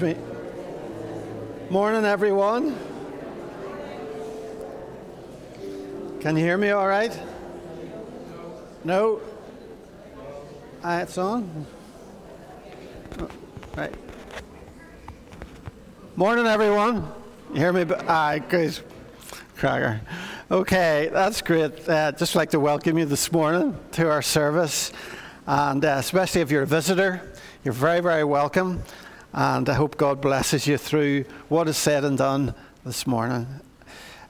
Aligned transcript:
Me. 0.00 0.14
Morning, 1.70 2.04
everyone. 2.04 2.78
Can 6.20 6.36
you 6.36 6.44
hear 6.44 6.56
me 6.56 6.70
all 6.70 6.86
right? 6.86 7.18
No? 8.84 9.20
Uh, 10.84 11.00
it's 11.02 11.18
on? 11.18 11.66
Oh, 13.18 13.28
right. 13.76 13.92
Morning, 16.14 16.46
everyone. 16.46 17.04
You 17.52 17.58
hear 17.58 17.72
me? 17.72 17.84
Ah, 18.06 18.38
good. 18.38 18.78
Cracker. 19.56 20.00
Okay, 20.48 21.10
that's 21.12 21.42
great. 21.42 21.88
Uh, 21.88 22.12
just 22.12 22.36
like 22.36 22.50
to 22.50 22.60
welcome 22.60 22.98
you 22.98 23.04
this 23.04 23.32
morning 23.32 23.76
to 23.90 24.08
our 24.08 24.22
service, 24.22 24.92
and 25.48 25.84
uh, 25.84 25.96
especially 25.98 26.40
if 26.40 26.52
you're 26.52 26.62
a 26.62 26.66
visitor, 26.66 27.20
you're 27.64 27.74
very, 27.74 27.98
very 27.98 28.22
welcome. 28.22 28.80
And 29.32 29.68
I 29.68 29.74
hope 29.74 29.96
God 29.96 30.20
blesses 30.20 30.66
you 30.66 30.78
through 30.78 31.24
what 31.48 31.68
is 31.68 31.76
said 31.76 32.04
and 32.04 32.16
done 32.16 32.54
this 32.84 33.06
morning. 33.06 33.46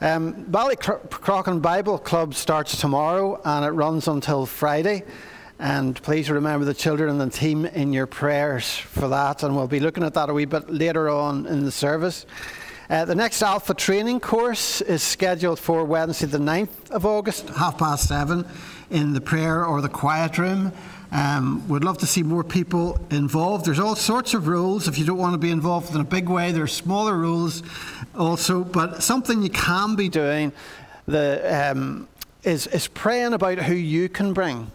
Um, 0.01 0.45
Ballycrochan 0.47 1.63
Bible 1.63 1.99
Club 1.99 2.35
starts 2.35 2.81
tomorrow 2.81 3.41
and 3.45 3.65
it 3.65 3.71
runs 3.71 4.09
until 4.09 4.45
Friday. 4.45 5.05
And 5.61 6.01
please 6.03 6.31
remember 6.31 6.65
the 6.65 6.75
children 6.75 7.11
and 7.11 7.21
the 7.21 7.31
team 7.31 7.65
in 7.67 7.93
your 7.93 8.07
prayers 8.07 8.77
for 8.77 9.09
that. 9.09 9.43
And 9.43 9.55
we'll 9.57 9.69
be 9.69 9.81
looking 9.81 10.05
at 10.05 10.15
that 10.15 10.31
a 10.31 10.35
wee 10.35 10.45
bit 10.45 10.69
later 10.69 11.09
on 11.09 11.47
in 11.47 11.65
the 11.65 11.73
service. 11.73 12.27
Uh, 12.91 13.05
the 13.05 13.15
next 13.15 13.43
Alpha 13.43 13.75
training 13.75 14.19
course 14.19 14.81
is 14.81 15.03
scheduled 15.03 15.59
for 15.59 15.85
Wednesday, 15.85 16.27
the 16.27 16.39
9th 16.39 16.91
of 16.91 17.05
August, 17.05 17.49
half 17.51 17.77
past 17.77 18.09
seven, 18.09 18.47
in 18.91 19.13
the 19.13 19.21
prayer 19.21 19.65
or 19.65 19.81
the 19.81 19.89
quiet 19.89 20.39
room. 20.39 20.73
Um, 21.11 21.67
we'd 21.69 21.85
love 21.85 21.99
to 21.99 22.07
see 22.07 22.23
more 22.23 22.45
people 22.45 23.01
involved. 23.11 23.65
There's 23.65 23.79
all 23.79 23.97
sorts 23.97 24.35
of 24.35 24.47
rules. 24.47 24.89
If 24.89 24.99
you 24.99 25.07
don't 25.07 25.17
want 25.17 25.33
to 25.33 25.39
be 25.39 25.51
involved 25.51 25.95
in 25.95 26.01
a 26.01 26.05
big 26.05 26.29
way, 26.29 26.53
there's 26.53 26.73
smaller 26.73 27.17
rules 27.17 27.63
also. 28.15 28.63
But 28.63 29.03
something 29.03 29.43
you 29.43 29.49
can 29.49 29.97
be 29.97 30.09
doing 30.09 30.53
the, 31.07 31.71
um, 31.71 32.09
is, 32.43 32.67
is 32.67 32.89
praying 32.89 33.33
about 33.33 33.59
who 33.59 33.75
you 33.75 34.09
can 34.09 34.35
bring. 34.35 34.71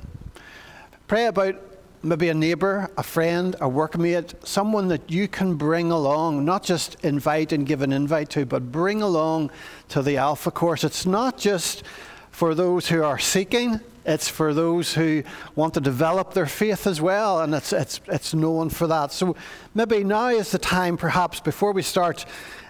Pray 1.07 1.27
about 1.27 1.55
maybe 2.01 2.29
a 2.29 2.33
neighbour, 2.33 2.89
a 2.97 3.03
friend, 3.03 3.55
a 3.55 3.69
workmate, 3.69 4.33
someone 4.45 4.87
that 4.87 5.11
you 5.11 5.27
can 5.27 5.55
bring 5.55 5.91
along, 5.91 6.43
not 6.43 6.63
just 6.63 6.95
invite 7.05 7.53
and 7.53 7.65
give 7.67 7.81
an 7.81 7.93
invite 7.93 8.29
to, 8.31 8.45
but 8.45 8.71
bring 8.71 9.01
along 9.01 9.51
to 9.89 10.01
the 10.01 10.17
Alpha 10.17 10.51
course. 10.51 10.83
It's 10.83 11.05
not 11.05 11.37
just 11.37 11.83
for 12.31 12.55
those 12.55 12.87
who 12.87 13.03
are 13.03 13.19
seeking, 13.19 13.79
it's 14.05 14.27
for 14.27 14.53
those 14.53 14.93
who 14.93 15.23
want 15.55 15.73
to 15.75 15.81
develop 15.81 16.33
their 16.33 16.45
faith 16.45 16.87
as 16.87 17.01
well, 17.01 17.41
and 17.41 17.53
it's, 17.55 17.71
it's, 17.71 18.01
it's 18.07 18.33
known 18.33 18.69
for 18.69 18.87
that. 18.87 19.11
So 19.11 19.35
maybe 19.73 20.03
now 20.03 20.27
is 20.27 20.51
the 20.51 20.57
time, 20.57 20.97
perhaps, 20.97 21.39
before 21.39 21.71
we 21.71 21.81
start 21.81 22.25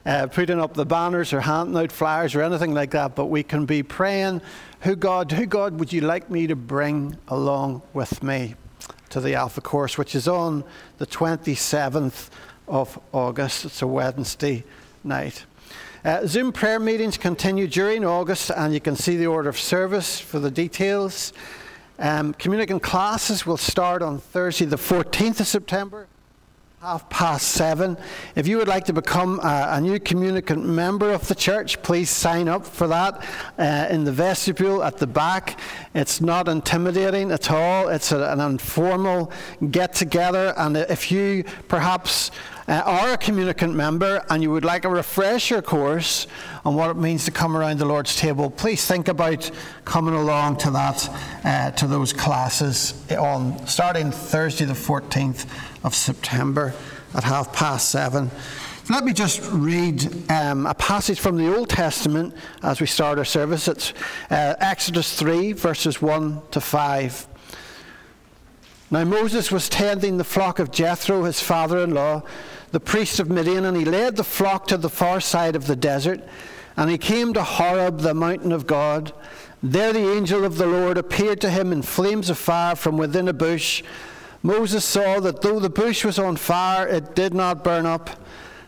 uh, 0.05 0.27
putting 0.27 0.59
up 0.59 0.73
the 0.73 0.85
banners 0.85 1.33
or 1.33 1.41
handing 1.41 1.77
out 1.77 1.91
flyers 1.91 2.35
or 2.35 2.41
anything 2.41 2.73
like 2.73 2.91
that, 2.91 3.15
but 3.15 3.25
we 3.25 3.41
can 3.41 3.65
be 3.65 3.81
praying, 3.81 4.41
who 4.81 4.95
God, 4.95 5.31
who 5.31 5.45
God 5.45 5.79
would 5.79 5.91
you 5.91 6.01
like 6.01 6.29
me 6.29 6.45
to 6.47 6.55
bring 6.55 7.17
along 7.27 7.81
with 7.93 8.21
me 8.21 8.55
to 9.09 9.21
the 9.21 9.35
Alpha 9.35 9.61
course, 9.61 9.97
which 9.97 10.15
is 10.15 10.27
on 10.27 10.63
the 10.97 11.07
27th 11.07 12.29
of 12.67 12.99
August. 13.11 13.65
It's 13.65 13.81
a 13.81 13.87
Wednesday 13.87 14.63
night. 15.03 15.45
Uh, 16.05 16.27
Zoom 16.27 16.51
prayer 16.51 16.81
meetings 16.81 17.17
continue 17.17 17.65
during 17.65 18.03
August, 18.03 18.51
and 18.57 18.73
you 18.73 18.81
can 18.81 18.93
see 18.93 19.15
the 19.15 19.25
order 19.25 19.47
of 19.47 19.57
service 19.57 20.19
for 20.19 20.37
the 20.37 20.51
details. 20.51 21.31
Um, 21.97 22.33
communicant 22.33 22.83
classes 22.83 23.45
will 23.45 23.55
start 23.55 24.01
on 24.01 24.19
Thursday, 24.19 24.65
the 24.65 24.75
14th 24.75 25.39
of 25.39 25.47
September, 25.47 26.07
half 26.81 27.09
past 27.09 27.47
seven. 27.47 27.95
If 28.35 28.49
you 28.49 28.57
would 28.57 28.67
like 28.67 28.83
to 28.85 28.93
become 28.93 29.39
a, 29.39 29.67
a 29.69 29.79
new 29.79 29.97
communicant 29.97 30.65
member 30.65 31.13
of 31.13 31.25
the 31.29 31.35
church, 31.35 31.81
please 31.83 32.09
sign 32.09 32.49
up 32.49 32.65
for 32.65 32.88
that 32.88 33.25
uh, 33.57 33.88
in 33.89 34.03
the 34.03 34.11
vestibule 34.11 34.83
at 34.83 34.97
the 34.97 35.07
back. 35.07 35.57
It's 35.95 36.19
not 36.19 36.49
intimidating 36.49 37.31
at 37.31 37.49
all, 37.49 37.88
it's 37.88 38.11
a, 38.11 38.29
an 38.29 38.41
informal 38.41 39.31
get 39.72 39.94
together, 39.94 40.53
and 40.57 40.75
if 40.75 41.13
you 41.13 41.45
perhaps 41.69 42.29
uh, 42.68 42.81
are 42.85 43.13
a 43.13 43.18
communicant 43.18 43.74
member 43.74 44.25
and 44.29 44.41
you 44.41 44.51
would 44.51 44.66
like 44.66 44.85
a 44.85 44.90
refresher 44.90 45.62
course 45.62 46.28
on 46.66 46.75
what 46.75 46.90
it 46.90 46.97
means 46.97 47.25
to 47.25 47.31
come 47.31 47.57
around 47.57 47.79
the 47.79 47.85
Lord's 47.85 48.16
table, 48.16 48.50
please 48.50 48.85
think 48.85 49.07
about 49.07 49.50
coming 49.85 50.13
along 50.13 50.57
to 50.57 50.72
that, 50.72 51.09
uh, 51.44 51.72
to 51.72 51.88
those 51.88 52.13
classes 52.13 52.94
on 53.12 53.66
starting 53.68 54.12
Thursday, 54.12 54.66
the 54.66 54.73
14th 54.73 55.46
of 55.84 55.94
September 55.94 56.73
at 57.13 57.23
half 57.23 57.53
past 57.53 57.90
seven. 57.90 58.31
Let 58.90 59.06
me 59.06 59.13
just 59.13 59.50
read 59.52 60.29
um, 60.29 60.66
a 60.66 60.73
passage 60.73 61.19
from 61.19 61.38
the 61.38 61.56
Old 61.56 61.69
Testament 61.69 62.35
as 62.62 62.81
we 62.81 62.88
start 62.88 63.18
our 63.18 63.23
service. 63.23 63.69
It's 63.69 63.94
uh, 64.29 64.56
Exodus 64.59 65.18
3, 65.18 65.53
verses 65.53 66.02
1 66.02 66.41
to 66.52 66.59
5. 66.59 67.28
Now 68.91 69.06
Moses 69.06 69.52
was 69.52 69.69
tending 69.69 70.18
the 70.18 70.25
flock 70.25 70.59
of 70.59 70.69
Jethro, 70.69 71.23
his 71.23 71.41
father 71.41 71.79
in 71.79 71.94
law, 71.94 72.23
the 72.73 72.79
priest 72.79 73.19
of 73.19 73.29
Midian, 73.29 73.66
and 73.66 73.78
he 73.78 73.85
led 73.85 74.16
the 74.16 74.23
flock 74.23 74.66
to 74.67 74.78
the 74.78 74.89
far 74.89 75.22
side 75.22 75.56
of 75.56 75.67
the 75.67 75.75
desert. 75.75 76.22
And 76.75 76.89
he 76.89 76.97
came 76.97 77.31
to 77.35 77.44
Horeb, 77.44 78.00
the 78.00 78.16
mountain 78.16 78.51
of 78.51 78.66
God. 78.66 79.13
There 79.61 79.94
the 79.94 80.11
angel 80.11 80.44
of 80.44 80.57
the 80.57 80.66
Lord 80.66 80.97
appeared 80.97 81.39
to 81.41 81.51
him 81.51 81.72
in 81.72 81.84
flames 81.84 82.31
of 82.31 82.38
fire 82.39 82.75
from 82.75 82.97
within 82.97 83.28
a 83.28 83.34
bush. 83.34 83.84
Moses 84.41 84.84
saw 84.84 85.19
that 85.19 85.44
though 85.44 85.59
the 85.59 85.69
bush 85.69 86.03
was 86.03 86.17
on 86.17 86.35
fire, 86.35 86.88
it 86.88 87.13
did 87.13 87.35
not 87.35 87.63
burn 87.63 87.85
up. 87.85 88.09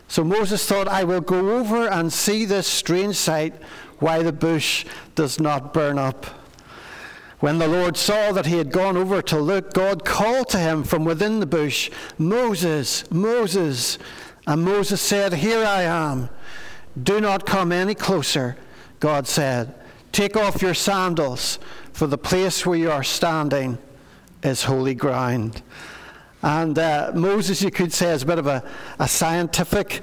So 0.06 0.22
Moses 0.22 0.64
thought, 0.64 0.86
I 0.86 1.02
will 1.02 1.20
go 1.20 1.58
over 1.58 1.88
and 1.88 2.12
see 2.12 2.44
this 2.44 2.68
strange 2.68 3.16
sight, 3.16 3.54
why 3.98 4.22
the 4.22 4.32
bush 4.32 4.86
does 5.16 5.40
not 5.40 5.74
burn 5.74 5.98
up. 5.98 6.26
When 7.40 7.58
the 7.58 7.68
Lord 7.68 7.96
saw 7.96 8.32
that 8.32 8.46
he 8.46 8.56
had 8.56 8.72
gone 8.72 8.96
over 8.96 9.20
to 9.22 9.38
look, 9.38 9.74
God 9.74 10.04
called 10.04 10.48
to 10.50 10.58
him 10.58 10.84
from 10.84 11.04
within 11.04 11.40
the 11.40 11.46
bush, 11.46 11.90
Moses, 12.16 13.10
Moses. 13.10 13.98
And 14.46 14.64
Moses 14.64 15.02
said, 15.02 15.34
Here 15.34 15.64
I 15.64 15.82
am. 15.82 16.30
Do 17.00 17.20
not 17.20 17.44
come 17.44 17.72
any 17.72 17.94
closer, 17.94 18.56
God 19.00 19.26
said. 19.26 19.74
Take 20.12 20.36
off 20.36 20.62
your 20.62 20.72
sandals, 20.72 21.58
for 21.92 22.06
the 22.06 22.16
place 22.16 22.64
where 22.64 22.78
you 22.78 22.90
are 22.90 23.04
standing 23.04 23.76
is 24.42 24.64
holy 24.64 24.94
ground. 24.94 25.62
And 26.42 26.78
uh, 26.78 27.12
Moses, 27.14 27.60
you 27.60 27.70
could 27.70 27.92
say, 27.92 28.12
is 28.12 28.22
a 28.22 28.26
bit 28.26 28.38
of 28.38 28.46
a, 28.46 28.62
a 28.98 29.08
scientific 29.08 30.00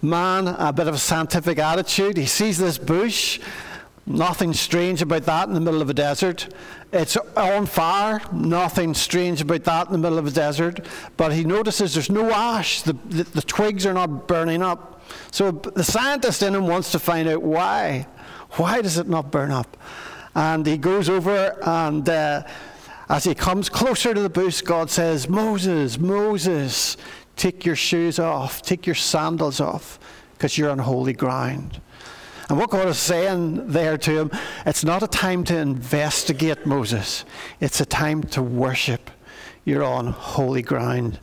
man, 0.00 0.48
a 0.48 0.72
bit 0.72 0.88
of 0.88 0.94
a 0.94 0.98
scientific 0.98 1.58
attitude. 1.58 2.16
He 2.16 2.26
sees 2.26 2.58
this 2.58 2.78
bush 2.78 3.38
Nothing 4.04 4.52
strange 4.52 5.00
about 5.00 5.22
that 5.24 5.48
in 5.48 5.54
the 5.54 5.60
middle 5.60 5.80
of 5.80 5.88
a 5.88 5.94
desert. 5.94 6.52
It's 6.92 7.16
on 7.36 7.66
fire. 7.66 8.20
Nothing 8.32 8.94
strange 8.94 9.40
about 9.40 9.64
that 9.64 9.86
in 9.86 9.92
the 9.92 9.98
middle 9.98 10.18
of 10.18 10.26
a 10.26 10.30
desert. 10.30 10.84
But 11.16 11.32
he 11.32 11.44
notices 11.44 11.94
there's 11.94 12.10
no 12.10 12.30
ash. 12.32 12.82
The, 12.82 12.94
the, 13.06 13.22
the 13.22 13.42
twigs 13.42 13.86
are 13.86 13.94
not 13.94 14.26
burning 14.26 14.60
up. 14.62 15.02
So 15.30 15.52
the 15.52 15.84
scientist 15.84 16.42
in 16.42 16.54
him 16.54 16.66
wants 16.66 16.90
to 16.92 16.98
find 16.98 17.28
out 17.28 17.42
why. 17.42 18.08
Why 18.52 18.82
does 18.82 18.98
it 18.98 19.08
not 19.08 19.30
burn 19.30 19.50
up? 19.50 19.76
And 20.34 20.66
he 20.66 20.78
goes 20.78 21.08
over, 21.08 21.56
and 21.62 22.08
uh, 22.08 22.42
as 23.08 23.24
he 23.24 23.34
comes 23.34 23.68
closer 23.68 24.14
to 24.14 24.20
the 24.20 24.30
bush, 24.30 24.62
God 24.62 24.90
says, 24.90 25.28
Moses, 25.28 25.98
Moses, 25.98 26.96
take 27.36 27.64
your 27.64 27.76
shoes 27.76 28.18
off, 28.18 28.62
take 28.62 28.86
your 28.86 28.94
sandals 28.94 29.60
off, 29.60 29.98
because 30.32 30.56
you're 30.56 30.70
on 30.70 30.78
holy 30.78 31.12
ground. 31.12 31.80
And 32.52 32.60
what 32.60 32.68
God 32.68 32.86
is 32.86 32.98
saying 32.98 33.68
there 33.68 33.96
to 33.96 34.10
him, 34.10 34.30
it's 34.66 34.84
not 34.84 35.02
a 35.02 35.06
time 35.06 35.42
to 35.44 35.56
investigate 35.56 36.66
Moses, 36.66 37.24
it's 37.60 37.80
a 37.80 37.86
time 37.86 38.22
to 38.24 38.42
worship. 38.42 39.10
You're 39.64 39.82
on 39.82 40.08
holy 40.08 40.60
ground. 40.60 41.18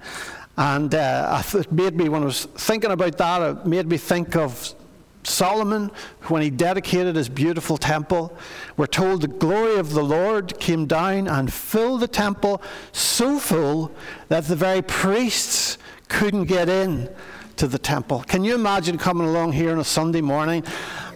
And 0.58 0.96
uh, 0.96 1.44
it 1.54 1.72
made 1.72 1.96
me, 1.96 2.10
when 2.10 2.24
I 2.24 2.26
was 2.26 2.46
thinking 2.46 2.90
about 2.90 3.20
that, 3.20 3.42
it 3.44 3.66
made 3.68 3.86
me 3.86 3.98
think 3.98 4.36
of 4.36 4.74
Solomon 5.22 5.92
when 6.30 6.42
he 6.42 6.50
dedicated 6.50 7.16
his 7.16 7.30
beautiful 7.30 7.78
temple. 7.78 8.36
We're 8.76 8.88
told 8.88 9.22
the 9.22 9.28
glory 9.28 9.76
of 9.76 9.94
the 9.94 10.04
Lord 10.04 10.60
came 10.60 10.88
down 10.88 11.28
and 11.28 11.54
filled 11.54 12.00
the 12.00 12.08
temple 12.08 12.60
so 12.92 13.38
full 13.38 13.92
that 14.30 14.46
the 14.46 14.56
very 14.56 14.82
priests 14.82 15.78
couldn't 16.08 16.46
get 16.46 16.70
in 16.70 17.08
to 17.58 17.68
the 17.68 17.78
temple. 17.78 18.24
Can 18.24 18.46
you 18.46 18.56
imagine 18.56 18.98
coming 18.98 19.28
along 19.28 19.52
here 19.52 19.74
on 19.74 19.80
a 19.80 19.84
Sunday 19.84 20.22
morning 20.22 20.64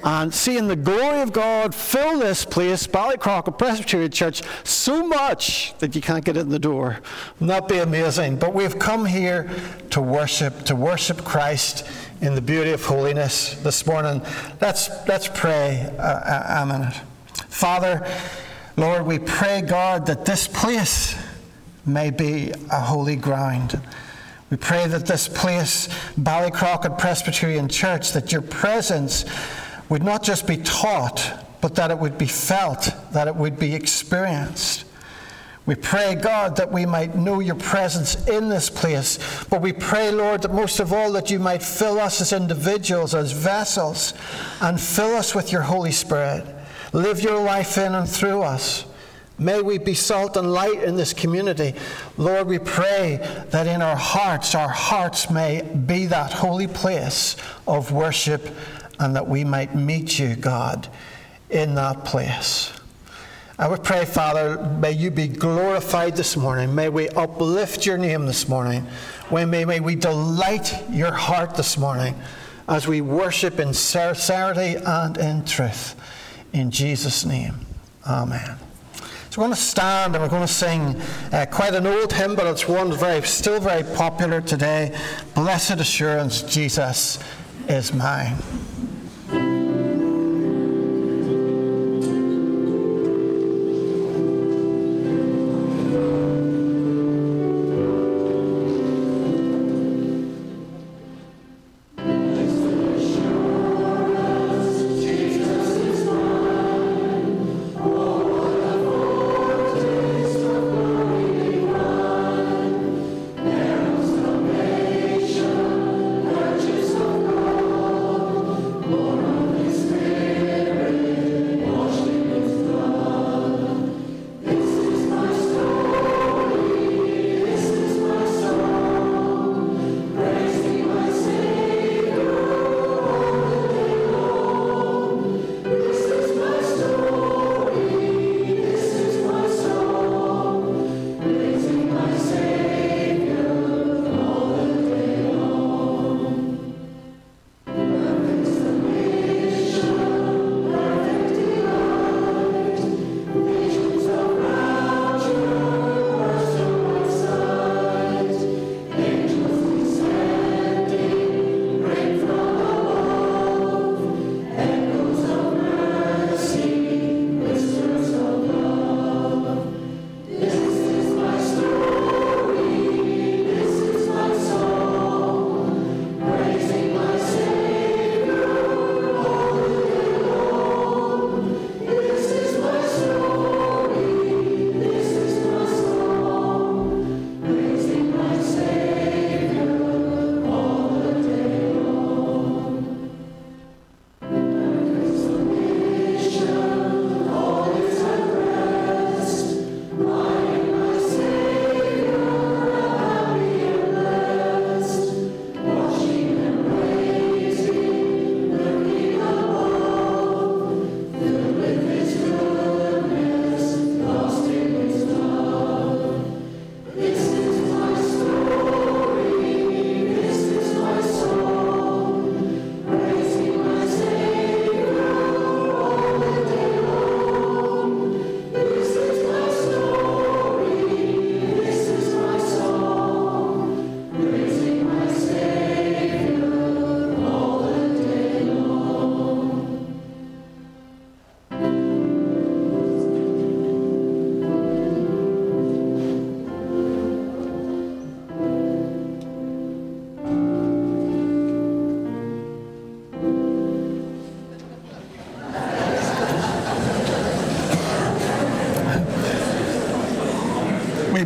and 0.04 0.34
seeing 0.34 0.68
the 0.68 0.76
glory 0.76 1.22
of 1.22 1.32
God 1.32 1.74
fill 1.74 2.20
this 2.20 2.44
place, 2.44 2.86
Ballycrochan 2.88 3.58
Presbyterian 3.58 4.12
Church, 4.12 4.42
so 4.64 5.08
much 5.08 5.78
that 5.80 5.96
you 5.96 6.02
can't 6.02 6.26
get 6.26 6.36
in 6.36 6.50
the 6.50 6.60
door. 6.60 7.00
Wouldn't 7.40 7.50
that 7.50 7.68
be 7.70 7.78
amazing? 7.78 8.38
But 8.38 8.54
we've 8.54 8.78
come 8.78 9.06
here 9.06 9.50
to 9.92 10.02
worship, 10.02 10.64
to 10.66 10.76
worship 10.76 11.24
Christ 11.24 11.88
in 12.22 12.36
the 12.36 12.42
beauty 12.42 12.72
of 12.72 12.86
holiness 12.86 13.56
this 13.64 13.86
morning. 13.88 14.22
Let's, 14.60 14.90
let's 15.08 15.30
pray 15.30 15.90
a, 15.98 16.62
a 16.62 16.66
minute. 16.66 17.00
Father, 17.48 18.06
Lord, 18.76 19.06
we 19.06 19.20
pray, 19.20 19.62
God, 19.62 20.06
that 20.08 20.26
this 20.26 20.48
place 20.48 21.16
may 21.86 22.10
be 22.10 22.52
a 22.72 22.80
holy 22.80 23.16
ground. 23.16 23.80
We 24.50 24.58
pray 24.58 24.86
that 24.88 25.06
this 25.06 25.28
place, 25.28 25.88
Ballycrochan 26.20 27.00
Presbyterian 27.00 27.70
Church, 27.70 28.12
that 28.12 28.32
your 28.32 28.42
presence 28.42 29.26
would 29.94 30.02
not 30.02 30.24
just 30.24 30.48
be 30.48 30.58
taught, 30.58 31.46
but 31.62 31.76
that 31.76 31.92
it 31.92 32.00
would 32.00 32.18
be 32.18 32.26
felt, 32.26 32.90
that 33.12 33.28
it 33.28 33.36
would 33.36 33.60
be 33.60 33.76
experienced. 33.76 34.86
We 35.68 35.76
pray, 35.76 36.16
God, 36.16 36.56
that 36.56 36.72
we 36.72 36.88
might 36.88 37.16
know 37.16 37.42
your 37.42 37.54
presence 37.54 38.28
in 38.28 38.50
this 38.50 38.72
place. 38.72 39.20
But 39.52 39.62
we 39.62 39.72
pray, 39.72 40.10
Lord, 40.10 40.42
that 40.42 40.52
most 40.52 40.80
of 40.80 40.92
all, 40.92 41.12
that 41.12 41.30
you 41.30 41.38
might 41.38 41.62
fill 41.62 42.00
us 42.00 42.22
as 42.22 42.34
individuals, 42.34 43.14
as 43.14 43.34
vessels, 43.34 44.16
and 44.62 44.82
fill 44.82 45.16
us 45.16 45.36
with 45.36 45.52
your 45.52 45.62
Holy 45.62 45.92
Spirit. 45.92 46.44
Live 46.92 47.22
your 47.22 47.40
life 47.44 47.78
in 47.78 47.94
and 47.94 48.10
through 48.10 48.42
us. 48.42 48.88
May 49.38 49.62
we 49.62 49.78
be 49.78 49.94
salt 49.94 50.38
and 50.38 50.52
light 50.52 50.82
in 50.82 50.96
this 50.96 51.14
community. 51.14 51.76
Lord, 52.18 52.48
we 52.48 52.58
pray 52.58 53.18
that 53.52 53.68
in 53.68 53.84
our 53.84 53.96
hearts, 53.96 54.56
our 54.56 54.70
hearts 54.70 55.30
may 55.30 55.62
be 55.62 56.08
that 56.08 56.34
holy 56.34 56.68
place 56.68 57.36
of 57.68 57.92
worship 57.92 58.50
and 59.04 59.16
that 59.16 59.28
we 59.28 59.44
might 59.44 59.76
meet 59.76 60.18
you, 60.18 60.36
God, 60.36 60.88
in 61.50 61.76
that 61.76 62.06
place. 62.06 62.72
I 63.60 63.68
would 63.68 63.84
pray, 63.84 64.06
Father, 64.06 64.58
may 64.80 64.94
you 64.94 65.12
be 65.12 65.28
glorified 65.28 66.16
this 66.16 66.36
morning. 66.36 66.74
May 66.74 66.90
we 66.90 67.10
uplift 67.10 67.86
your 67.86 67.98
name 67.98 68.26
this 68.26 68.48
morning. 68.48 68.88
May, 69.30 69.66
may 69.66 69.80
we 69.80 69.96
delight 69.96 70.74
your 70.90 71.12
heart 71.12 71.56
this 71.56 71.78
morning 71.78 72.16
as 72.68 72.88
we 72.88 73.02
worship 73.02 73.60
in 73.60 73.74
sincerity 73.74 74.76
and 74.84 75.18
in 75.18 75.46
truth. 75.46 75.96
In 76.54 76.72
Jesus' 76.72 77.26
name, 77.26 77.54
amen. 78.08 78.58
So 79.30 79.42
we're 79.42 79.48
going 79.48 79.56
to 79.56 79.62
stand 79.62 80.16
and 80.16 80.24
we're 80.24 80.30
going 80.30 80.48
to 80.48 80.54
sing 80.54 81.02
uh, 81.32 81.46
quite 81.52 81.74
an 81.74 81.88
old 81.88 82.14
hymn, 82.14 82.36
but 82.36 82.48
it's 82.48 82.68
one 82.68 82.94
very, 82.94 83.22
still 83.24 83.60
very 83.60 83.84
popular 83.84 84.42
today. 84.42 84.98
Blessed 85.36 85.80
Assurance, 85.80 86.42
Jesus 86.44 87.20
is 87.68 87.94
mine 87.94 88.36
thank 89.34 89.58
you 89.58 89.63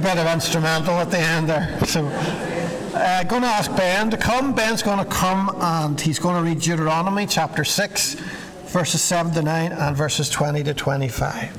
bit 0.07 0.19
of 0.19 0.27
instrumental 0.27 0.93
at 0.93 1.11
the 1.11 1.19
end 1.19 1.49
there. 1.49 1.85
So, 1.85 2.05
uh, 2.05 3.23
going 3.23 3.41
to 3.41 3.47
ask 3.49 3.75
Ben 3.75 4.09
to 4.09 4.15
come. 4.15 4.55
Ben's 4.55 4.81
going 4.81 4.99
to 4.99 5.11
come 5.11 5.53
and 5.59 5.99
he's 5.99 6.17
going 6.17 6.41
to 6.41 6.49
read 6.49 6.61
Deuteronomy 6.61 7.25
chapter 7.25 7.65
6, 7.65 8.13
verses 8.67 9.01
7 9.01 9.33
to 9.33 9.41
9, 9.41 9.73
and 9.73 9.97
verses 9.97 10.29
20 10.29 10.63
to 10.63 10.73
25. 10.73 11.57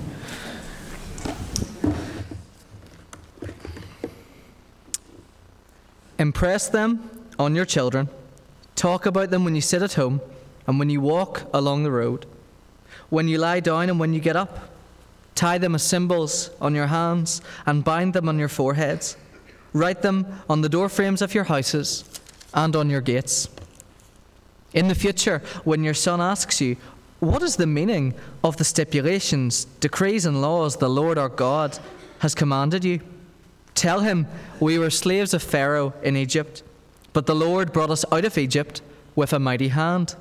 Impress 6.19 6.71
them 6.71 7.11
on 7.39 7.55
your 7.55 7.67
children. 7.67 8.09
Talk 8.77 9.05
about 9.05 9.29
them 9.29 9.45
when 9.45 9.55
you 9.55 9.61
sit 9.61 9.83
at 9.83 9.93
home 9.93 10.23
and 10.67 10.79
when 10.79 10.89
you 10.89 11.03
walk 11.03 11.43
along 11.53 11.83
the 11.83 11.91
road, 11.91 12.25
when 13.11 13.29
you 13.29 13.37
lie 13.37 13.61
down 13.61 13.91
and 13.91 14.01
when 14.01 14.15
you 14.15 14.21
get 14.21 14.37
up. 14.37 14.68
Tie 15.39 15.59
them 15.59 15.77
as 15.77 15.85
symbols 15.85 16.51
on 16.61 16.75
your 16.75 16.89
hands 16.89 17.43
and 17.65 17.85
bind 17.85 18.13
them 18.13 18.29
on 18.29 18.41
your 18.41 18.49
foreheads. 18.49 19.17
Write 19.73 20.03
them 20.03 20.27
on 20.51 20.63
the 20.63 20.69
doorframes 20.69 21.23
of 21.23 21.33
your 21.33 21.45
houses 21.45 22.03
and 22.55 22.75
on 22.75 22.91
your 22.91 23.01
gates. 23.01 23.49
In 24.75 24.89
the 24.89 24.97
future, 24.97 25.41
when 25.63 25.85
your 25.85 25.95
son 25.95 26.21
asks 26.21 26.61
you, 26.61 26.77
What 27.21 27.45
is 27.45 27.55
the 27.55 27.69
meaning 27.69 28.15
of 28.43 28.57
the 28.57 28.65
stipulations, 28.65 29.67
decrees, 29.79 30.27
and 30.27 30.43
laws 30.43 30.79
the 30.79 30.91
Lord 30.91 31.19
our 31.19 31.29
God 31.29 31.79
has 32.19 32.35
commanded 32.35 32.85
you? 32.85 32.99
Tell 33.77 34.01
him, 34.01 34.27
We 34.59 34.77
were 34.77 34.91
slaves 34.91 35.35
of 35.35 35.43
Pharaoh 35.45 35.95
in 36.03 36.17
Egypt, 36.17 36.65
but 37.13 37.27
the 37.27 37.37
Lord 37.37 37.73
brought 37.73 37.91
us 37.91 38.05
out 38.11 38.25
of 38.25 38.39
Egypt 38.39 38.83
with 39.15 39.33
a 39.33 39.39
mighty 39.39 39.69
hand. 39.69 40.17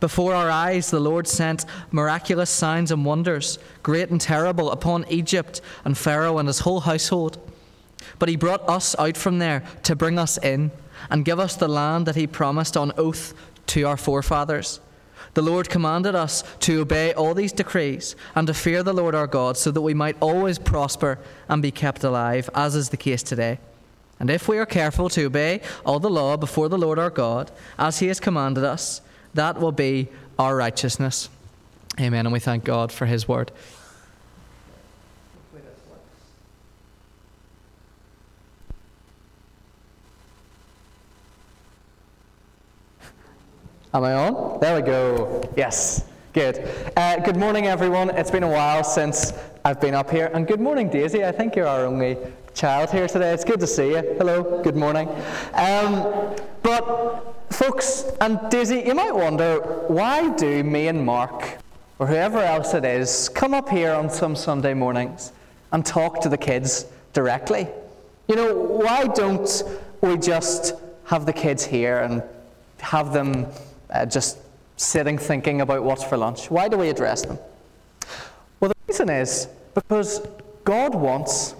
Before 0.00 0.34
our 0.34 0.50
eyes, 0.50 0.90
the 0.90 1.00
Lord 1.00 1.26
sent 1.26 1.64
miraculous 1.90 2.50
signs 2.50 2.90
and 2.90 3.04
wonders, 3.04 3.58
great 3.82 4.10
and 4.10 4.20
terrible, 4.20 4.70
upon 4.70 5.06
Egypt 5.08 5.60
and 5.84 5.96
Pharaoh 5.96 6.38
and 6.38 6.48
his 6.48 6.60
whole 6.60 6.80
household. 6.80 7.38
But 8.18 8.28
he 8.28 8.36
brought 8.36 8.68
us 8.68 8.94
out 8.98 9.16
from 9.16 9.38
there 9.38 9.62
to 9.84 9.96
bring 9.96 10.18
us 10.18 10.38
in 10.38 10.70
and 11.10 11.24
give 11.24 11.40
us 11.40 11.56
the 11.56 11.68
land 11.68 12.06
that 12.06 12.16
he 12.16 12.26
promised 12.26 12.76
on 12.76 12.92
oath 12.96 13.34
to 13.68 13.82
our 13.82 13.96
forefathers. 13.96 14.80
The 15.34 15.42
Lord 15.42 15.68
commanded 15.68 16.14
us 16.14 16.44
to 16.60 16.80
obey 16.80 17.12
all 17.12 17.34
these 17.34 17.52
decrees 17.52 18.16
and 18.34 18.46
to 18.46 18.54
fear 18.54 18.82
the 18.82 18.94
Lord 18.94 19.14
our 19.14 19.26
God 19.26 19.56
so 19.56 19.70
that 19.70 19.82
we 19.82 19.92
might 19.92 20.16
always 20.20 20.58
prosper 20.58 21.18
and 21.48 21.60
be 21.60 21.70
kept 21.70 22.04
alive, 22.04 22.48
as 22.54 22.74
is 22.74 22.88
the 22.88 22.96
case 22.96 23.22
today. 23.22 23.58
And 24.18 24.30
if 24.30 24.48
we 24.48 24.56
are 24.56 24.66
careful 24.66 25.10
to 25.10 25.26
obey 25.26 25.60
all 25.84 26.00
the 26.00 26.08
law 26.08 26.38
before 26.38 26.70
the 26.70 26.78
Lord 26.78 26.98
our 26.98 27.10
God, 27.10 27.50
as 27.78 27.98
he 27.98 28.06
has 28.06 28.18
commanded 28.18 28.64
us, 28.64 29.02
that 29.36 29.60
will 29.60 29.72
be 29.72 30.08
our 30.38 30.56
righteousness. 30.56 31.28
Amen. 31.98 32.26
And 32.26 32.32
we 32.32 32.40
thank 32.40 32.64
God 32.64 32.92
for 32.92 33.06
his 33.06 33.26
word. 33.26 33.52
Am 43.94 44.04
I 44.04 44.12
on? 44.12 44.60
There 44.60 44.76
we 44.76 44.82
go. 44.82 45.42
Yes. 45.56 46.04
Good. 46.34 46.68
Uh, 46.98 47.16
good 47.20 47.38
morning, 47.38 47.66
everyone. 47.66 48.10
It's 48.10 48.30
been 48.30 48.42
a 48.42 48.48
while 48.48 48.84
since 48.84 49.32
I've 49.64 49.80
been 49.80 49.94
up 49.94 50.10
here. 50.10 50.30
And 50.34 50.46
good 50.46 50.60
morning, 50.60 50.90
Daisy. 50.90 51.24
I 51.24 51.32
think 51.32 51.56
you're 51.56 51.66
our 51.66 51.86
only 51.86 52.18
child 52.52 52.90
here 52.90 53.08
today. 53.08 53.32
It's 53.32 53.44
good 53.44 53.60
to 53.60 53.66
see 53.66 53.92
you. 53.92 54.16
Hello. 54.18 54.60
Good 54.62 54.76
morning. 54.76 55.08
Um, 55.54 56.34
but, 56.62 57.35
folks, 57.50 58.04
and 58.20 58.38
Daisy, 58.50 58.82
you 58.86 58.94
might 58.94 59.14
wonder 59.14 59.60
why 59.88 60.34
do 60.36 60.62
me 60.62 60.88
and 60.88 61.04
Mark, 61.04 61.58
or 61.98 62.06
whoever 62.06 62.38
else 62.38 62.74
it 62.74 62.84
is, 62.84 63.28
come 63.28 63.54
up 63.54 63.68
here 63.68 63.92
on 63.92 64.10
some 64.10 64.36
Sunday 64.36 64.74
mornings 64.74 65.32
and 65.72 65.84
talk 65.84 66.20
to 66.20 66.28
the 66.28 66.38
kids 66.38 66.86
directly? 67.12 67.66
You 68.28 68.36
know, 68.36 68.54
why 68.54 69.06
don't 69.06 69.62
we 70.00 70.16
just 70.18 70.74
have 71.04 71.26
the 71.26 71.32
kids 71.32 71.64
here 71.64 71.98
and 71.98 72.22
have 72.78 73.12
them 73.12 73.46
uh, 73.90 74.04
just 74.06 74.38
sitting 74.76 75.16
thinking 75.16 75.60
about 75.60 75.82
what's 75.82 76.04
for 76.04 76.16
lunch? 76.16 76.50
Why 76.50 76.68
do 76.68 76.76
we 76.76 76.88
address 76.88 77.22
them? 77.22 77.38
Well, 78.60 78.70
the 78.70 78.92
reason 78.92 79.08
is 79.08 79.48
because 79.74 80.26
God 80.64 80.94
wants 80.94 81.54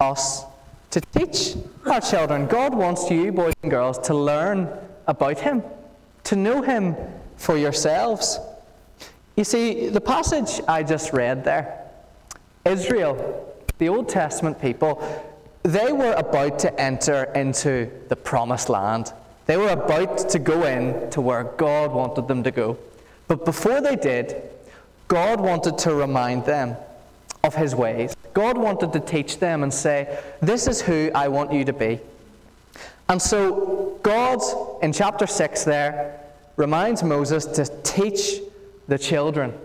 us 0.00 0.44
to 0.90 1.00
teach 1.00 1.56
our 1.84 2.00
children. 2.00 2.46
God 2.46 2.74
wants 2.74 3.10
you, 3.10 3.30
boys 3.30 3.54
and 3.62 3.70
girls, 3.70 3.98
to 3.98 4.14
learn 4.14 4.68
about 5.06 5.38
Him, 5.38 5.62
to 6.24 6.36
know 6.36 6.62
Him 6.62 6.96
for 7.36 7.56
yourselves. 7.56 8.38
You 9.36 9.44
see, 9.44 9.88
the 9.88 10.00
passage 10.00 10.60
I 10.66 10.82
just 10.82 11.12
read 11.12 11.44
there, 11.44 11.82
Israel, 12.64 13.54
the 13.78 13.88
Old 13.88 14.08
Testament 14.08 14.60
people, 14.60 15.02
they 15.62 15.92
were 15.92 16.12
about 16.12 16.58
to 16.60 16.80
enter 16.80 17.24
into 17.34 17.90
the 18.08 18.16
promised 18.16 18.68
land. 18.68 19.12
They 19.46 19.56
were 19.56 19.70
about 19.70 20.28
to 20.30 20.38
go 20.38 20.64
in 20.64 21.10
to 21.10 21.20
where 21.20 21.44
God 21.44 21.92
wanted 21.92 22.28
them 22.28 22.42
to 22.44 22.50
go. 22.50 22.78
But 23.28 23.44
before 23.44 23.80
they 23.80 23.96
did, 23.96 24.42
God 25.08 25.40
wanted 25.40 25.78
to 25.78 25.94
remind 25.94 26.44
them 26.44 26.76
of 27.44 27.54
his 27.54 27.74
ways. 27.74 28.16
God 28.34 28.58
wanted 28.58 28.92
to 28.92 29.00
teach 29.00 29.38
them 29.38 29.62
and 29.62 29.72
say, 29.72 30.18
This 30.40 30.66
is 30.66 30.82
who 30.82 31.10
I 31.14 31.28
want 31.28 31.52
you 31.52 31.64
to 31.64 31.72
be. 31.72 32.00
And 33.08 33.22
so, 33.22 33.98
God, 34.02 34.40
in 34.82 34.92
chapter 34.92 35.26
6 35.26 35.64
there, 35.64 36.20
reminds 36.56 37.02
Moses 37.02 37.44
to 37.44 37.64
teach 37.82 38.40
the 38.88 38.98
children. 38.98 39.56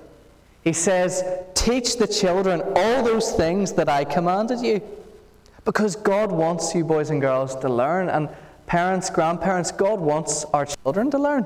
He 0.63 0.73
says, 0.73 1.23
Teach 1.55 1.97
the 1.97 2.07
children 2.07 2.61
all 2.75 3.03
those 3.03 3.31
things 3.33 3.73
that 3.73 3.89
I 3.89 4.03
commanded 4.03 4.61
you. 4.61 4.81
Because 5.65 5.95
God 5.95 6.31
wants 6.31 6.73
you, 6.75 6.83
boys 6.83 7.09
and 7.09 7.21
girls, 7.21 7.55
to 7.57 7.69
learn. 7.69 8.09
And 8.09 8.29
parents, 8.67 9.09
grandparents, 9.09 9.71
God 9.71 9.99
wants 9.99 10.45
our 10.45 10.65
children 10.65 11.09
to 11.11 11.17
learn. 11.17 11.45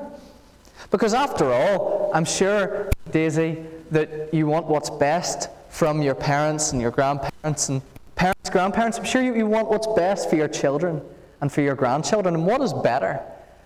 Because 0.91 1.13
after 1.13 1.51
all, 1.51 2.11
I'm 2.13 2.25
sure, 2.25 2.91
Daisy, 3.11 3.65
that 3.91 4.33
you 4.33 4.47
want 4.47 4.67
what's 4.67 4.89
best 4.89 5.49
from 5.69 6.01
your 6.01 6.15
parents 6.15 6.71
and 6.71 6.81
your 6.81 6.91
grandparents 6.91 7.69
and 7.69 7.81
parents, 8.15 8.49
grandparents. 8.49 8.97
I'm 8.97 9.05
sure 9.05 9.21
you, 9.21 9.35
you 9.35 9.47
want 9.47 9.69
what's 9.69 9.87
best 9.87 10.29
for 10.29 10.35
your 10.35 10.47
children 10.47 11.01
and 11.41 11.51
for 11.51 11.61
your 11.61 11.75
grandchildren. 11.75 12.35
And 12.35 12.45
what 12.45 12.61
is 12.61 12.73
better 12.73 13.21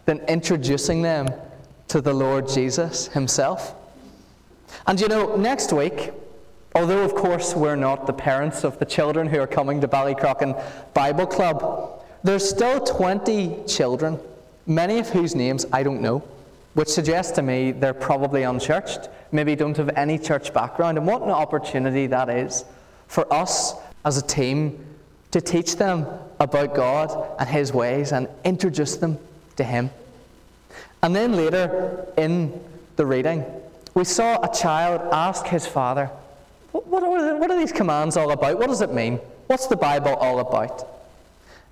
than 0.06 0.20
introducing 0.28 1.02
them 1.02 1.28
to 1.90 2.02
the 2.02 2.14
Lord 2.14 2.48
Jesus 2.48 3.08
Himself? 3.08 3.76
And 4.88 5.00
you 5.00 5.08
know, 5.08 5.36
next 5.36 5.74
week, 5.74 6.12
although 6.76 7.04
of 7.04 7.16
course 7.16 7.56
we're 7.56 7.76
not 7.76 8.08
the 8.08 8.14
parents 8.14 8.64
of 8.64 8.80
the 8.80 8.86
children 8.86 9.28
who 9.28 9.40
are 9.40 9.48
coming 9.48 9.82
to 9.82 9.88
Ballycrochan 9.88 10.94
Bible 10.94 11.28
Club, 11.28 12.04
there's 12.24 12.48
still 12.48 12.80
20 12.80 13.64
children, 13.68 14.20
many 14.68 15.00
of 15.00 15.10
whose 15.10 15.36
names 15.36 15.66
I 15.72 15.84
don't 15.84 16.02
know, 16.02 16.24
which 16.74 16.90
suggests 16.90 17.32
to 17.34 17.42
me 17.42 17.72
they're 17.72 17.94
probably 17.94 18.44
unchurched, 18.44 19.10
maybe 19.32 19.56
don't 19.56 19.78
have 19.78 19.90
any 19.96 20.18
church 20.18 20.54
background. 20.54 20.98
And 20.98 21.08
what 21.08 21.22
an 21.22 21.30
opportunity 21.30 22.08
that 22.08 22.30
is 22.30 22.66
for 23.08 23.32
us 23.34 23.74
as 24.06 24.18
a 24.18 24.22
team 24.22 24.86
to 25.32 25.42
teach 25.42 25.76
them 25.76 26.06
about 26.40 26.76
God 26.76 27.36
and 27.40 27.48
His 27.50 27.74
ways 27.74 28.12
and 28.12 28.28
introduce 28.44 28.98
them 28.98 29.18
to 29.58 29.64
Him. 29.64 29.90
And 31.02 31.16
then 31.16 31.36
later 31.36 32.06
in 32.18 32.60
the 32.98 33.06
reading, 33.06 33.46
we 33.94 34.04
saw 34.04 34.42
a 34.42 34.54
child 34.54 35.02
ask 35.14 35.46
his 35.46 35.66
father, 35.66 36.08
what 36.72 37.04
are, 37.04 37.58
these 37.58 37.72
commands 37.72 38.16
all 38.16 38.32
about? 38.32 38.60
What 38.60 38.68
does 38.68 38.82
it 38.82 38.94
mean? 38.94 39.18
What's 39.48 39.68
the 39.68 39.76
Bible 39.76 40.16
all 40.16 40.40
about? 40.40 40.88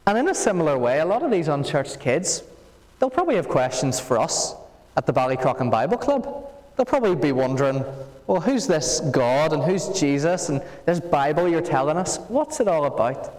And 0.05 0.17
in 0.17 0.27
a 0.29 0.35
similar 0.35 0.77
way, 0.77 0.99
a 0.99 1.05
lot 1.05 1.21
of 1.21 1.31
these 1.31 1.47
unchurched 1.47 1.99
kids, 1.99 2.43
they'll 2.99 3.09
probably 3.09 3.35
have 3.35 3.47
questions 3.47 3.99
for 3.99 4.17
us 4.17 4.55
at 4.95 5.05
the 5.05 5.13
Ballycrochan 5.13 5.69
Bible 5.69 5.97
Club. 5.97 6.23
They'll 6.75 6.85
probably 6.85 7.15
be 7.15 7.31
wondering, 7.31 7.83
well, 8.25 8.41
who's 8.41 8.65
this 8.65 8.99
God 9.11 9.53
and 9.53 9.61
who's 9.61 9.89
Jesus 9.89 10.49
and 10.49 10.61
this 10.85 10.99
Bible 10.99 11.47
you're 11.47 11.61
telling 11.61 11.97
us? 11.97 12.17
What's 12.27 12.59
it 12.59 12.67
all 12.67 12.85
about? 12.85 13.33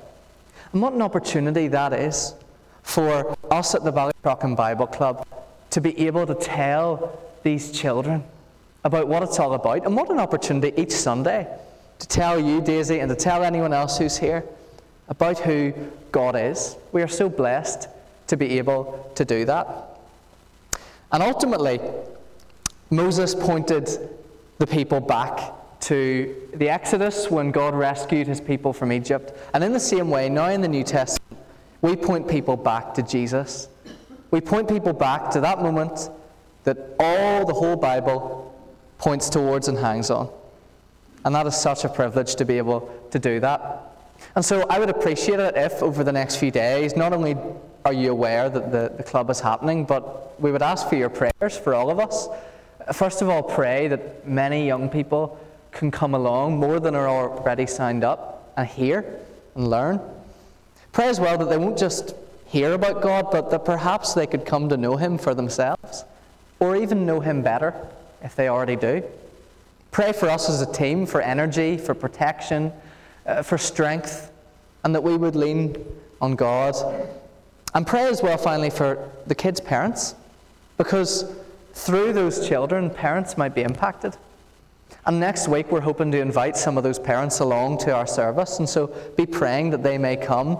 And 0.73 0.83
what 0.83 0.93
an 0.93 1.03
opportunity 1.03 1.69
that 1.69 1.93
is 1.93 2.35
for 2.83 3.37
us 3.51 3.75
at 3.75 3.85
the 3.85 3.93
Ballycrochan 3.93 4.57
Bible 4.57 4.87
Club 4.87 5.27
to 5.71 5.81
be 5.81 6.07
able 6.07 6.27
to 6.27 6.35
tell 6.35 7.21
these 7.43 7.71
children 7.73 8.25
about 8.85 9.09
what 9.09 9.23
it's 9.23 9.39
all 9.39 9.55
about. 9.55 9.85
And 9.85 9.97
what 9.97 10.11
an 10.11 10.19
opportunity 10.19 10.73
each 10.81 10.93
Sunday 10.93 11.47
to 11.99 12.09
tell 12.09 12.39
you, 12.39 12.61
Daisy, 12.61 13.01
and 13.01 13.09
to 13.09 13.17
tell 13.17 13.43
anyone 13.43 13.73
else 13.73 13.99
who's 13.99 14.17
here 14.17 14.45
about 15.09 15.39
who 15.39 15.73
God 16.13 16.37
is. 16.37 16.77
We 16.93 17.03
are 17.03 17.09
so 17.09 17.29
blessed 17.29 17.89
to 18.29 18.37
be 18.37 18.59
able 18.59 19.11
to 19.15 19.25
do 19.25 19.45
that. 19.47 19.67
And 21.11 21.23
ultimately, 21.23 21.81
Moses 22.91 23.35
pointed 23.35 23.89
the 24.59 24.67
people 24.67 25.01
back 25.01 25.53
to 25.81 26.49
the 26.55 26.69
Exodus 26.69 27.31
when 27.31 27.51
God 27.51 27.75
rescued 27.75 28.27
his 28.27 28.41
people 28.41 28.73
from 28.73 28.93
Egypt. 28.93 29.37
And 29.55 29.63
in 29.63 29.73
the 29.73 29.81
same 29.81 30.11
way, 30.11 30.29
now 30.29 30.49
in 30.49 30.61
the 30.61 30.69
New 30.69 30.85
Testament, 30.85 31.41
we 31.81 31.95
point 31.95 32.29
people 32.29 32.57
back 32.57 32.95
to 32.95 33.03
Jesus. 33.03 33.69
We 34.31 34.41
point 34.41 34.69
people 34.69 34.93
back 34.93 35.31
to 35.31 35.41
that 35.41 35.63
moment 35.63 36.11
that 36.65 36.79
all 36.99 37.47
the 37.47 37.55
whole 37.55 37.77
Bible 37.77 38.55
points 38.99 39.31
towards 39.31 39.69
and 39.69 39.79
hangs 39.79 40.11
on. 40.11 40.29
And 41.25 41.35
that 41.35 41.47
is 41.47 41.57
such 41.57 41.85
a 41.85 41.89
privilege 41.89 42.35
to 42.37 42.45
be 42.45 42.59
able 42.59 42.93
to 43.11 43.19
do 43.19 43.41
that. 43.41 43.85
And 44.35 44.45
so 44.45 44.67
I 44.69 44.79
would 44.79 44.91
appreciate 44.91 45.39
it 45.41 45.57
if, 45.57 45.83
over 45.83 46.03
the 46.03 46.13
next 46.13 46.37
few 46.37 46.51
days, 46.51 46.97
not 46.97 47.13
only 47.13 47.37
are 47.85 47.93
you 47.93 48.11
aware 48.11 48.51
that 48.51 48.73
the, 48.73 48.93
the 48.97 49.03
club 49.03 49.31
is 49.31 49.41
happening, 49.41 49.85
but 49.85 50.39
we 50.41 50.51
would 50.53 50.63
ask 50.63 50.89
for 50.89 50.97
your 50.97 51.09
prayers 51.09 51.57
for 51.57 51.75
all 51.75 51.91
of 51.91 52.01
us. 52.01 52.29
First 52.93 53.23
of 53.23 53.29
all, 53.29 53.43
pray 53.43 53.89
that 53.89 54.27
many 54.27 54.67
young 54.67 54.89
people 54.89 55.39
can 55.73 55.91
come 55.91 56.15
along, 56.15 56.59
more 56.59 56.81
than 56.81 56.95
are 56.95 57.09
already 57.09 57.67
signed 57.67 58.05
up, 58.05 58.53
and 58.57 58.67
hear 58.67 59.05
and 59.55 59.69
learn. 59.69 60.01
Pray 60.93 61.09
as 61.09 61.21
well 61.21 61.39
that 61.39 61.49
they 61.49 61.59
won't 61.59 61.79
just 61.79 62.15
hear 62.47 62.73
about 62.73 63.03
God, 63.03 63.31
but 63.31 63.51
that 63.51 63.65
perhaps 63.65 64.15
they 64.15 64.27
could 64.27 64.45
come 64.45 64.69
to 64.69 64.77
know 64.77 64.97
Him 64.97 65.19
for 65.19 65.35
themselves, 65.35 66.05
or 66.59 66.77
even 66.77 67.07
know 67.07 67.21
Him 67.21 67.43
better 67.43 67.75
if 68.23 68.35
they 68.35 68.49
already 68.49 68.77
do. 68.77 69.03
Pray 69.91 70.13
for 70.13 70.29
us 70.29 70.49
as 70.49 70.61
a 70.61 70.73
team 70.73 71.07
for 71.07 71.21
energy, 71.21 71.77
for 71.79 71.95
protection, 71.95 72.73
uh, 73.27 73.43
for 73.43 73.59
strength, 73.59 74.31
and 74.85 74.95
that 74.95 75.03
we 75.03 75.17
would 75.17 75.37
lean 75.37 75.77
on 76.21 76.35
God. 76.35 76.75
And 77.75 77.87
pray 77.87 78.05
as 78.05 78.23
well, 78.23 78.39
finally, 78.39 78.71
for 78.71 79.11
the 79.27 79.35
kids' 79.35 79.61
parents, 79.61 80.15
because 80.79 81.31
through 81.75 82.13
those 82.13 82.49
children, 82.49 82.91
parents 82.91 83.37
might 83.37 83.55
be 83.55 83.63
impacted. 83.63 84.17
And 85.07 85.19
next 85.21 85.49
week, 85.49 85.71
we're 85.73 85.81
hoping 85.81 86.11
to 86.13 86.21
invite 86.21 86.57
some 86.57 86.77
of 86.77 86.85
those 86.85 86.99
parents 86.99 87.41
along 87.41 87.79
to 87.79 87.95
our 87.95 88.07
service, 88.07 88.59
and 88.59 88.69
so 88.69 88.89
be 89.17 89.25
praying 89.25 89.71
that 89.71 89.83
they 89.83 89.97
may 89.99 90.17
come 90.17 90.59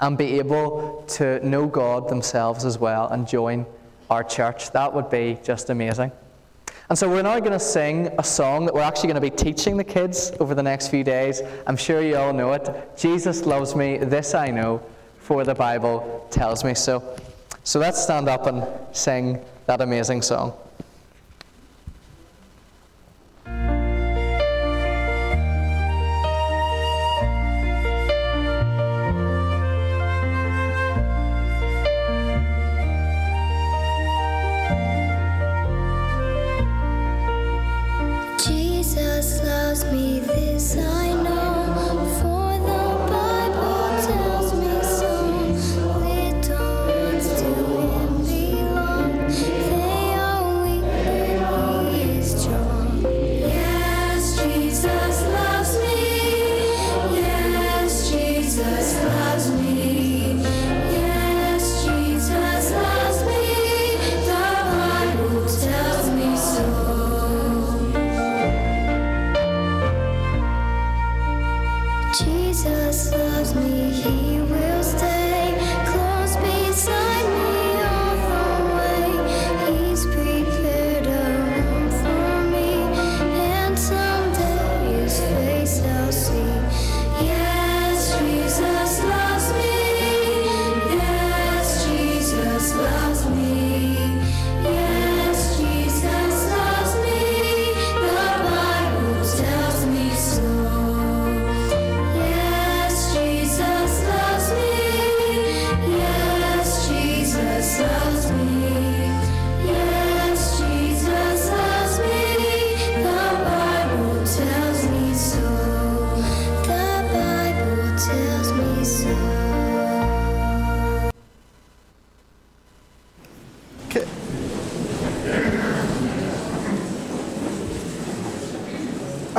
and 0.00 0.16
be 0.16 0.38
able 0.38 1.04
to 1.08 1.46
know 1.46 1.66
God 1.66 2.08
themselves 2.08 2.64
as 2.64 2.78
well 2.78 3.08
and 3.08 3.28
join 3.28 3.66
our 4.08 4.24
church. 4.24 4.70
That 4.72 4.94
would 4.94 5.10
be 5.10 5.38
just 5.44 5.70
amazing. 5.70 6.12
And 6.88 6.98
so 6.98 7.08
we're 7.08 7.22
now 7.22 7.38
going 7.38 7.52
to 7.52 7.60
sing 7.60 8.08
a 8.18 8.24
song 8.24 8.64
that 8.66 8.74
we're 8.74 8.80
actually 8.80 9.12
going 9.12 9.22
to 9.22 9.30
be 9.30 9.30
teaching 9.30 9.76
the 9.76 9.84
kids 9.84 10.32
over 10.40 10.56
the 10.56 10.62
next 10.62 10.88
few 10.88 11.04
days. 11.04 11.40
I'm 11.66 11.76
sure 11.76 12.02
you 12.02 12.16
all 12.16 12.32
know 12.32 12.52
it. 12.52 12.96
Jesus 12.96 13.46
loves 13.46 13.76
me, 13.76 13.98
this 13.98 14.34
I 14.34 14.48
know, 14.48 14.82
for 15.18 15.44
the 15.44 15.54
Bible 15.54 16.26
tells 16.30 16.64
me 16.64 16.74
so. 16.74 17.16
So 17.62 17.78
let's 17.78 18.02
stand 18.02 18.28
up 18.28 18.46
and 18.46 18.66
sing 18.90 19.44
that 19.66 19.80
amazing 19.80 20.22
song. 20.22 20.54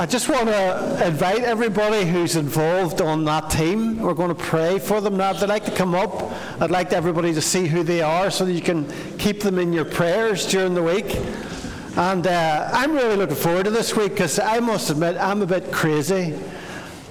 I 0.01 0.07
just 0.07 0.29
want 0.29 0.47
to 0.47 1.05
invite 1.05 1.43
everybody 1.43 2.07
who's 2.07 2.35
involved 2.35 3.01
on 3.01 3.23
that 3.25 3.51
team. 3.51 3.99
We're 3.99 4.15
going 4.15 4.35
to 4.35 4.43
pray 4.43 4.79
for 4.79 4.99
them 4.99 5.15
now. 5.15 5.29
If 5.29 5.41
they'd 5.41 5.47
like 5.47 5.65
to 5.65 5.71
come 5.71 5.93
up, 5.93 6.33
I'd 6.59 6.71
like 6.71 6.91
everybody 6.91 7.35
to 7.35 7.41
see 7.41 7.67
who 7.67 7.83
they 7.83 8.01
are 8.01 8.31
so 8.31 8.43
that 8.45 8.51
you 8.51 8.63
can 8.63 8.91
keep 9.19 9.41
them 9.41 9.59
in 9.59 9.71
your 9.71 9.85
prayers 9.85 10.47
during 10.47 10.73
the 10.73 10.81
week. 10.81 11.15
And 11.97 12.25
uh, 12.25 12.69
I'm 12.73 12.93
really 12.93 13.15
looking 13.15 13.35
forward 13.35 13.65
to 13.65 13.69
this 13.69 13.95
week 13.95 14.13
because 14.13 14.39
I 14.39 14.59
must 14.59 14.89
admit 14.89 15.17
I'm 15.17 15.43
a 15.43 15.45
bit 15.45 15.71
crazy. 15.71 16.33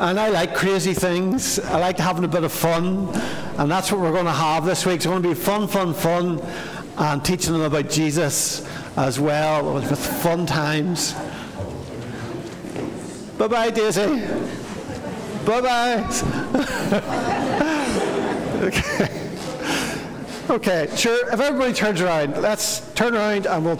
And 0.01 0.19
I 0.19 0.29
like 0.31 0.57
crazy 0.57 0.93
things. 0.93 1.61
I 1.61 1.79
like 1.79 1.97
having 1.97 2.25
a 2.25 2.29
bit 2.29 2.43
of 2.43 2.51
fun. 2.51 3.09
And 3.57 3.71
that's 3.71 3.93
what 3.93 4.01
we're 4.01 4.11
going 4.11 4.25
to 4.25 4.33
have 4.33 4.64
this 4.64 4.85
week. 4.85 4.97
It's 4.97 5.07
going 5.07 5.23
to 5.23 5.29
be 5.29 5.37
fun, 5.37 5.69
fun, 5.69 5.95
fun. 5.95 6.45
And 6.99 7.25
teaching 7.25 7.53
them 7.53 7.62
about 7.62 7.88
Jesus 7.88 8.67
as 8.97 9.21
well 9.21 9.75
with 9.75 9.97
fun 9.97 10.45
times. 10.45 11.14
Bye 13.40 13.48
bye, 13.48 13.70
Daisy. 13.70 14.07
Bye 15.46 15.61
bye. 15.62 16.05
okay. 18.61 19.31
Okay, 20.50 20.88
sure. 20.94 21.33
If 21.33 21.40
everybody 21.40 21.72
turns 21.72 22.03
around, 22.03 22.42
let's 22.42 22.81
turn 22.92 23.14
around 23.14 23.46
and 23.46 23.64
we'll. 23.64 23.79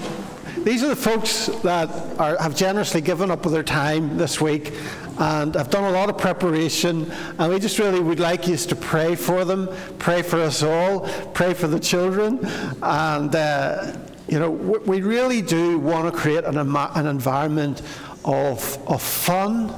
These 0.65 0.83
are 0.83 0.89
the 0.89 0.97
folks 0.97 1.49
that 1.63 1.91
are, 2.19 2.39
have 2.39 2.57
generously 2.57 3.03
given 3.03 3.31
up 3.31 3.43
their 3.43 3.63
time 3.63 4.17
this 4.17 4.41
week 4.41 4.73
and 5.19 5.55
have 5.55 5.69
done 5.69 5.85
a 5.85 5.91
lot 5.91 6.09
of 6.09 6.17
preparation. 6.17 7.13
And 7.39 7.53
we 7.53 7.59
just 7.59 7.79
really 7.79 8.01
would 8.01 8.19
like 8.19 8.49
you 8.49 8.57
to 8.57 8.77
pray 8.77 9.15
for 9.15 9.45
them, 9.45 9.69
pray 9.99 10.23
for 10.23 10.41
us 10.41 10.63
all, 10.63 11.01
pray 11.35 11.53
for 11.53 11.67
the 11.67 11.81
children. 11.81 12.39
And, 12.81 13.37
uh, 13.37 13.95
you 14.27 14.39
know, 14.39 14.51
we 14.51 15.03
really 15.03 15.43
do 15.43 15.79
want 15.79 16.11
to 16.11 16.19
create 16.19 16.45
an, 16.45 16.57
an 16.57 17.07
environment 17.07 17.83
of, 18.25 18.79
of 18.89 19.03
fun 19.03 19.75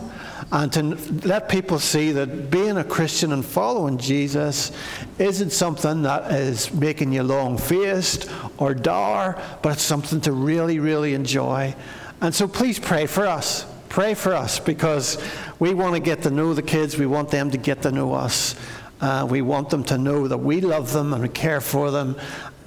and 0.52 0.70
to 0.74 0.82
let 1.26 1.48
people 1.48 1.78
see 1.78 2.12
that 2.12 2.50
being 2.50 2.76
a 2.76 2.84
Christian 2.84 3.32
and 3.32 3.44
following 3.44 3.96
Jesus 3.96 4.70
isn't 5.18 5.50
something 5.50 6.02
that 6.02 6.30
is 6.30 6.72
making 6.74 7.12
you 7.14 7.22
long 7.22 7.56
faced 7.56 8.30
or 8.58 8.74
dour, 8.74 9.40
but 9.62 9.72
it's 9.72 9.82
something 9.82 10.20
to 10.20 10.32
really, 10.32 10.78
really 10.78 11.14
enjoy. 11.14 11.74
And 12.20 12.34
so 12.34 12.46
please 12.46 12.78
pray 12.78 13.06
for 13.06 13.26
us. 13.26 13.64
Pray 13.88 14.12
for 14.12 14.34
us 14.34 14.58
because 14.58 15.22
we 15.58 15.72
want 15.72 15.94
to 15.94 16.00
get 16.00 16.22
to 16.24 16.30
know 16.30 16.52
the 16.52 16.62
kids, 16.62 16.98
we 16.98 17.06
want 17.06 17.30
them 17.30 17.50
to 17.50 17.58
get 17.58 17.80
to 17.82 17.90
know 17.90 18.12
us. 18.12 18.54
Uh, 19.00 19.26
we 19.28 19.40
want 19.40 19.70
them 19.70 19.82
to 19.84 19.96
know 19.96 20.28
that 20.28 20.38
we 20.38 20.60
love 20.60 20.92
them 20.92 21.14
and 21.14 21.22
we 21.22 21.28
care 21.30 21.62
for 21.62 21.90
them, 21.90 22.14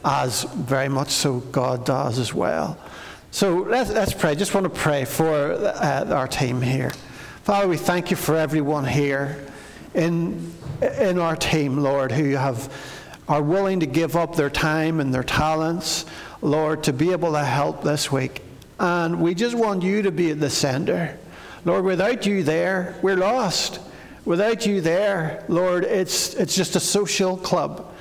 as 0.04 0.44
very 0.44 0.90
much 0.90 1.10
so 1.10 1.40
God 1.40 1.86
does 1.86 2.18
as 2.18 2.34
well. 2.34 2.80
So 3.36 3.58
let's, 3.58 3.90
let's 3.90 4.14
pray. 4.14 4.34
Just 4.36 4.54
want 4.54 4.64
to 4.64 4.70
pray 4.70 5.04
for 5.04 5.52
uh, 5.52 6.06
our 6.10 6.26
team 6.26 6.62
here. 6.62 6.92
Father, 7.44 7.68
we 7.68 7.76
thank 7.76 8.10
you 8.10 8.16
for 8.16 8.38
everyone 8.38 8.86
here 8.86 9.46
in, 9.94 10.54
in 10.82 11.20
our 11.20 11.36
team, 11.36 11.80
Lord, 11.80 12.14
who 12.14 12.30
have, 12.30 12.74
are 13.28 13.42
willing 13.42 13.82
to 13.82 13.86
give 13.88 14.16
up 14.16 14.38
their 14.38 14.50
time 14.50 15.02
and 15.02 15.14
their 15.14 15.22
talents, 15.22 16.06
Lord, 16.42 16.86
to 16.86 16.94
be 16.94 17.12
able 17.12 17.34
to 17.34 17.44
help 17.44 17.84
this 17.84 18.10
week. 18.10 18.42
And 18.80 19.20
we 19.20 19.34
just 19.34 19.54
want 19.54 19.84
you 19.84 20.04
to 20.04 20.14
be 20.14 20.32
at 20.32 20.40
the 20.40 20.50
center. 20.50 21.20
Lord, 21.66 21.84
without 21.84 22.26
you 22.26 22.42
there, 22.42 22.96
we're 23.02 23.18
lost. 23.18 23.82
Without 24.24 24.66
you 24.66 24.80
there, 24.80 25.44
Lord, 25.50 25.84
it's, 25.84 26.36
it's 26.36 26.56
just 26.56 26.78
a 26.78 26.80
social 26.80 27.36
club. 27.36 27.95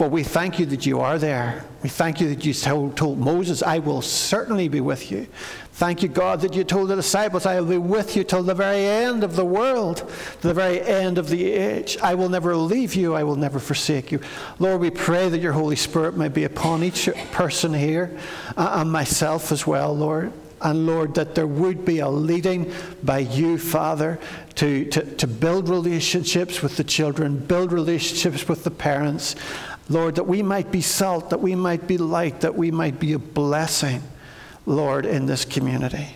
But 0.00 0.10
we 0.10 0.24
thank 0.24 0.58
you 0.58 0.64
that 0.64 0.86
you 0.86 1.00
are 1.00 1.18
there. 1.18 1.62
We 1.82 1.90
thank 1.90 2.22
you 2.22 2.34
that 2.34 2.42
you 2.46 2.54
told, 2.54 3.18
Moses, 3.18 3.62
I 3.62 3.80
will 3.80 4.00
certainly 4.00 4.66
be 4.66 4.80
with 4.80 5.12
you. 5.12 5.26
Thank 5.72 6.02
you, 6.02 6.08
God, 6.08 6.40
that 6.40 6.54
you 6.54 6.64
told 6.64 6.88
the 6.88 6.96
disciples, 6.96 7.44
I 7.44 7.60
will 7.60 7.68
be 7.68 7.76
with 7.76 8.16
you 8.16 8.24
till 8.24 8.42
the 8.42 8.54
very 8.54 8.86
end 8.86 9.22
of 9.22 9.36
the 9.36 9.44
world, 9.44 9.98
to 10.40 10.48
the 10.48 10.54
very 10.54 10.80
end 10.80 11.18
of 11.18 11.28
the 11.28 11.52
age. 11.52 11.98
I 12.02 12.14
will 12.14 12.30
never 12.30 12.56
leave 12.56 12.94
you. 12.94 13.14
I 13.14 13.24
will 13.24 13.36
never 13.36 13.58
forsake 13.58 14.10
you. 14.10 14.20
Lord, 14.58 14.80
we 14.80 14.88
pray 14.88 15.28
that 15.28 15.42
your 15.42 15.52
Holy 15.52 15.76
Spirit 15.76 16.16
may 16.16 16.28
be 16.28 16.44
upon 16.44 16.82
each 16.82 17.10
person 17.32 17.74
here 17.74 18.18
uh, 18.56 18.76
and 18.80 18.90
myself 18.90 19.52
as 19.52 19.66
well, 19.66 19.94
Lord. 19.94 20.32
And 20.62 20.86
Lord, 20.86 21.14
that 21.14 21.34
there 21.34 21.46
would 21.46 21.84
be 21.84 22.00
a 22.00 22.08
leading 22.08 22.72
by 23.02 23.20
you, 23.20 23.56
Father, 23.56 24.18
to, 24.56 24.84
to, 24.90 25.16
to 25.16 25.26
build 25.26 25.70
relationships 25.70 26.60
with 26.60 26.76
the 26.76 26.84
children, 26.84 27.38
build 27.38 27.72
relationships 27.72 28.46
with 28.46 28.64
the 28.64 28.70
parents, 28.70 29.36
Lord, 29.90 30.14
that 30.14 30.24
we 30.24 30.40
might 30.40 30.70
be 30.70 30.80
salt, 30.80 31.30
that 31.30 31.40
we 31.40 31.56
might 31.56 31.88
be 31.88 31.98
light, 31.98 32.42
that 32.42 32.54
we 32.54 32.70
might 32.70 33.00
be 33.00 33.12
a 33.12 33.18
blessing, 33.18 34.02
Lord, 34.64 35.04
in 35.04 35.26
this 35.26 35.44
community. 35.44 36.06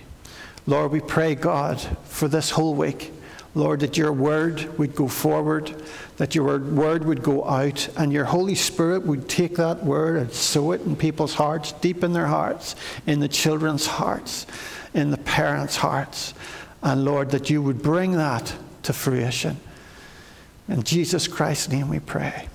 Lord, 0.65 0.93
we 0.93 1.01
pray, 1.01 1.35
God, 1.35 1.81
for 2.05 2.29
this 2.29 2.51
whole 2.51 2.75
week. 2.75 3.13
Lord, 3.57 3.81
that 3.81 3.97
your 3.97 4.13
word 4.13 4.79
would 4.79 4.95
go 4.95 5.09
forward, 5.09 5.75
that 6.19 6.37
your 6.37 6.59
word 6.59 7.05
would 7.05 7.23
go 7.23 7.45
out, 7.45 7.89
and 7.97 8.13
your 8.13 8.25
Holy 8.25 8.55
Spirit 8.55 9.05
would 9.07 9.29
take 9.29 9.57
that 9.57 9.85
word 9.85 10.19
and 10.19 10.33
sow 10.33 10.71
it 10.71 10.81
in 10.83 10.95
people's 10.95 11.35
hearts, 11.35 11.73
deep 11.73 12.05
in 12.05 12.13
their 12.13 12.27
hearts, 12.27 12.77
in 13.07 13.19
the 13.19 13.29
children's 13.29 13.87
hearts, 13.87 14.47
in 14.93 15.11
the 15.11 15.19
parents' 15.19 15.77
hearts. 15.77 16.33
And 16.81 17.05
Lord, 17.05 17.31
that 17.31 17.51
you 17.51 17.61
would 17.61 17.83
bring 17.83 18.13
that 18.13 18.55
to 18.85 18.93
fruition. 18.93 19.57
In 20.69 20.85
Jesus 20.85 21.27
Christ's 21.27 21.69
name 21.69 21.89
we 21.89 21.99
pray. 21.99 22.49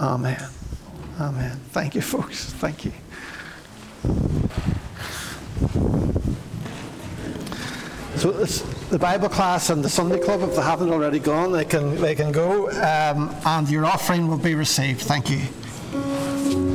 Amen. 0.00 0.48
Amen. 1.20 1.60
Thank 1.70 1.94
you, 1.94 2.02
folks. 2.02 2.52
Thank 2.54 2.84
you. 2.84 2.92
So 8.16 8.32
the 8.90 8.98
Bible 8.98 9.28
class 9.28 9.70
and 9.70 9.84
the 9.84 9.88
Sunday 9.88 10.18
club, 10.18 10.42
if 10.42 10.56
they 10.56 10.62
haven't 10.62 10.90
already 10.90 11.18
gone, 11.18 11.52
they 11.52 11.64
can 11.64 12.00
they 12.00 12.14
can 12.14 12.32
go, 12.32 12.70
um, 12.70 13.34
and 13.44 13.68
your 13.68 13.84
offering 13.84 14.28
will 14.28 14.38
be 14.38 14.54
received. 14.54 15.02
Thank 15.02 15.30
you. 15.30 16.73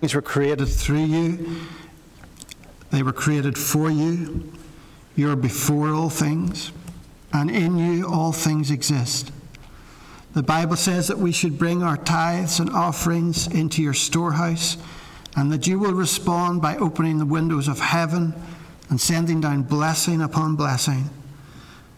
Things 0.00 0.14
were 0.14 0.22
created 0.22 0.66
through 0.66 1.04
you. 1.04 1.60
They 2.90 3.02
were 3.02 3.12
created 3.12 3.58
for 3.58 3.90
you. 3.90 4.50
You 5.14 5.30
are 5.30 5.36
before 5.36 5.90
all 5.90 6.08
things, 6.08 6.72
and 7.32 7.50
in 7.50 7.76
you 7.76 8.08
all 8.08 8.32
things 8.32 8.70
exist. 8.70 9.30
The 10.32 10.42
Bible 10.42 10.76
says 10.76 11.08
that 11.08 11.18
we 11.18 11.32
should 11.32 11.58
bring 11.58 11.82
our 11.82 11.96
tithes 11.96 12.60
and 12.60 12.70
offerings 12.70 13.46
into 13.46 13.82
your 13.82 13.92
storehouse, 13.92 14.78
and 15.36 15.52
that 15.52 15.66
you 15.66 15.78
will 15.78 15.92
respond 15.92 16.62
by 16.62 16.76
opening 16.76 17.18
the 17.18 17.26
windows 17.26 17.68
of 17.68 17.78
heaven 17.78 18.34
and 18.88 19.00
sending 19.00 19.40
down 19.40 19.62
blessing 19.62 20.22
upon 20.22 20.56
blessing. 20.56 21.10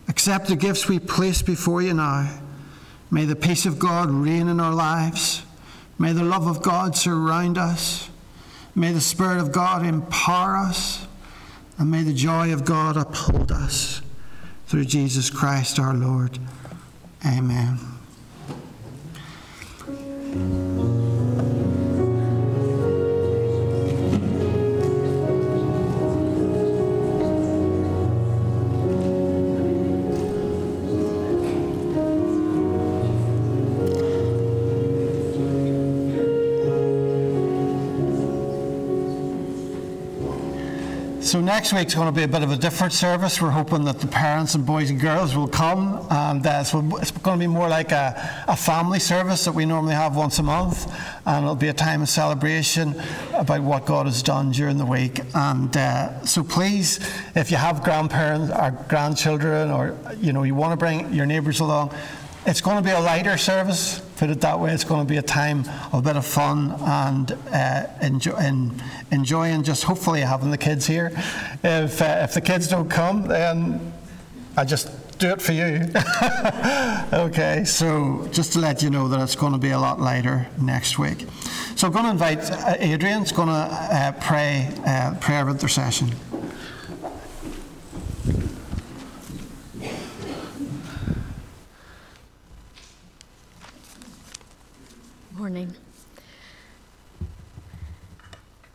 Accept 0.09 0.49
the 0.49 0.57
gifts 0.57 0.89
we 0.89 0.99
place 0.99 1.41
before 1.41 1.83
you 1.83 1.95
now. 1.95 2.41
May 3.11 3.27
the 3.27 3.37
peace 3.37 3.65
of 3.65 3.79
God 3.79 4.11
reign 4.11 4.49
in 4.49 4.59
our 4.59 4.75
lives. 4.75 5.43
May 5.99 6.13
the 6.13 6.25
love 6.25 6.47
of 6.47 6.63
God 6.63 6.97
surround 6.97 7.59
us. 7.59 8.11
May 8.75 8.93
the 8.93 9.01
Spirit 9.01 9.39
of 9.39 9.53
God 9.53 9.85
empower 9.85 10.57
us. 10.57 11.07
And 11.79 11.91
may 11.91 12.03
the 12.03 12.15
joy 12.15 12.53
of 12.53 12.65
God 12.65 12.97
uphold 12.97 13.53
us. 13.53 14.03
Through 14.67 14.87
Jesus 14.87 15.31
Christ 15.31 15.79
our 15.79 15.95
Lord. 15.95 16.39
Amen. 17.27 17.92
So 41.33 41.41
next 41.41 41.73
week's 41.73 41.95
going 41.95 42.09
to 42.09 42.13
be 42.13 42.25
a 42.25 42.29
bit 42.29 42.43
of 42.43 42.53
a 42.53 42.57
different 42.59 42.93
service. 42.93 43.41
We're 43.41 43.49
hoping 43.49 43.87
that 43.87 44.01
the 44.01 44.07
parents 44.07 44.55
and 44.55 44.67
boys 44.67 44.91
and 44.91 45.01
girls 45.01 45.35
will 45.35 45.49
come, 45.49 46.07
and 46.11 46.47
uh, 46.47 46.63
so 46.63 46.87
it's 46.99 47.11
going 47.11 47.39
to 47.39 47.43
be 47.43 47.47
more 47.47 47.71
like 47.71 47.91
a, 47.91 48.45
a 48.49 48.55
family 48.55 48.99
service 48.99 49.47
that 49.47 49.53
we 49.53 49.65
normally 49.65 49.95
have 49.95 50.15
once 50.15 50.39
a 50.41 50.43
month, 50.43 50.95
and 51.25 51.43
it'll 51.43 51.55
be 51.57 51.69
a 51.69 51.73
time 51.73 52.03
of 52.03 52.11
celebration 52.11 53.01
about 53.33 53.63
what 53.63 53.87
God 53.87 54.05
has 54.05 54.23
done 54.23 54.51
during 54.51 54.77
the 54.77 54.85
week. 54.85 55.23
And 55.35 55.75
uh, 55.75 56.23
so 56.27 56.45
please, 56.45 57.01
if 57.35 57.51
you 57.51 57.57
have 57.57 57.83
grandparents 57.83 58.53
or 58.53 58.85
grandchildren, 58.91 59.71
or 59.71 59.97
you 60.19 60.35
know 60.35 60.43
you 60.43 60.55
want 60.55 60.73
to 60.73 60.77
bring 60.77 61.15
your 61.15 61.25
neighbours 61.25 61.61
along, 61.61 61.95
it's 62.45 62.61
going 62.61 62.77
to 62.77 62.83
be 62.83 62.91
a 62.91 63.01
lighter 63.01 63.39
service, 63.39 64.03
put 64.23 64.31
it 64.31 64.41
that 64.41 64.61
way. 64.61 64.73
It's 64.73 64.85
going 64.85 65.05
to 65.05 65.11
be 65.11 65.17
a 65.17 65.23
time 65.23 65.65
of 65.93 65.95
a 65.95 66.03
bit 66.03 66.15
of 66.15 66.25
fun 66.25 66.77
and 66.83 67.33
uh, 67.53 67.87
enjoy, 68.01 68.35
and 68.35 68.81
enjoying 69.11 69.65
just 69.65 69.83
hopefully 69.83 70.21
having 70.21 70.53
the 70.53 70.59
kids 70.59 70.87
here. 70.87 71.11
If, 71.65 72.01
uh, 72.01 72.21
if 72.23 72.33
the 72.33 72.41
kids 72.41 72.69
don't 72.69 72.89
come, 72.89 73.27
then 73.27 73.93
I 74.57 74.65
just 74.65 75.19
do 75.19 75.31
it 75.31 75.43
for 75.43 75.51
you. 75.51 75.91
okay, 77.13 77.65
so 77.65 78.29
just 78.31 78.53
to 78.53 78.61
let 78.61 78.81
you 78.81 78.91
know 78.91 79.09
that 79.09 79.21
it's 79.21 79.35
going 79.35 79.55
to 79.55 79.59
be 79.59 79.71
a 79.71 79.79
lot 79.81 80.01
lighter 80.01 80.47
next 80.61 81.01
week. 81.01 81.27
So 81.75 81.89
I'm 81.89 81.93
going 81.93 82.05
to 82.05 82.13
invite 82.13 82.49
uh, 82.49 82.77
Adrian's 82.79 83.33
going 83.33 83.49
to 83.49 83.55
uh, 83.55 84.13
pray 84.21 84.73
uh, 84.87 85.15
prayer 85.17 85.43
of 85.43 85.49
intercession. 85.49 86.13
Morning. 95.43 95.75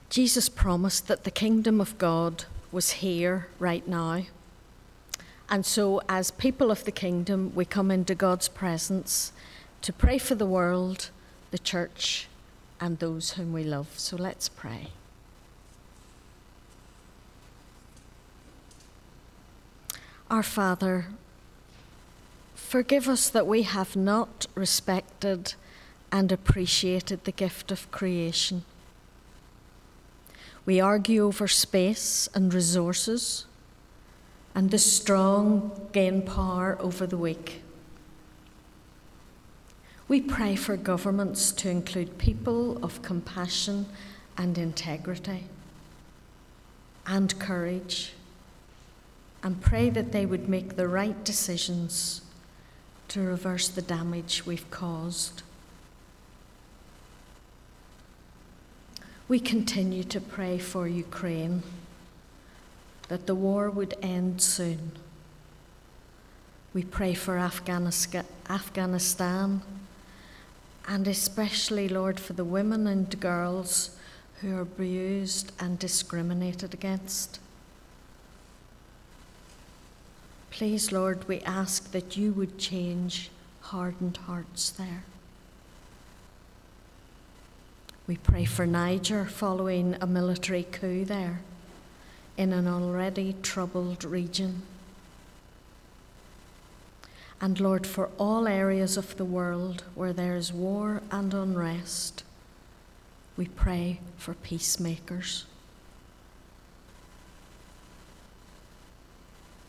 Jesus 0.10 0.50
promised 0.50 1.08
that 1.08 1.24
the 1.24 1.32
kingdom 1.32 1.80
of 1.80 1.98
God 1.98 2.44
was 2.74 3.00
here 3.00 3.48
right 3.58 3.88
now. 3.88 4.24
And 5.50 5.66
so, 5.66 6.02
as 6.10 6.30
people 6.30 6.70
of 6.70 6.84
the 6.84 6.92
kingdom, 6.92 7.54
we 7.56 7.64
come 7.64 7.90
into 7.90 8.14
God's 8.16 8.50
presence 8.50 9.32
to 9.82 9.94
pray 9.94 10.18
for 10.18 10.36
the 10.36 10.46
world, 10.46 11.10
the 11.52 11.58
church, 11.58 12.28
and 12.82 13.00
those 13.00 13.32
whom 13.32 13.54
we 13.54 13.64
love. 13.64 13.98
So 13.98 14.18
let's 14.18 14.50
pray. 14.50 14.90
Our 20.30 20.44
Father, 20.44 21.06
forgive 22.56 23.08
us 23.08 23.30
that 23.30 23.48
we 23.48 23.62
have 23.62 23.96
not 23.96 24.48
respected 24.54 25.54
and 26.12 26.32
appreciated 26.32 27.24
the 27.24 27.32
gift 27.32 27.72
of 27.72 27.90
creation. 27.92 28.64
We 30.66 30.80
argue 30.80 31.26
over 31.26 31.48
space 31.48 32.28
and 32.34 32.54
resources, 32.54 33.46
and 34.54 34.72
the 34.72 34.80
strong 34.80 35.88
gain 35.92 36.24
power 36.24 36.78
over 36.80 37.06
the 37.06 37.18
weak. 37.18 37.62
We 40.08 40.22
pray 40.22 40.56
for 40.56 40.78
governments 40.78 41.52
to 41.54 41.70
include 41.70 42.18
people 42.18 42.84
of 42.84 43.02
compassion 43.02 43.88
and 44.38 44.58
integrity 44.58 45.46
and 47.06 47.38
courage, 47.40 48.14
and 49.44 49.62
pray 49.62 49.90
that 49.90 50.12
they 50.12 50.26
would 50.26 50.50
make 50.50 50.76
the 50.76 50.88
right 50.88 51.24
decisions 51.24 52.22
to 53.08 53.22
reverse 53.22 53.70
the 53.70 53.82
damage 53.82 54.46
we've 54.46 54.70
caused. 54.70 55.44
We 59.30 59.42
continue 59.42 60.06
to 60.06 60.22
pray 60.22 60.58
for 60.58 60.88
Ukraine 60.88 61.62
that 63.10 63.28
the 63.28 63.36
war 63.36 63.70
would 63.70 63.94
end 64.02 64.42
soon. 64.42 64.94
We 66.74 66.84
pray 66.84 67.14
for 67.14 67.38
Afghanistan 67.38 69.62
and 70.88 71.08
especially, 71.08 71.90
Lord, 71.90 72.22
for 72.22 72.34
the 72.34 72.46
women 72.46 72.88
and 72.88 73.20
girls 73.20 73.98
who 74.40 74.56
are 74.56 74.62
abused 74.62 75.52
and 75.60 75.78
discriminated 75.78 76.74
against. 76.74 77.42
Please, 80.52 80.94
Lord, 80.94 81.28
we 81.28 81.42
ask 81.42 81.92
that 81.92 82.16
you 82.16 82.32
would 82.32 82.58
change 82.58 83.30
hardened 83.60 84.18
hearts 84.18 84.70
there. 84.70 85.04
We 88.08 88.16
pray 88.16 88.46
for 88.46 88.66
Niger 88.66 89.26
following 89.26 89.98
a 90.00 90.08
military 90.08 90.64
coup 90.64 91.04
there 91.04 91.42
in 92.38 92.54
an 92.54 92.66
already 92.66 93.36
troubled 93.44 94.06
region. 94.06 94.62
And 97.42 97.60
Lord, 97.60 97.86
for 97.86 98.10
all 98.18 98.48
areas 98.48 98.96
of 98.96 99.18
the 99.18 99.26
world 99.26 99.84
where 99.94 100.14
there 100.14 100.38
is 100.38 100.54
war 100.54 101.02
and 101.12 101.34
unrest, 101.34 102.24
we 103.36 103.48
pray 103.48 104.00
for 104.16 104.36
peacemakers. 104.36 105.46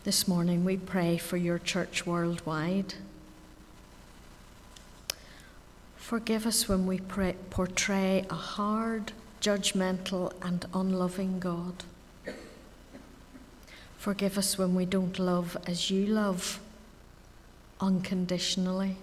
This 0.05 0.29
morning 0.29 0.63
we 0.63 0.77
pray 0.77 1.17
for 1.17 1.35
your 1.35 1.59
church 1.59 2.05
worldwide. 2.05 2.93
Forgive 6.09 6.47
us 6.47 6.67
when 6.67 6.87
we 6.87 6.97
pray, 6.97 7.35
portray 7.51 8.25
a 8.31 8.33
hard, 8.33 9.11
judgmental, 9.41 10.33
and 10.41 10.65
unloving 10.73 11.39
God. 11.39 11.83
Forgive 13.99 14.35
us 14.35 14.57
when 14.57 14.73
we 14.73 14.87
don't 14.87 15.19
love 15.19 15.55
as 15.67 15.91
you 15.91 16.07
love, 16.07 16.59
unconditionally, 17.79 18.95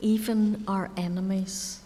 even 0.00 0.64
our 0.66 0.88
enemies. 0.96 1.80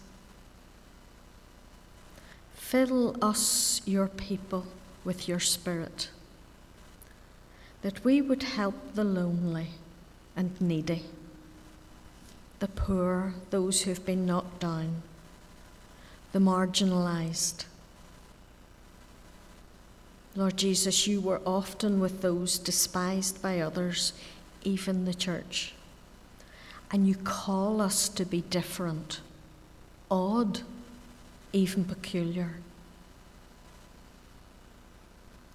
Fill 2.55 3.17
us, 3.21 3.81
your 3.83 4.07
people, 4.07 4.65
with 5.03 5.27
your 5.27 5.41
Spirit, 5.41 6.07
that 7.81 8.05
we 8.05 8.21
would 8.21 8.43
help 8.43 8.75
the 8.93 9.03
lonely 9.03 9.71
and 10.37 10.61
needy, 10.61 11.03
the 12.63 12.69
poor, 12.69 13.33
those 13.49 13.81
who've 13.81 14.05
been 14.05 14.25
knocked 14.25 14.61
down, 14.61 15.01
the 16.31 16.39
marginalised 16.39 17.65
Lord 20.33 20.55
Jesus, 20.55 21.05
you 21.05 21.19
were 21.19 21.41
often 21.45 21.99
with 21.99 22.21
those 22.21 22.57
despised 22.57 23.41
by 23.41 23.59
others, 23.59 24.13
even 24.63 25.03
the 25.03 25.13
church. 25.13 25.73
And 26.89 27.05
you 27.05 27.15
call 27.15 27.81
us 27.81 28.07
to 28.07 28.23
be 28.23 28.39
different, 28.39 29.19
odd, 30.09 30.61
even 31.51 31.83
peculiar. 31.83 32.51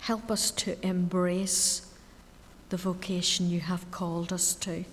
Help 0.02 0.30
us 0.30 0.50
to 0.50 0.76
embrace 0.86 1.90
the 2.68 2.76
vocation 2.76 3.48
you 3.48 3.60
have 3.60 3.90
called 3.90 4.30
us 4.30 4.54
to. 4.56 4.84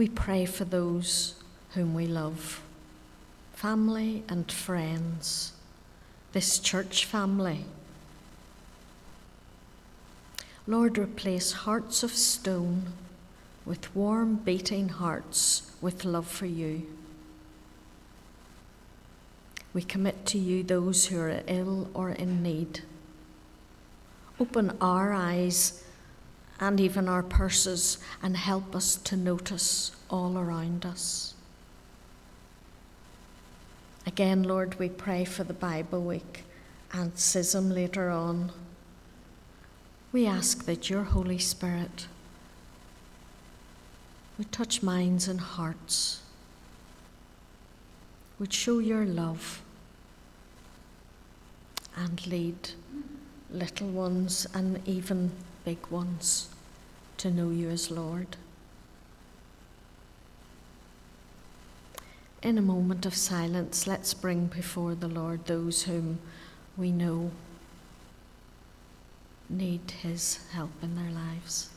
We 0.00 0.08
pray 0.08 0.46
for 0.46 0.64
those 0.64 1.34
whom 1.74 1.92
we 1.92 2.06
love 2.06 2.62
family 3.52 4.24
and 4.30 4.50
friends, 4.50 5.52
this 6.32 6.58
church 6.58 7.04
family. 7.04 7.66
Lord, 10.66 10.96
replace 10.96 11.52
hearts 11.52 12.02
of 12.02 12.12
stone 12.12 12.94
with 13.66 13.94
warm, 13.94 14.36
beating 14.36 14.88
hearts 14.88 15.70
with 15.82 16.06
love 16.06 16.26
for 16.26 16.46
you. 16.46 16.86
We 19.74 19.82
commit 19.82 20.24
to 20.28 20.38
you 20.38 20.62
those 20.62 21.08
who 21.08 21.20
are 21.20 21.42
ill 21.46 21.90
or 21.92 22.08
in 22.08 22.42
need. 22.42 22.84
Open 24.40 24.78
our 24.80 25.12
eyes 25.12 25.84
and 26.60 26.78
even 26.78 27.08
our 27.08 27.22
purses 27.22 27.96
and 28.22 28.36
help 28.36 28.76
us 28.76 28.96
to 28.96 29.16
notice 29.16 29.92
all 30.10 30.36
around 30.36 30.84
us. 30.84 31.34
Again, 34.06 34.42
Lord, 34.42 34.78
we 34.78 34.90
pray 34.90 35.24
for 35.24 35.42
the 35.42 35.54
Bible 35.54 36.02
week 36.02 36.44
and 36.92 37.18
schism 37.18 37.70
later 37.70 38.10
on. 38.10 38.52
We 40.12 40.26
ask 40.26 40.66
that 40.66 40.90
your 40.90 41.04
Holy 41.04 41.38
Spirit 41.38 42.06
would 44.36 44.52
touch 44.52 44.82
minds 44.82 45.28
and 45.28 45.40
hearts, 45.40 46.20
would 48.38 48.52
show 48.52 48.80
your 48.80 49.04
love 49.04 49.62
and 51.96 52.26
lead 52.26 52.70
little 53.50 53.88
ones 53.88 54.46
and 54.54 54.80
even 54.86 55.30
big 55.64 55.86
ones 55.88 56.49
to 57.20 57.30
know 57.30 57.50
you 57.50 57.68
as 57.68 57.90
Lord. 57.90 58.38
In 62.42 62.56
a 62.56 62.62
moment 62.62 63.04
of 63.04 63.14
silence, 63.14 63.86
let's 63.86 64.14
bring 64.14 64.46
before 64.46 64.94
the 64.94 65.06
Lord 65.06 65.44
those 65.44 65.82
whom 65.82 66.18
we 66.78 66.90
know 66.90 67.30
need 69.50 69.90
His 70.02 70.38
help 70.52 70.70
in 70.82 70.96
their 70.96 71.10
lives. 71.10 71.68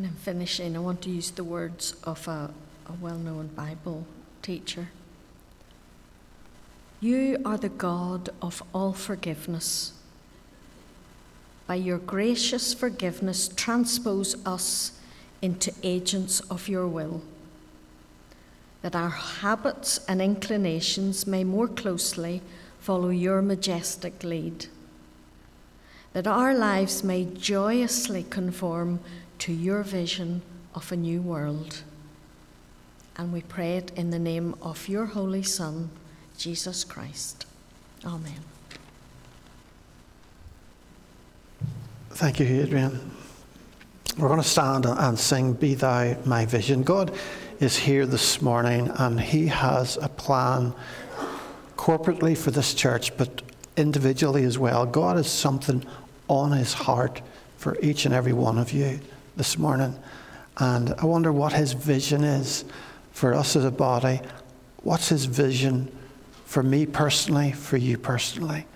And 0.00 0.08
in 0.08 0.14
finishing, 0.14 0.76
I 0.76 0.78
want 0.78 1.02
to 1.02 1.10
use 1.10 1.30
the 1.30 1.44
words 1.44 1.94
of 2.04 2.26
a, 2.26 2.50
a 2.86 2.92
well 3.02 3.18
known 3.18 3.48
Bible 3.48 4.06
teacher. 4.40 4.88
You 7.02 7.36
are 7.44 7.58
the 7.58 7.68
God 7.68 8.30
of 8.40 8.62
all 8.72 8.94
forgiveness. 8.94 9.92
By 11.66 11.74
your 11.74 11.98
gracious 11.98 12.72
forgiveness, 12.72 13.48
transpose 13.48 14.36
us 14.46 14.92
into 15.42 15.70
agents 15.82 16.40
of 16.48 16.66
your 16.66 16.88
will, 16.88 17.20
that 18.80 18.96
our 18.96 19.10
habits 19.10 20.00
and 20.08 20.22
inclinations 20.22 21.26
may 21.26 21.44
more 21.44 21.68
closely 21.68 22.40
follow 22.78 23.10
your 23.10 23.42
majestic 23.42 24.24
lead, 24.24 24.64
that 26.12 26.26
our 26.26 26.54
lives 26.54 27.04
may 27.04 27.24
joyously 27.24 28.24
conform 28.24 29.00
to 29.38 29.52
your 29.52 29.82
vision 29.82 30.42
of 30.74 30.90
a 30.90 30.96
new 30.96 31.22
world. 31.22 31.82
And 33.16 33.32
we 33.32 33.42
pray 33.42 33.76
it 33.76 33.92
in 33.96 34.10
the 34.10 34.18
name 34.18 34.54
of 34.62 34.88
your 34.88 35.06
Holy 35.06 35.42
Son, 35.42 35.90
Jesus 36.36 36.84
Christ. 36.84 37.46
Amen. 38.04 38.40
Thank 42.10 42.40
you, 42.40 42.46
Adrian. 42.46 43.10
We're 44.18 44.28
going 44.28 44.42
to 44.42 44.48
stand 44.48 44.86
and 44.86 45.18
sing 45.18 45.52
Be 45.52 45.74
Thou 45.74 46.16
My 46.24 46.44
Vision. 46.44 46.82
God 46.82 47.14
is 47.60 47.76
here 47.76 48.04
this 48.04 48.42
morning 48.42 48.90
and 48.96 49.20
He 49.20 49.46
has 49.46 49.96
a 49.98 50.08
plan 50.08 50.74
corporately 51.76 52.36
for 52.36 52.50
this 52.50 52.74
church, 52.74 53.16
but 53.16 53.42
individually 53.80 54.44
as 54.44 54.58
well. 54.58 54.86
God 54.86 55.16
has 55.16 55.28
something 55.28 55.84
on 56.28 56.52
His 56.52 56.72
heart 56.72 57.20
for 57.60 57.76
each 57.80 58.06
and 58.06 58.14
every 58.14 58.32
one 58.32 58.56
of 58.56 58.72
you 58.72 59.00
this 59.36 59.58
morning. 59.58 59.94
And 60.56 60.94
I 60.98 61.04
wonder 61.04 61.30
what 61.30 61.52
his 61.52 61.72
vision 61.72 62.24
is 62.24 62.64
for 63.12 63.34
us 63.34 63.54
as 63.54 63.64
a 63.66 63.70
body. 63.70 64.20
What's 64.82 65.08
his 65.08 65.26
vision 65.26 65.94
for 66.46 66.62
me 66.62 66.86
personally, 66.86 67.52
for 67.52 67.76
you 67.76 67.98
personally? 67.98 68.66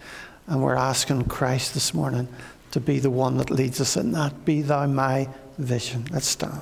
And 0.46 0.62
we're 0.62 0.74
asking 0.74 1.24
Christ 1.24 1.72
this 1.72 1.94
morning 1.94 2.28
to 2.72 2.80
be 2.80 2.98
the 2.98 3.10
one 3.10 3.38
that 3.38 3.50
leads 3.50 3.80
us 3.80 3.96
in 3.96 4.12
that. 4.12 4.44
Be 4.44 4.60
thou 4.60 4.86
my 4.86 5.28
vision. 5.56 6.06
Let's 6.10 6.26
stand. 6.26 6.60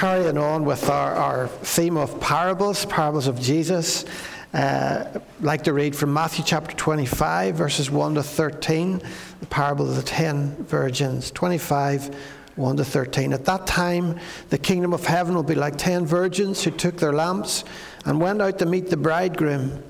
Carrying 0.00 0.38
on 0.38 0.64
with 0.64 0.88
our, 0.88 1.14
our 1.14 1.46
theme 1.46 1.98
of 1.98 2.18
parables, 2.20 2.86
parables 2.86 3.26
of 3.26 3.38
Jesus. 3.38 4.06
Uh, 4.54 5.20
like 5.42 5.62
to 5.62 5.74
read 5.74 5.94
from 5.94 6.10
Matthew 6.10 6.42
chapter 6.42 6.74
25, 6.74 7.54
verses 7.54 7.90
1 7.90 8.14
to 8.14 8.22
13, 8.22 9.02
the 9.40 9.46
parable 9.48 9.90
of 9.90 9.96
the 9.96 10.02
ten 10.02 10.56
virgins. 10.64 11.30
25, 11.32 12.16
1 12.56 12.76
to 12.78 12.82
13. 12.82 13.34
At 13.34 13.44
that 13.44 13.66
time, 13.66 14.18
the 14.48 14.56
kingdom 14.56 14.94
of 14.94 15.04
heaven 15.04 15.34
will 15.34 15.42
be 15.42 15.54
like 15.54 15.76
ten 15.76 16.06
virgins 16.06 16.64
who 16.64 16.70
took 16.70 16.96
their 16.96 17.12
lamps 17.12 17.64
and 18.06 18.18
went 18.18 18.40
out 18.40 18.58
to 18.60 18.64
meet 18.64 18.88
the 18.88 18.96
bridegroom. 18.96 19.82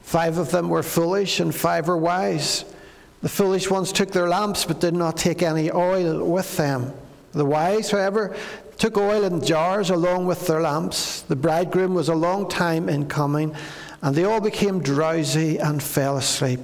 Five 0.00 0.38
of 0.38 0.50
them 0.50 0.70
were 0.70 0.82
foolish, 0.82 1.38
and 1.38 1.54
five 1.54 1.86
were 1.86 1.98
wise. 1.98 2.64
The 3.20 3.28
foolish 3.28 3.68
ones 3.68 3.92
took 3.92 4.10
their 4.10 4.26
lamps, 4.26 4.64
but 4.64 4.80
did 4.80 4.94
not 4.94 5.18
take 5.18 5.42
any 5.42 5.70
oil 5.70 6.26
with 6.26 6.56
them. 6.56 6.94
The 7.32 7.44
wise, 7.44 7.90
however, 7.90 8.34
took 8.80 8.96
oil 8.96 9.24
in 9.24 9.44
jars 9.44 9.90
along 9.90 10.24
with 10.24 10.46
their 10.46 10.62
lamps. 10.62 11.20
The 11.20 11.36
bridegroom 11.36 11.92
was 11.92 12.08
a 12.08 12.14
long 12.14 12.48
time 12.48 12.88
in 12.88 13.08
coming, 13.08 13.54
and 14.00 14.16
they 14.16 14.24
all 14.24 14.40
became 14.40 14.80
drowsy 14.82 15.58
and 15.58 15.82
fell 15.82 16.16
asleep. 16.16 16.60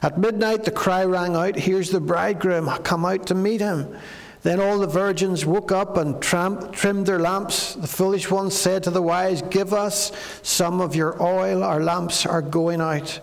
At 0.00 0.16
midnight, 0.16 0.62
the 0.62 0.70
cry 0.70 1.04
rang 1.04 1.34
out, 1.34 1.56
Here's 1.56 1.90
the 1.90 1.98
bridegroom, 1.98 2.68
come 2.84 3.04
out 3.04 3.26
to 3.26 3.34
meet 3.34 3.60
him. 3.60 3.96
Then 4.42 4.60
all 4.60 4.78
the 4.78 4.86
virgins 4.86 5.44
woke 5.44 5.72
up 5.72 5.96
and 5.96 6.22
tramp, 6.22 6.72
trimmed 6.72 7.06
their 7.06 7.18
lamps. 7.18 7.74
The 7.74 7.88
foolish 7.88 8.30
ones 8.30 8.54
said 8.56 8.84
to 8.84 8.90
the 8.90 9.02
wise, 9.02 9.42
Give 9.42 9.72
us 9.74 10.12
some 10.42 10.80
of 10.80 10.94
your 10.94 11.20
oil, 11.20 11.64
our 11.64 11.80
lamps 11.80 12.26
are 12.26 12.42
going 12.42 12.80
out. 12.80 13.18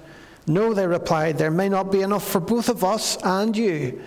No, 0.47 0.73
they 0.73 0.85
replied, 0.85 1.37
There 1.37 1.49
may 1.49 1.69
not 1.69 1.93
be 1.93 2.01
enough 2.01 2.27
for 2.27 2.41
both 2.41 2.67
of 2.67 2.83
us 2.83 3.17
and 3.23 3.55
you. 3.55 4.01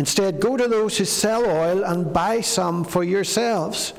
Instead, 0.00 0.40
go 0.40 0.56
to 0.56 0.66
those 0.66 0.96
who 0.96 1.04
sell 1.04 1.44
oil 1.44 1.84
and 1.84 2.10
buy 2.10 2.40
some 2.40 2.84
for 2.84 3.04
yourselves. 3.04 3.92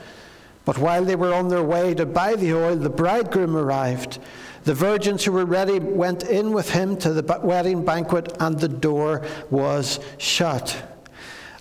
But 0.66 0.80
while 0.80 1.06
they 1.06 1.16
were 1.16 1.32
on 1.32 1.48
their 1.48 1.62
way 1.62 1.94
to 1.94 2.08
buy 2.08 2.36
the 2.36 2.56
oil, 2.56 2.76
the 2.76 2.90
bridegroom 2.90 3.56
arrived. 3.56 4.18
The 4.64 4.74
virgins 4.74 5.24
who 5.24 5.32
were 5.32 5.46
ready 5.46 5.78
went 5.78 6.24
in 6.24 6.54
with 6.54 6.72
him 6.72 6.98
to 6.98 7.14
the 7.14 7.40
wedding 7.44 7.86
banquet, 7.86 8.36
and 8.40 8.60
the 8.60 8.68
door 8.68 9.24
was 9.52 10.00
shut. 10.18 10.76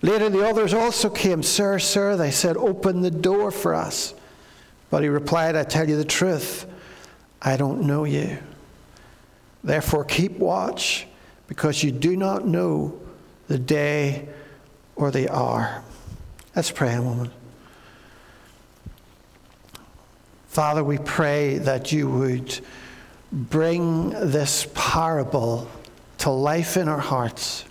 Later, 0.00 0.31
the 0.31 0.48
others 0.48 0.72
also 0.72 1.11
came. 1.11 1.42
Sir, 1.42 1.79
sir, 1.79 2.16
they 2.16 2.31
said, 2.31 2.57
open 2.57 3.03
the 3.03 3.11
door 3.11 3.50
for 3.50 3.74
us. 3.74 4.14
But 4.88 5.03
he 5.03 5.11
replied, 5.11 5.55
I 5.55 5.64
tell 5.64 5.87
you 5.87 5.98
the 5.98 6.05
truth, 6.07 6.64
I 7.42 7.59
don't 7.59 7.83
know 7.83 8.05
you. 8.05 8.38
Therefore, 9.62 10.07
keep 10.07 10.38
watch, 10.38 11.07
because 11.46 11.85
you 11.85 11.92
do 11.92 12.16
not 12.16 12.46
know 12.46 12.98
the 13.50 13.58
day 13.58 14.28
or 14.94 15.10
the 15.10 15.28
hour. 15.28 15.82
Let's 16.54 16.70
pray 16.70 16.96
moment. 16.96 17.32
Father, 20.46 20.84
we 20.84 20.98
pray 20.98 21.58
that 21.58 21.90
you 21.90 22.08
would 22.08 22.60
bring 23.32 24.10
this 24.10 24.68
parable 24.72 25.68
to 26.18 26.30
life 26.30 26.76
in 26.76 26.86
our 26.86 27.00
hearts 27.00 27.64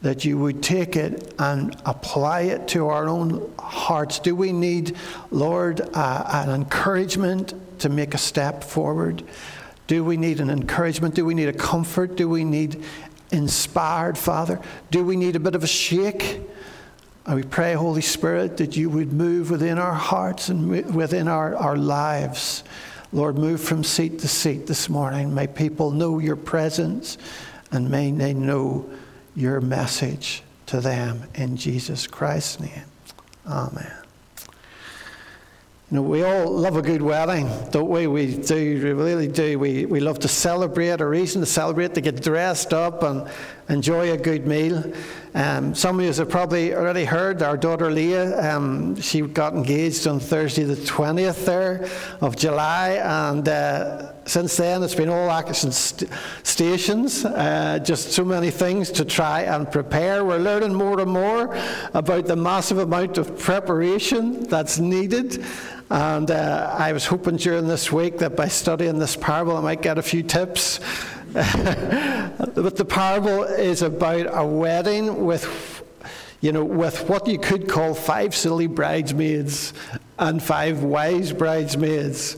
that 0.00 0.24
you 0.24 0.38
would 0.38 0.62
take 0.62 0.94
it 0.94 1.34
and 1.40 1.74
apply 1.84 2.42
it 2.42 2.68
to 2.68 2.86
our 2.86 3.08
own 3.08 3.52
hearts. 3.58 4.20
Do 4.20 4.36
we 4.36 4.52
need, 4.52 4.96
Lord, 5.32 5.80
uh, 5.92 6.44
an 6.46 6.50
encouragement 6.50 7.52
to 7.80 7.88
make 7.88 8.14
a 8.14 8.18
step 8.18 8.62
forward? 8.62 9.24
Do 9.88 10.04
we 10.04 10.16
need 10.16 10.38
an 10.38 10.50
encouragement? 10.50 11.14
Do 11.14 11.24
we 11.24 11.34
need 11.34 11.48
a 11.48 11.52
comfort? 11.52 12.14
Do 12.14 12.28
we 12.28 12.44
need 12.44 12.84
inspired, 13.30 14.16
Father? 14.16 14.60
Do 14.90 15.04
we 15.04 15.16
need 15.16 15.36
a 15.36 15.40
bit 15.40 15.54
of 15.54 15.64
a 15.64 15.68
shake? 15.68 16.40
And 17.26 17.36
we 17.36 17.42
pray, 17.42 17.74
Holy 17.74 18.00
Spirit, 18.00 18.56
that 18.56 18.76
you 18.76 18.88
would 18.88 19.12
move 19.12 19.50
within 19.50 19.78
our 19.78 19.94
hearts 19.94 20.48
and 20.48 20.94
within 20.94 21.28
our, 21.28 21.54
our 21.56 21.76
lives. 21.76 22.64
Lord, 23.12 23.36
move 23.36 23.60
from 23.60 23.84
seat 23.84 24.18
to 24.20 24.28
seat 24.28 24.66
this 24.66 24.88
morning. 24.88 25.34
May 25.34 25.46
people 25.46 25.90
know 25.90 26.18
your 26.18 26.36
presence 26.36 27.18
and 27.70 27.90
may 27.90 28.10
they 28.10 28.34
know 28.34 28.88
your 29.34 29.60
message 29.60 30.42
to 30.66 30.80
them 30.80 31.24
in 31.34 31.56
Jesus 31.56 32.06
Christ's 32.06 32.60
name. 32.60 32.84
Amen. 33.46 34.07
You 35.90 35.94
know, 35.94 36.02
we 36.02 36.22
all 36.22 36.50
love 36.50 36.76
a 36.76 36.82
good 36.82 37.00
wedding, 37.00 37.48
don't 37.70 37.88
we? 37.88 38.06
We 38.06 38.36
do, 38.36 38.54
we 38.54 38.92
really 38.92 39.26
do. 39.26 39.58
We, 39.58 39.86
we 39.86 40.00
love 40.00 40.18
to 40.18 40.28
celebrate, 40.28 41.00
a 41.00 41.06
reason 41.06 41.40
to 41.40 41.46
celebrate, 41.46 41.94
to 41.94 42.02
get 42.02 42.22
dressed 42.22 42.74
up 42.74 43.02
and 43.02 43.26
enjoy 43.70 44.12
a 44.12 44.18
good 44.18 44.46
meal. 44.46 44.92
Um, 45.34 45.74
some 45.74 45.98
of 45.98 46.04
you 46.04 46.12
have 46.12 46.28
probably 46.28 46.74
already 46.74 47.06
heard 47.06 47.42
our 47.42 47.56
daughter 47.56 47.90
Leah, 47.90 48.54
um, 48.54 49.00
she 49.00 49.22
got 49.22 49.54
engaged 49.54 50.06
on 50.06 50.20
Thursday 50.20 50.64
the 50.64 50.74
20th 50.74 51.46
there 51.46 51.88
of 52.20 52.36
July, 52.36 53.00
and 53.02 53.48
uh, 53.48 54.12
since 54.26 54.58
then 54.58 54.82
it's 54.82 54.94
been 54.94 55.08
all 55.08 55.30
action 55.30 55.72
st- 55.72 56.10
stations, 56.42 57.24
uh, 57.24 57.78
just 57.82 58.12
so 58.12 58.24
many 58.26 58.50
things 58.50 58.90
to 58.90 59.06
try 59.06 59.42
and 59.42 59.70
prepare. 59.72 60.22
We're 60.22 60.36
learning 60.36 60.74
more 60.74 61.00
and 61.00 61.10
more 61.10 61.56
about 61.94 62.26
the 62.26 62.36
massive 62.36 62.76
amount 62.76 63.16
of 63.16 63.38
preparation 63.38 64.42
that's 64.44 64.78
needed. 64.78 65.42
And 65.90 66.30
uh, 66.30 66.74
I 66.76 66.92
was 66.92 67.06
hoping 67.06 67.36
during 67.36 67.66
this 67.66 67.90
week 67.90 68.18
that 68.18 68.36
by 68.36 68.48
studying 68.48 68.98
this 68.98 69.16
parable, 69.16 69.56
I 69.56 69.60
might 69.60 69.82
get 69.82 69.96
a 69.96 70.02
few 70.02 70.22
tips. 70.22 70.80
but 71.32 72.76
the 72.76 72.84
parable 72.84 73.44
is 73.44 73.82
about 73.82 74.26
a 74.30 74.44
wedding 74.46 75.24
with, 75.24 75.82
you 76.40 76.52
know, 76.52 76.64
with 76.64 77.08
what 77.08 77.26
you 77.26 77.38
could 77.38 77.68
call 77.68 77.94
five 77.94 78.34
silly 78.34 78.66
bridesmaids 78.66 79.72
and 80.18 80.42
five 80.42 80.82
wise 80.82 81.32
bridesmaids. 81.32 82.36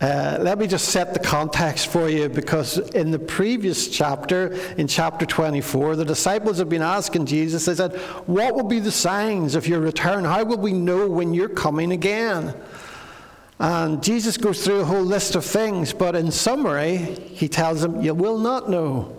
Uh, 0.00 0.38
let 0.40 0.58
me 0.58 0.66
just 0.66 0.90
set 0.90 1.12
the 1.12 1.20
context 1.20 1.88
for 1.88 2.08
you 2.08 2.28
because 2.28 2.78
in 2.90 3.10
the 3.10 3.18
previous 3.18 3.88
chapter, 3.88 4.52
in 4.76 4.86
chapter 4.86 5.26
24, 5.26 5.96
the 5.96 6.04
disciples 6.04 6.58
have 6.58 6.68
been 6.68 6.82
asking 6.82 7.26
Jesus, 7.26 7.64
they 7.64 7.74
said, 7.74 7.96
What 8.26 8.54
will 8.54 8.64
be 8.64 8.78
the 8.78 8.92
signs 8.92 9.56
of 9.56 9.66
your 9.66 9.80
return? 9.80 10.24
How 10.24 10.44
will 10.44 10.58
we 10.58 10.72
know 10.72 11.08
when 11.08 11.34
you're 11.34 11.48
coming 11.48 11.92
again? 11.92 12.54
And 13.58 14.02
Jesus 14.02 14.36
goes 14.36 14.64
through 14.64 14.80
a 14.80 14.84
whole 14.84 15.02
list 15.02 15.34
of 15.34 15.44
things, 15.44 15.92
but 15.92 16.14
in 16.14 16.30
summary, 16.30 16.96
he 16.96 17.48
tells 17.48 17.80
them, 17.80 18.00
You 18.00 18.14
will 18.14 18.38
not 18.38 18.70
know. 18.70 19.14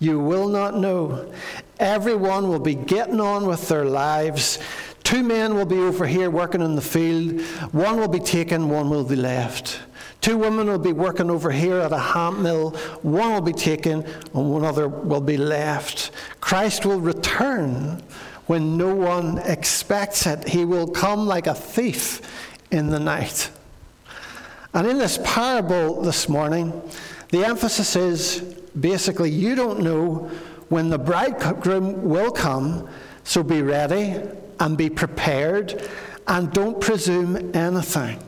You 0.00 0.18
will 0.18 0.48
not 0.48 0.76
know. 0.76 1.32
Everyone 1.78 2.48
will 2.48 2.58
be 2.58 2.74
getting 2.74 3.20
on 3.20 3.46
with 3.46 3.68
their 3.68 3.84
lives. 3.84 4.58
Two 5.04 5.22
men 5.22 5.54
will 5.54 5.66
be 5.66 5.78
over 5.78 6.06
here 6.06 6.30
working 6.30 6.60
in 6.60 6.74
the 6.74 6.82
field. 6.82 7.40
One 7.72 7.98
will 7.98 8.08
be 8.08 8.18
taken, 8.18 8.68
one 8.68 8.90
will 8.90 9.04
be 9.04 9.16
left. 9.16 9.80
Two 10.20 10.36
women 10.36 10.66
will 10.66 10.78
be 10.78 10.92
working 10.92 11.30
over 11.30 11.50
here 11.50 11.78
at 11.78 11.92
a 11.92 11.98
hand 11.98 12.42
mill. 12.42 12.70
One 13.02 13.32
will 13.32 13.40
be 13.40 13.52
taken, 13.52 14.04
and 14.04 14.50
one 14.50 14.64
other 14.64 14.88
will 14.88 15.20
be 15.20 15.36
left. 15.36 16.10
Christ 16.40 16.84
will 16.84 17.00
return 17.00 18.02
when 18.46 18.76
no 18.76 18.94
one 18.94 19.38
expects 19.38 20.26
it. 20.26 20.48
He 20.48 20.64
will 20.64 20.88
come 20.88 21.26
like 21.26 21.46
a 21.46 21.54
thief 21.54 22.20
in 22.70 22.90
the 22.90 22.98
night. 22.98 23.50
And 24.74 24.86
in 24.86 24.98
this 24.98 25.18
parable 25.24 26.02
this 26.02 26.28
morning, 26.28 26.82
the 27.30 27.44
emphasis 27.44 27.96
is 27.96 28.40
basically 28.78 29.30
you 29.30 29.54
don't 29.54 29.80
know 29.80 30.30
when 30.68 30.90
the 30.90 30.98
bridegroom 30.98 32.08
will 32.08 32.30
come, 32.30 32.88
so 33.24 33.42
be 33.42 33.62
ready 33.62 34.20
and 34.60 34.76
be 34.76 34.90
prepared 34.90 35.88
and 36.26 36.52
don't 36.52 36.80
presume 36.80 37.54
anything. 37.56 38.22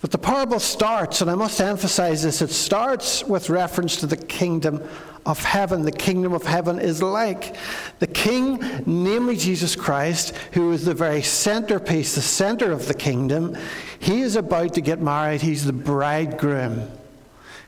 But 0.00 0.10
the 0.10 0.18
parable 0.18 0.60
starts, 0.60 1.22
and 1.22 1.30
I 1.30 1.34
must 1.34 1.60
emphasize 1.60 2.22
this, 2.22 2.42
it 2.42 2.50
starts 2.50 3.24
with 3.24 3.48
reference 3.48 3.96
to 3.96 4.06
the 4.06 4.16
kingdom 4.16 4.86
of 5.24 5.42
heaven. 5.42 5.82
The 5.82 5.92
kingdom 5.92 6.32
of 6.32 6.44
heaven 6.44 6.78
is 6.78 7.02
like 7.02 7.56
the 7.98 8.06
king, 8.06 8.60
namely 8.86 9.36
Jesus 9.36 9.74
Christ, 9.74 10.34
who 10.52 10.70
is 10.72 10.84
the 10.84 10.94
very 10.94 11.22
centerpiece, 11.22 12.14
the 12.14 12.20
center 12.20 12.72
of 12.72 12.86
the 12.88 12.94
kingdom. 12.94 13.56
He 13.98 14.20
is 14.20 14.36
about 14.36 14.74
to 14.74 14.80
get 14.80 15.00
married, 15.00 15.40
he's 15.42 15.64
the 15.64 15.72
bridegroom. 15.72 16.90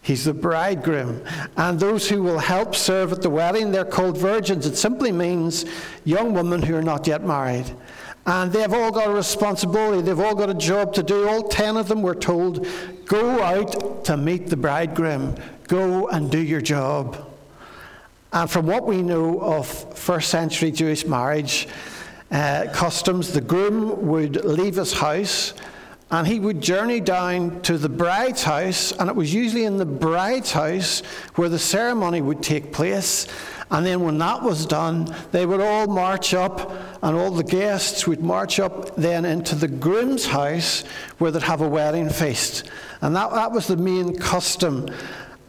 He's 0.00 0.24
the 0.24 0.34
bridegroom. 0.34 1.22
And 1.56 1.80
those 1.80 2.08
who 2.08 2.22
will 2.22 2.38
help 2.38 2.74
serve 2.74 3.12
at 3.12 3.20
the 3.20 3.30
wedding, 3.30 3.72
they're 3.72 3.84
called 3.84 4.16
virgins. 4.16 4.64
It 4.64 4.76
simply 4.76 5.12
means 5.12 5.64
young 6.04 6.32
women 6.32 6.62
who 6.62 6.76
are 6.76 6.82
not 6.82 7.06
yet 7.06 7.24
married. 7.24 7.74
And 8.28 8.52
they've 8.52 8.74
all 8.74 8.90
got 8.90 9.08
a 9.08 9.12
responsibility. 9.14 10.02
They've 10.02 10.20
all 10.20 10.34
got 10.34 10.50
a 10.50 10.54
job 10.54 10.92
to 10.94 11.02
do. 11.02 11.26
All 11.26 11.48
ten 11.48 11.78
of 11.78 11.88
them 11.88 12.02
were 12.02 12.14
told, 12.14 12.66
go 13.06 13.42
out 13.42 14.04
to 14.04 14.18
meet 14.18 14.48
the 14.48 14.56
bridegroom. 14.56 15.34
Go 15.66 16.08
and 16.08 16.30
do 16.30 16.38
your 16.38 16.60
job. 16.60 17.26
And 18.34 18.50
from 18.50 18.66
what 18.66 18.86
we 18.86 19.00
know 19.00 19.40
of 19.40 19.66
first 19.96 20.28
century 20.28 20.70
Jewish 20.70 21.06
marriage 21.06 21.68
uh, 22.30 22.66
customs, 22.70 23.32
the 23.32 23.40
groom 23.40 24.06
would 24.08 24.44
leave 24.44 24.76
his 24.76 24.92
house 24.92 25.54
and 26.10 26.26
he 26.26 26.38
would 26.38 26.60
journey 26.60 27.00
down 27.00 27.62
to 27.62 27.76
the 27.76 27.88
bride's 27.88 28.42
house, 28.42 28.92
and 28.92 29.10
it 29.10 29.16
was 29.16 29.34
usually 29.34 29.64
in 29.64 29.76
the 29.76 29.84
bride's 29.84 30.52
house 30.52 31.00
where 31.34 31.50
the 31.50 31.58
ceremony 31.58 32.22
would 32.22 32.42
take 32.42 32.72
place. 32.72 33.26
And 33.70 33.84
then 33.84 34.00
when 34.00 34.18
that 34.18 34.42
was 34.42 34.64
done, 34.64 35.14
they 35.30 35.44
would 35.44 35.60
all 35.60 35.86
march 35.86 36.32
up, 36.32 36.72
and 37.02 37.16
all 37.16 37.30
the 37.30 37.44
guests 37.44 38.06
would 38.06 38.22
march 38.22 38.58
up 38.58 38.96
then 38.96 39.24
into 39.24 39.54
the 39.54 39.68
groom's 39.68 40.26
house 40.26 40.82
where 41.18 41.30
they'd 41.30 41.42
have 41.42 41.60
a 41.60 41.68
wedding 41.68 42.08
feast. 42.08 42.64
And 43.02 43.14
that, 43.14 43.30
that 43.32 43.52
was 43.52 43.66
the 43.66 43.76
main 43.76 44.16
custom. 44.16 44.88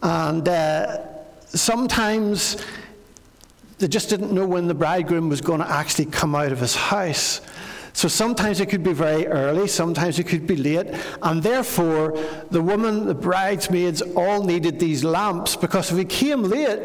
And 0.02 0.46
uh, 0.48 0.98
sometimes 1.46 2.62
they 3.78 3.88
just 3.88 4.10
didn't 4.10 4.32
know 4.32 4.46
when 4.46 4.68
the 4.68 4.74
bridegroom 4.74 5.30
was 5.30 5.40
going 5.40 5.60
to 5.60 5.70
actually 5.70 6.06
come 6.06 6.34
out 6.34 6.52
of 6.52 6.60
his 6.60 6.76
house. 6.76 7.40
So 7.92 8.06
sometimes 8.06 8.60
it 8.60 8.66
could 8.66 8.84
be 8.84 8.92
very 8.92 9.26
early, 9.26 9.66
sometimes 9.66 10.18
it 10.18 10.24
could 10.24 10.46
be 10.46 10.56
late, 10.56 10.86
and 11.22 11.42
therefore 11.42 12.16
the 12.50 12.62
woman, 12.62 13.06
the 13.06 13.14
bridesmaids, 13.14 14.00
all 14.14 14.44
needed 14.44 14.78
these 14.78 15.02
lamps 15.02 15.56
because 15.56 15.90
if 15.90 15.98
he 15.98 16.04
came 16.04 16.42
late, 16.42 16.78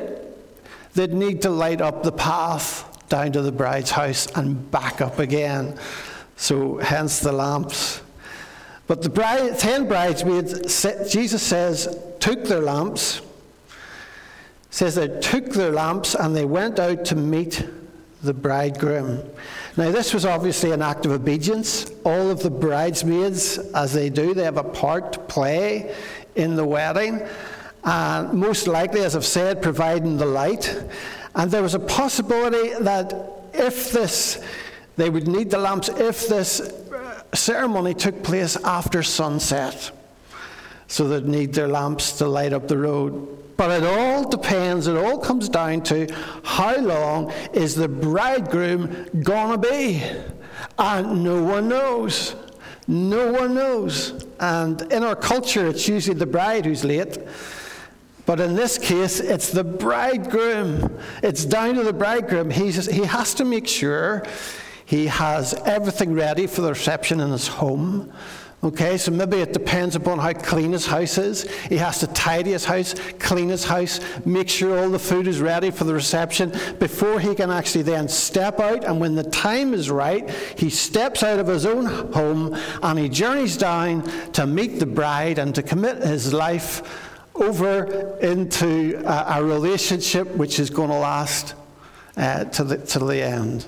they'd 0.96 1.14
need 1.14 1.42
to 1.44 1.50
light 1.50 1.82
up 1.82 2.04
the 2.04 2.12
path 2.12 2.92
down 3.08 3.32
to 3.34 3.42
the 3.42 3.52
bride's 3.52 3.92
house 3.92 4.28
and 4.36 4.72
back 4.72 5.02
up 5.02 5.20
again. 5.20 5.78
So 6.38 6.78
hence 6.78 7.20
the 7.20 7.32
lamps. 7.32 8.02
But 8.88 9.02
the 9.02 9.10
bride, 9.10 9.60
ten 9.60 9.88
bridesmaids, 9.88 10.82
Jesus 11.12 11.44
says, 11.44 11.98
took 12.20 12.44
their 12.46 12.62
lamps. 12.62 13.22
Says 14.70 14.96
they 14.96 15.08
took 15.20 15.52
their 15.52 15.72
lamps 15.72 16.16
and 16.16 16.36
they 16.36 16.46
went 16.46 16.80
out 16.80 17.06
to 17.06 17.16
meet 17.16 17.68
the 18.24 18.34
bridegroom. 18.34 19.24
Now, 19.78 19.92
this 19.92 20.14
was 20.14 20.26
obviously 20.26 20.72
an 20.72 20.82
act 20.82 21.06
of 21.06 21.12
obedience. 21.12 21.92
All 22.04 22.30
of 22.30 22.42
the 22.42 22.50
bridesmaids, 22.50 23.58
as 23.74 23.94
they 23.94 24.10
do, 24.10 24.34
they 24.34 24.44
have 24.44 24.58
a 24.58 24.64
part 24.64 25.14
to 25.14 25.20
play 25.20 25.96
in 26.36 26.56
the 26.56 26.66
wedding. 26.66 27.22
And 27.86 28.34
most 28.34 28.68
likely, 28.68 29.02
as 29.02 29.16
I've 29.16 29.26
said, 29.26 29.62
providing 29.62 30.18
the 30.18 30.26
light. 30.26 30.76
And 31.36 31.52
there 31.52 31.62
was 31.62 31.76
a 31.76 31.80
possibility 31.80 32.74
that 32.84 33.14
if 33.54 33.92
this, 33.92 34.44
they 34.98 35.10
would 35.10 35.28
need 35.28 35.52
the 35.52 35.60
lamps 35.60 35.90
if 35.90 36.28
this 36.28 36.62
uh, 36.62 37.22
ceremony 37.34 37.94
took 37.94 38.24
place 38.24 38.56
after 38.58 39.04
sunset. 39.04 39.92
So 40.88 41.08
they'd 41.08 41.26
need 41.26 41.54
their 41.54 41.68
lamps 41.68 42.14
to 42.20 42.28
light 42.28 42.54
up 42.54 42.68
the 42.68 42.78
road. 42.78 43.56
But 43.58 43.84
it 43.84 43.88
all 43.88 44.28
depends, 44.28 44.88
it 44.88 44.98
all 44.98 45.18
comes 45.18 45.48
down 45.48 45.82
to 45.84 46.08
how 46.44 46.78
long 46.78 47.32
is 47.54 47.76
the 47.76 47.88
bridegroom 47.88 49.24
to 49.24 49.58
be? 49.58 50.04
And 50.78 51.24
no 51.24 51.42
one 51.44 51.70
knows. 51.70 52.36
No 52.88 53.32
one 53.32 53.56
knows. 53.56 54.26
And 54.40 54.82
in 54.92 55.04
our 55.04 55.16
culture, 55.16 55.68
it's 55.68 55.88
usually 55.88 56.18
the 56.18 56.26
bride 56.26 56.66
who's 56.66 56.84
late. 56.84 57.18
But 58.26 58.40
in 58.40 58.56
this 58.56 58.78
case, 58.78 59.20
it's 59.20 59.52
the 59.52 59.64
bridegroom. 59.64 60.98
It's 61.22 61.46
down 61.46 61.76
to 61.76 61.84
the 61.84 61.94
bridegroom. 61.94 62.50
He's, 62.50 62.88
he 62.88 63.04
has 63.04 63.34
to 63.36 63.46
make 63.46 63.68
sure 63.68 64.24
he 64.86 65.08
has 65.08 65.54
everything 65.66 66.14
ready 66.14 66.48
for 66.48 66.62
the 66.62 66.70
reception 66.70 67.20
in 67.20 67.32
his 67.32 67.48
home. 67.48 68.12
Okay, 68.64 68.98
so 68.98 69.12
maybe 69.12 69.38
it 69.38 69.54
depends 69.54 69.96
upon 69.96 70.18
how 70.18 70.34
clean 70.34 70.72
his 70.72 70.88
house 70.88 71.20
is. 71.20 71.44
He 71.66 71.78
has 71.78 72.00
to 72.00 72.08
tidy 72.08 72.54
his 72.54 72.66
house, 72.66 72.96
clean 73.20 73.50
his 73.50 73.64
house, 73.64 74.00
make 74.26 74.50
sure 74.50 74.80
all 74.80 74.90
the 74.90 74.98
food 74.98 75.28
is 75.28 75.40
ready 75.40 75.70
for 75.70 75.84
the 75.84 75.94
reception 75.94 76.52
before 76.80 77.20
he 77.20 77.36
can 77.36 77.52
actually 77.52 77.84
then 77.84 78.08
step 78.08 78.60
out. 78.60 78.84
And 78.84 79.00
when 79.00 79.14
the 79.14 79.24
time 79.24 79.76
is 79.76 79.92
right, 79.92 80.28
he 80.58 80.72
steps 80.72 81.22
out 81.22 81.38
of 81.38 81.46
his 81.46 81.68
own 81.68 81.86
home 81.86 82.58
and 82.82 82.98
he 82.98 83.08
journeys 83.08 83.56
down 83.56 84.02
to 84.32 84.48
meet 84.48 84.80
the 84.80 84.88
bride 84.88 85.38
and 85.38 85.54
to 85.54 85.62
commit 85.62 85.98
his 85.98 86.34
life 86.34 87.05
over 87.36 88.18
into 88.20 89.02
a, 89.06 89.40
a 89.40 89.44
relationship 89.44 90.28
which 90.36 90.60
is 90.60 90.70
going 90.70 90.90
to 90.90 90.98
last 90.98 91.56
uh, 92.18 92.46
to, 92.46 92.64
the, 92.64 92.78
to 92.78 93.00
the 93.00 93.22
end. 93.22 93.66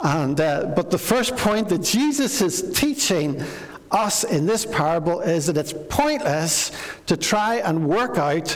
And, 0.00 0.38
uh, 0.40 0.72
but 0.76 0.90
the 0.90 0.98
first 0.98 1.36
point 1.36 1.68
that 1.70 1.82
Jesus 1.82 2.42
is 2.42 2.72
teaching 2.74 3.42
us 3.90 4.24
in 4.24 4.44
this 4.44 4.66
parable 4.66 5.20
is 5.20 5.46
that 5.46 5.56
it's 5.56 5.72
pointless 5.88 6.72
to 7.06 7.16
try 7.16 7.56
and 7.56 7.88
work 7.88 8.18
out 8.18 8.50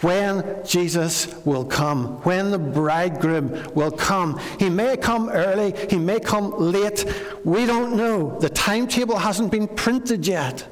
when 0.00 0.64
Jesus 0.64 1.34
will 1.44 1.64
come, 1.64 2.22
when 2.22 2.50
the 2.50 2.58
bridegroom 2.58 3.50
will 3.74 3.90
come. 3.90 4.38
He 4.58 4.68
may 4.68 4.96
come 4.96 5.30
early, 5.30 5.74
he 5.88 5.98
may 5.98 6.20
come 6.20 6.52
late. 6.58 7.04
We 7.44 7.64
don't 7.66 7.96
know. 7.96 8.38
The 8.38 8.50
timetable 8.50 9.16
hasn't 9.16 9.50
been 9.50 9.68
printed 9.68 10.26
yet. 10.26 10.66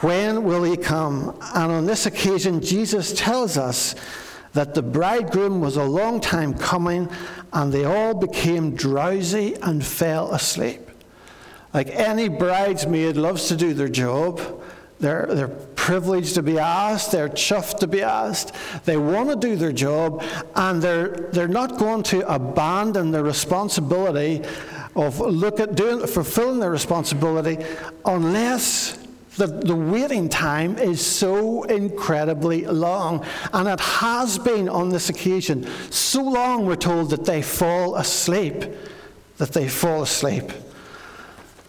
When 0.00 0.44
will 0.44 0.62
he 0.62 0.76
come? 0.76 1.36
And 1.54 1.72
on 1.72 1.86
this 1.86 2.06
occasion, 2.06 2.60
Jesus 2.60 3.12
tells 3.12 3.58
us 3.58 3.94
that 4.52 4.74
the 4.74 4.82
bridegroom 4.82 5.60
was 5.60 5.76
a 5.76 5.84
long 5.84 6.20
time 6.20 6.54
coming 6.54 7.08
and 7.52 7.72
they 7.72 7.84
all 7.84 8.14
became 8.14 8.74
drowsy 8.74 9.54
and 9.56 9.84
fell 9.84 10.32
asleep. 10.32 10.80
Like 11.74 11.88
any 11.90 12.28
bridesmaid 12.28 13.16
loves 13.16 13.48
to 13.48 13.56
do 13.56 13.74
their 13.74 13.88
job. 13.88 14.40
They're, 15.00 15.26
they're 15.26 15.48
privileged 15.48 16.34
to 16.34 16.42
be 16.42 16.58
asked, 16.58 17.12
they're 17.12 17.28
chuffed 17.28 17.78
to 17.78 17.86
be 17.86 18.02
asked, 18.02 18.52
they 18.84 18.96
want 18.96 19.30
to 19.30 19.36
do 19.36 19.54
their 19.54 19.72
job, 19.72 20.24
and 20.56 20.82
they're, 20.82 21.08
they're 21.32 21.46
not 21.46 21.78
going 21.78 22.02
to 22.04 22.28
abandon 22.28 23.12
their 23.12 23.22
responsibility 23.22 24.42
of 24.96 25.20
look 25.20 25.60
at 25.60 25.76
doing, 25.76 26.04
fulfilling 26.06 26.58
their 26.58 26.70
responsibility 26.70 27.64
unless 28.04 28.98
the, 29.38 29.46
the 29.46 29.74
waiting 29.74 30.28
time 30.28 30.76
is 30.76 31.04
so 31.04 31.62
incredibly 31.62 32.66
long. 32.66 33.24
And 33.52 33.68
it 33.68 33.80
has 33.80 34.38
been 34.38 34.68
on 34.68 34.90
this 34.90 35.08
occasion 35.08 35.66
so 35.90 36.22
long, 36.22 36.66
we're 36.66 36.76
told, 36.76 37.10
that 37.10 37.24
they 37.24 37.40
fall 37.40 37.96
asleep. 37.96 38.64
That 39.38 39.52
they 39.52 39.68
fall 39.68 40.02
asleep. 40.02 40.52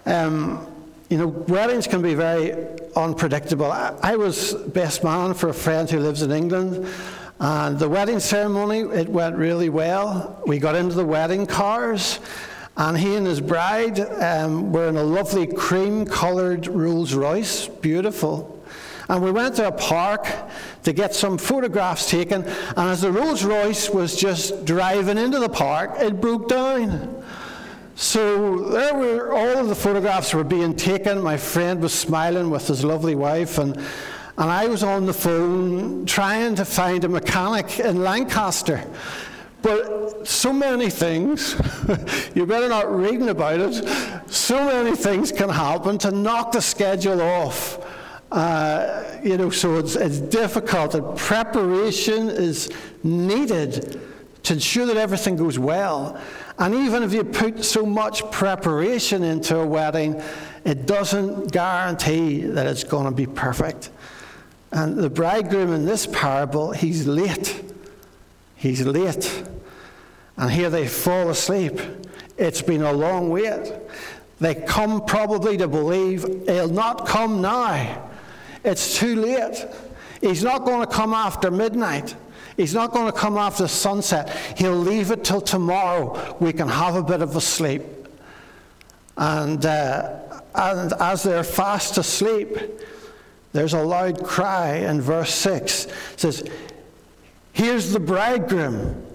Um, 0.06 0.68
you 1.10 1.18
know, 1.18 1.28
weddings 1.28 1.88
can 1.88 2.02
be 2.02 2.16
very 2.16 2.54
unpredictable. 2.96 3.72
I, 3.72 3.96
I, 4.02 4.16
was 4.16 4.54
best 4.54 5.04
man 5.04 5.34
for 5.34 5.50
a 5.50 5.54
friend 5.54 5.90
who 5.90 6.00
lives 6.00 6.22
in 6.24 6.32
England, 6.32 6.88
and 7.40 7.78
the 7.78 7.88
wedding 7.88 8.20
ceremony 8.20 8.80
it 8.80 9.08
went 9.10 9.36
really 9.36 9.70
well. 9.70 10.42
We 10.46 10.60
got 10.60 10.76
into 10.76 10.96
the 10.96 11.06
wedding 11.06 11.46
cars, 11.46 12.20
and 12.80 12.98
he 12.98 13.16
and 13.16 13.28
his 13.28 13.42
bride 13.42 14.00
um, 14.00 14.72
were 14.72 14.88
in 14.88 14.96
a 14.96 15.04
lovely 15.04 15.46
cream-coloured 15.46 16.66
Rolls 16.68 17.14
Royce, 17.14 17.68
beautiful. 17.68 18.64
And 19.10 19.22
we 19.22 19.32
went 19.32 19.58
to 19.58 19.68
a 19.68 19.72
park 19.72 20.26
to 20.84 20.94
get 20.94 21.14
some 21.14 21.38
photographs 21.38 22.10
taken, 22.10 22.44
and 22.44 22.90
as 22.90 23.02
the 23.02 23.12
Rolls 23.12 23.44
Royce 23.44 23.90
was 23.90 24.16
just 24.16 24.64
driving 24.64 25.18
into 25.18 25.40
the 25.40 25.50
park, 25.50 25.92
it 26.00 26.22
broke 26.22 26.48
down. 26.48 27.22
So 27.96 28.70
there 28.70 28.94
were 28.94 29.34
all 29.34 29.58
of 29.58 29.68
the 29.68 29.76
photographs 29.76 30.34
were 30.34 30.46
being 30.46 30.74
taken. 30.74 31.22
My 31.22 31.36
friend 31.36 31.82
was 31.82 31.94
smiling 31.94 32.50
with 32.50 32.66
his 32.68 32.86
lovely 32.86 33.16
wife, 33.16 33.58
and 33.58 33.76
and 34.38 34.50
I 34.50 34.68
was 34.68 34.84
on 34.84 35.06
the 35.06 35.14
phone 35.14 36.06
trying 36.06 36.56
to 36.56 36.64
find 36.64 37.04
a 37.04 37.10
mechanic 37.10 37.78
in 37.82 38.04
Lancaster. 38.04 38.86
But 39.62 40.28
so 40.28 40.54
many 40.54 40.90
things, 40.90 41.54
you 42.36 42.46
better 42.46 42.70
not 42.70 42.94
reading 42.94 43.30
about 43.30 43.60
it. 43.60 44.32
So 44.32 44.66
many 44.66 44.96
things 44.96 45.32
can 45.32 45.50
happen 45.50 45.98
to 46.00 46.12
knock 46.12 46.54
the 46.54 46.62
schedule 46.62 47.22
off. 47.22 47.86
Uh, 48.32 49.04
you 49.24 49.38
know, 49.38 49.50
so 49.50 49.78
it's, 49.78 49.96
it's 49.96 50.20
difficult. 50.20 50.96
And 50.96 51.18
preparation 51.18 52.30
is 52.30 52.70
needed 53.04 54.00
to 54.44 54.54
ensure 54.54 54.86
that 54.86 54.98
everything 54.98 55.36
goes 55.36 55.60
well. 55.60 56.20
And 56.58 56.74
even 56.76 57.04
if 57.04 57.14
you 57.14 57.24
put 57.24 57.64
so 57.64 57.86
much 57.86 58.30
preparation 58.32 59.24
into 59.24 59.58
a 59.58 59.66
wedding, 59.66 60.22
it 60.66 60.86
doesn't 60.86 61.52
guarantee 61.52 62.42
that 62.42 62.68
it's 62.68 62.84
going 62.84 63.06
to 63.06 63.12
be 63.12 63.26
perfect. 63.26 63.90
And 64.72 64.98
the 64.98 65.10
bridegroom 65.10 65.74
in 65.74 65.86
this 65.86 66.06
parable, 66.06 66.72
he's 66.72 67.08
late. 67.08 67.69
He's 68.60 68.86
late. 68.86 69.44
And 70.36 70.52
here 70.52 70.70
they 70.70 70.86
fall 70.86 71.30
asleep. 71.30 71.80
It's 72.38 72.62
been 72.62 72.84
a 72.84 72.92
long 72.92 73.30
wait. 73.30 73.72
They 74.40 74.54
come 74.56 75.06
probably 75.06 75.56
to 75.58 75.68
believe 75.68 76.24
he'll 76.46 76.68
not 76.68 77.08
come 77.08 77.42
now. 77.42 78.10
It's 78.66 78.98
too 78.98 79.16
late. 79.16 79.66
He's 80.20 80.44
not 80.44 80.66
going 80.66 80.82
to 80.82 80.94
come 80.94 81.14
after 81.14 81.50
midnight. 81.50 82.16
He's 82.58 82.74
not 82.74 82.92
going 82.92 83.06
to 83.06 83.18
come 83.18 83.38
after 83.38 83.66
sunset. 83.66 84.30
He'll 84.58 84.76
leave 84.76 85.12
it 85.12 85.24
till 85.24 85.40
tomorrow. 85.40 86.36
We 86.42 86.52
can 86.52 86.68
have 86.68 86.96
a 86.96 87.04
bit 87.04 87.22
of 87.22 87.34
a 87.38 87.42
sleep. 87.42 87.84
And, 89.16 89.66
uh, 89.66 90.20
and 90.54 90.92
as 91.00 91.24
they're 91.24 91.46
fast 91.46 91.98
asleep, 91.98 92.58
there's 93.54 93.74
a 93.74 93.82
loud 93.82 94.26
cry 94.26 94.76
in 94.76 95.00
verse 95.00 95.34
6. 95.34 95.86
It 95.86 95.94
says, 96.18 96.44
Here's 97.60 97.92
the 97.92 98.00
bridegroom. 98.00 99.06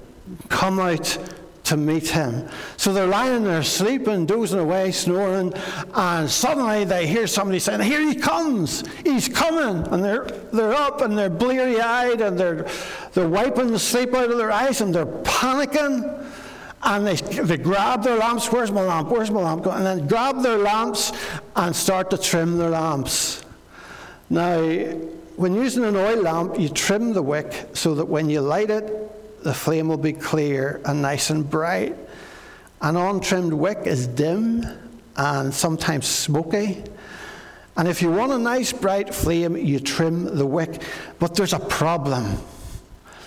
Come 0.50 0.78
out 0.78 1.16
to 1.62 1.78
meet 1.78 2.08
him. 2.08 2.46
So 2.76 2.92
they're 2.92 3.06
lying 3.06 3.42
there 3.42 3.62
sleeping, 3.62 4.26
dozing 4.26 4.58
away, 4.58 4.92
snoring, 4.92 5.54
and 5.94 6.30
suddenly 6.30 6.84
they 6.84 7.06
hear 7.06 7.26
somebody 7.26 7.58
saying, 7.58 7.80
Here 7.80 8.02
he 8.02 8.14
comes! 8.14 8.84
He's 9.02 9.30
coming! 9.30 9.90
And 9.90 10.04
they're, 10.04 10.26
they're 10.52 10.74
up 10.74 11.00
and 11.00 11.16
they're 11.16 11.30
bleary 11.30 11.80
eyed 11.80 12.20
and 12.20 12.38
they're, 12.38 12.68
they're 13.14 13.30
wiping 13.30 13.68
the 13.68 13.78
sleep 13.78 14.12
out 14.12 14.30
of 14.30 14.36
their 14.36 14.52
eyes 14.52 14.82
and 14.82 14.94
they're 14.94 15.06
panicking. 15.06 16.30
And 16.82 17.06
they, 17.06 17.14
they 17.14 17.56
grab 17.56 18.02
their 18.02 18.18
lamps. 18.18 18.52
Where's 18.52 18.70
my 18.70 18.82
lamp? 18.82 19.08
Where's 19.08 19.30
my 19.30 19.40
lamp? 19.40 19.64
And 19.64 19.86
then 19.86 20.06
grab 20.06 20.42
their 20.42 20.58
lamps 20.58 21.12
and 21.56 21.74
start 21.74 22.10
to 22.10 22.18
trim 22.18 22.58
their 22.58 22.68
lamps. 22.68 23.42
Now, 24.28 24.60
when 25.36 25.54
using 25.54 25.84
an 25.84 25.96
oil 25.96 26.20
lamp, 26.20 26.58
you 26.58 26.68
trim 26.68 27.12
the 27.12 27.22
wick 27.22 27.68
so 27.74 27.94
that 27.96 28.06
when 28.06 28.30
you 28.30 28.40
light 28.40 28.70
it, 28.70 29.42
the 29.42 29.54
flame 29.54 29.88
will 29.88 29.98
be 29.98 30.12
clear 30.12 30.80
and 30.84 31.02
nice 31.02 31.30
and 31.30 31.48
bright. 31.48 31.96
An 32.80 32.96
untrimmed 32.96 33.52
wick 33.52 33.78
is 33.84 34.06
dim 34.06 34.64
and 35.16 35.52
sometimes 35.52 36.06
smoky. 36.06 36.82
And 37.76 37.88
if 37.88 38.00
you 38.00 38.10
want 38.10 38.32
a 38.32 38.38
nice 38.38 38.72
bright 38.72 39.14
flame, 39.14 39.56
you 39.56 39.80
trim 39.80 40.36
the 40.36 40.46
wick. 40.46 40.82
But 41.18 41.34
there's 41.34 41.52
a 41.52 41.58
problem. 41.58 42.38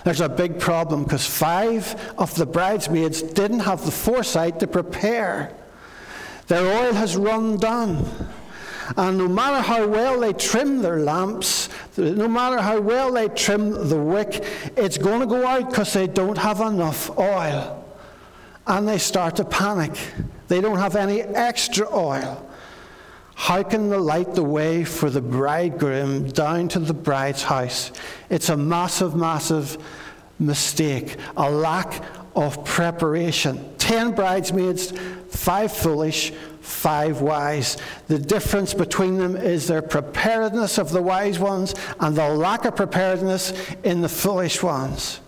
There's 0.05 0.22
a 0.22 0.30
big 0.30 0.60
problem 0.60 1.03
because 1.03 1.26
five 1.26 2.14
of 2.18 2.34
the 2.36 2.45
bridesmaids 2.45 3.22
didn't 3.22 3.60
have 3.60 3.84
the 3.84 3.91
foresight 3.91 4.60
to 4.62 4.68
prepare. 4.68 5.53
Their 6.47 6.66
oil 6.66 6.93
has 6.93 7.18
run 7.18 7.58
down. 7.58 8.08
And 8.95 9.17
no 9.17 9.27
matter 9.27 9.61
how 9.61 9.85
well 9.88 10.19
they 10.19 10.33
trim 10.33 10.81
their 10.81 10.99
lamps, 10.99 11.69
no 11.97 12.27
matter 12.27 12.61
how 12.61 12.79
well 12.79 13.11
they 13.11 13.27
trim 13.27 13.89
the 13.89 13.97
wick, 13.97 14.45
it's 14.77 14.97
going 14.97 15.19
to 15.19 15.25
go 15.25 15.45
out 15.45 15.69
because 15.69 15.91
they 15.93 16.07
don't 16.07 16.38
have 16.38 16.61
enough 16.61 17.17
oil. 17.17 17.83
And 18.65 18.88
they 18.88 18.97
start 18.97 19.35
to 19.38 19.45
panic. 19.45 19.97
They 20.47 20.61
don't 20.61 20.77
have 20.77 20.95
any 20.95 21.21
extra 21.21 21.88
oil. 21.93 22.43
How 23.35 23.61
can 23.61 23.89
they 23.89 23.97
light 23.97 24.33
the 24.33 24.43
way 24.43 24.83
for 24.83 25.09
the 25.09 25.21
bridegroom 25.21 26.29
down 26.29 26.69
to 26.69 26.79
the 26.79 26.93
bride's 26.93 27.43
house? 27.43 27.91
It's 28.29 28.49
a 28.49 28.57
massive, 28.57 29.15
massive 29.15 29.77
mistake, 30.39 31.17
a 31.35 31.49
lack 31.49 32.03
of 32.35 32.65
preparation. 32.65 33.75
Ten 33.77 34.11
bridesmaids, 34.11 34.91
five 35.29 35.71
foolish, 35.71 36.33
five 36.68 37.22
wise. 37.22 37.78
The 38.07 38.20
difference 38.20 38.74
between 38.74 39.18
them 39.18 39.36
is 39.36 39.68
their 39.68 39.82
preparedness 39.82 40.78
of 40.78 40.91
the 40.91 41.01
wise 41.01 41.39
ones 41.39 41.74
and 41.99 42.15
the 42.15 42.30
lack 42.30 42.65
of 42.65 42.76
preparedness 42.76 43.53
in 43.84 44.01
the 44.01 44.09
foolish 44.09 44.61
ones. 44.61 45.22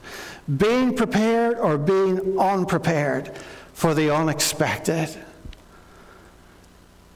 Being 0.58 0.96
prepared 0.96 1.58
or 1.58 1.78
being 1.78 2.38
unprepared 2.38 3.36
for 3.74 3.94
the 3.94 4.14
unexpected. 4.14 5.10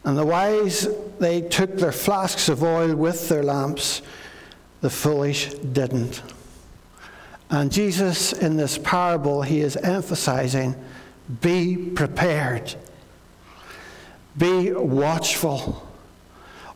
And 0.06 0.18
the 0.18 0.26
wise, 0.26 0.88
they 1.20 1.42
took 1.42 1.76
their 1.76 1.92
flasks 1.92 2.48
of 2.50 2.64
oil 2.64 2.96
with 2.96 3.28
their 3.30 3.44
lamps. 3.44 4.02
The 4.82 4.90
foolish 4.90 5.54
didn't. 5.56 6.22
And 7.50 7.72
Jesus, 7.72 8.34
in 8.34 8.56
this 8.56 8.78
parable, 8.78 9.42
he 9.42 9.60
is 9.62 9.76
emphasizing 9.78 10.76
be 11.42 11.78
prepared. 11.78 12.76
Be 14.38 14.72
watchful. 14.72 15.88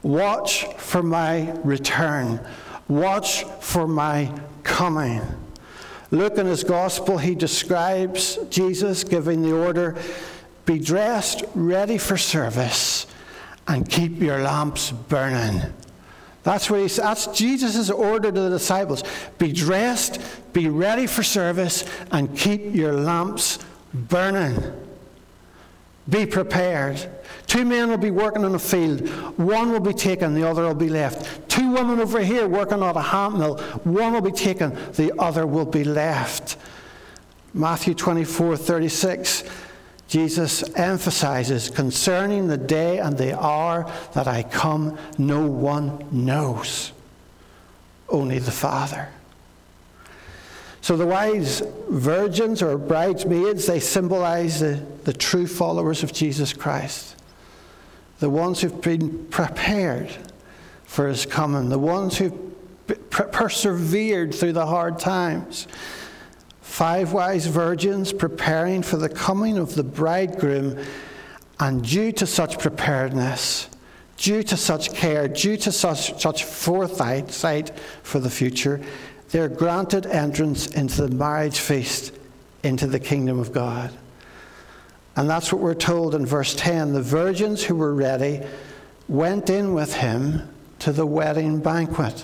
Watch 0.03 0.65
for 0.77 1.01
my 1.01 1.51
return. 1.63 2.39
Watch 2.87 3.43
for 3.59 3.87
my 3.87 4.31
coming. 4.63 5.21
Luke 6.11 6.37
in 6.37 6.45
his 6.45 6.63
gospel, 6.63 7.17
he 7.17 7.35
describes 7.35 8.37
Jesus 8.49 9.03
giving 9.03 9.41
the 9.41 9.53
order 9.53 9.97
be 10.67 10.79
dressed, 10.79 11.45
ready 11.55 11.97
for 11.97 12.17
service, 12.17 13.07
and 13.69 13.89
keep 13.89 14.21
your 14.21 14.41
lamps 14.41 14.91
burning. 14.91 15.61
That's 16.43 16.69
what 16.69 16.81
he 16.81 16.87
that's 16.87 17.27
Jesus' 17.27 17.89
order 17.89 18.31
to 18.31 18.39
the 18.39 18.49
disciples. 18.49 19.03
Be 19.37 19.53
dressed, 19.53 20.19
be 20.51 20.67
ready 20.67 21.07
for 21.07 21.23
service, 21.23 21.85
and 22.11 22.37
keep 22.37 22.75
your 22.75 22.93
lamps 22.93 23.59
burning. 23.93 24.57
Be 26.09 26.25
prepared. 26.25 27.09
Two 27.47 27.65
men 27.65 27.89
will 27.89 27.97
be 27.97 28.11
working 28.11 28.43
in 28.43 28.55
a 28.55 28.59
field. 28.59 29.07
One 29.37 29.71
will 29.71 29.79
be 29.79 29.93
taken, 29.93 30.33
the 30.33 30.47
other 30.47 30.63
will 30.63 30.73
be 30.73 30.89
left. 30.89 31.49
Two 31.49 31.71
women 31.71 31.99
over 31.99 32.19
here 32.21 32.47
working 32.47 32.81
on 32.81 32.95
a 32.95 33.01
hand 33.01 33.39
mill. 33.39 33.57
One 33.83 34.13
will 34.13 34.21
be 34.21 34.31
taken, 34.31 34.77
the 34.93 35.11
other 35.19 35.45
will 35.45 35.65
be 35.65 35.83
left. 35.83 36.57
Matthew 37.53 37.93
24 37.93 38.55
36. 38.55 39.43
Jesus 40.07 40.63
emphasizes 40.75 41.69
concerning 41.69 42.47
the 42.47 42.57
day 42.57 42.99
and 42.99 43.17
the 43.17 43.37
hour 43.37 43.91
that 44.13 44.27
I 44.27 44.43
come, 44.43 44.97
no 45.17 45.45
one 45.45 46.07
knows, 46.11 46.93
only 48.07 48.39
the 48.39 48.51
Father. 48.51 49.09
So 50.87 50.95
the 50.95 51.05
wise 51.05 51.61
virgins 51.89 52.61
or 52.61 52.77
bridesmaids, 52.77 53.65
they 53.65 53.81
symbolize 53.81 54.61
the, 54.61 54.81
the 55.03 55.11
true 55.11 55.45
followers 55.45 56.01
of 56.01 56.13
Jesus 56.13 56.53
Christ. 56.53 57.17
The 58.19 58.29
ones 58.29 58.61
who've 58.61 58.81
been 58.81 59.25
prepared 59.25 60.09
for 60.85 61.09
his 61.09 61.25
coming, 61.25 61.67
the 61.67 61.77
ones 61.77 62.17
who've 62.17 62.33
persevered 63.09 64.33
through 64.33 64.53
the 64.53 64.65
hard 64.65 64.97
times. 64.97 65.67
Five 66.61 67.11
wise 67.11 67.47
virgins 67.47 68.13
preparing 68.13 68.81
for 68.81 68.95
the 68.95 69.09
coming 69.09 69.57
of 69.57 69.75
the 69.75 69.83
bridegroom, 69.83 70.81
and 71.59 71.83
due 71.83 72.13
to 72.13 72.25
such 72.25 72.59
preparedness, 72.59 73.67
due 74.15 74.41
to 74.41 74.55
such 74.55 74.93
care, 74.93 75.27
due 75.27 75.57
to 75.57 75.71
such, 75.73 76.17
such 76.21 76.45
foresight 76.45 77.29
sight 77.29 77.77
for 78.03 78.21
the 78.21 78.29
future, 78.29 78.79
they're 79.29 79.49
granted 79.49 80.05
entrance 80.05 80.67
into 80.67 81.07
the 81.07 81.15
marriage 81.15 81.59
feast, 81.59 82.13
into 82.63 82.87
the 82.87 82.99
kingdom 82.99 83.39
of 83.39 83.51
God. 83.51 83.91
And 85.15 85.29
that's 85.29 85.51
what 85.51 85.61
we're 85.61 85.73
told 85.73 86.15
in 86.15 86.25
verse 86.25 86.55
10. 86.55 86.93
The 86.93 87.01
virgins 87.01 87.63
who 87.63 87.75
were 87.75 87.93
ready 87.93 88.41
went 89.07 89.49
in 89.49 89.73
with 89.73 89.95
him 89.95 90.47
to 90.79 90.91
the 90.91 91.05
wedding 91.05 91.59
banquet. 91.59 92.23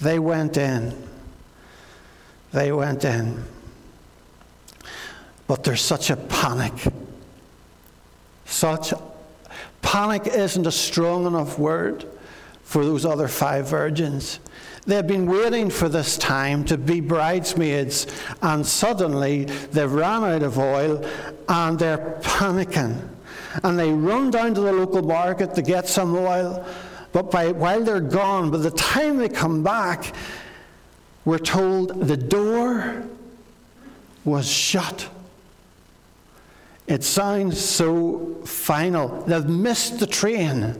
They 0.00 0.18
went 0.18 0.56
in. 0.56 0.94
They 2.52 2.72
went 2.72 3.04
in. 3.04 3.42
But 5.46 5.64
there's 5.64 5.80
such 5.80 6.10
a 6.10 6.16
panic. 6.16 6.74
Such 8.44 8.92
panic 9.82 10.26
isn't 10.26 10.66
a 10.66 10.72
strong 10.72 11.26
enough 11.26 11.58
word 11.58 12.06
for 12.62 12.84
those 12.84 13.04
other 13.04 13.28
five 13.28 13.68
virgins. 13.68 14.40
They've 14.86 15.06
been 15.06 15.26
waiting 15.26 15.70
for 15.70 15.88
this 15.88 16.18
time 16.18 16.64
to 16.66 16.76
be 16.76 17.00
bridesmaids, 17.00 18.06
and 18.42 18.66
suddenly 18.66 19.44
they've 19.44 19.90
run 19.90 20.24
out 20.24 20.42
of 20.42 20.58
oil 20.58 21.04
and 21.48 21.78
they're 21.78 22.18
panicking. 22.20 23.08
And 23.62 23.78
they 23.78 23.90
run 23.90 24.30
down 24.30 24.54
to 24.54 24.60
the 24.60 24.72
local 24.72 25.02
market 25.02 25.54
to 25.54 25.62
get 25.62 25.88
some 25.88 26.14
oil, 26.14 26.66
but 27.12 27.30
by, 27.30 27.52
while 27.52 27.82
they're 27.82 28.00
gone, 28.00 28.50
by 28.50 28.58
the 28.58 28.72
time 28.72 29.18
they 29.18 29.28
come 29.28 29.62
back, 29.62 30.14
we're 31.24 31.38
told 31.38 32.06
the 32.06 32.16
door 32.16 33.04
was 34.24 34.50
shut. 34.50 35.08
It 36.86 37.02
sounds 37.04 37.58
so 37.58 38.42
final. 38.44 39.22
They've 39.22 39.48
missed 39.48 40.00
the 40.00 40.06
train. 40.06 40.76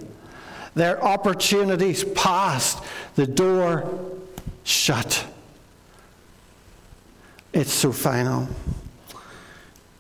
Their 0.75 1.03
opportunities 1.03 2.05
passed, 2.05 2.83
the 3.15 3.27
door 3.27 3.89
shut. 4.65 5.27
It's 7.53 7.73
so 7.73 7.93
final. 7.93 8.49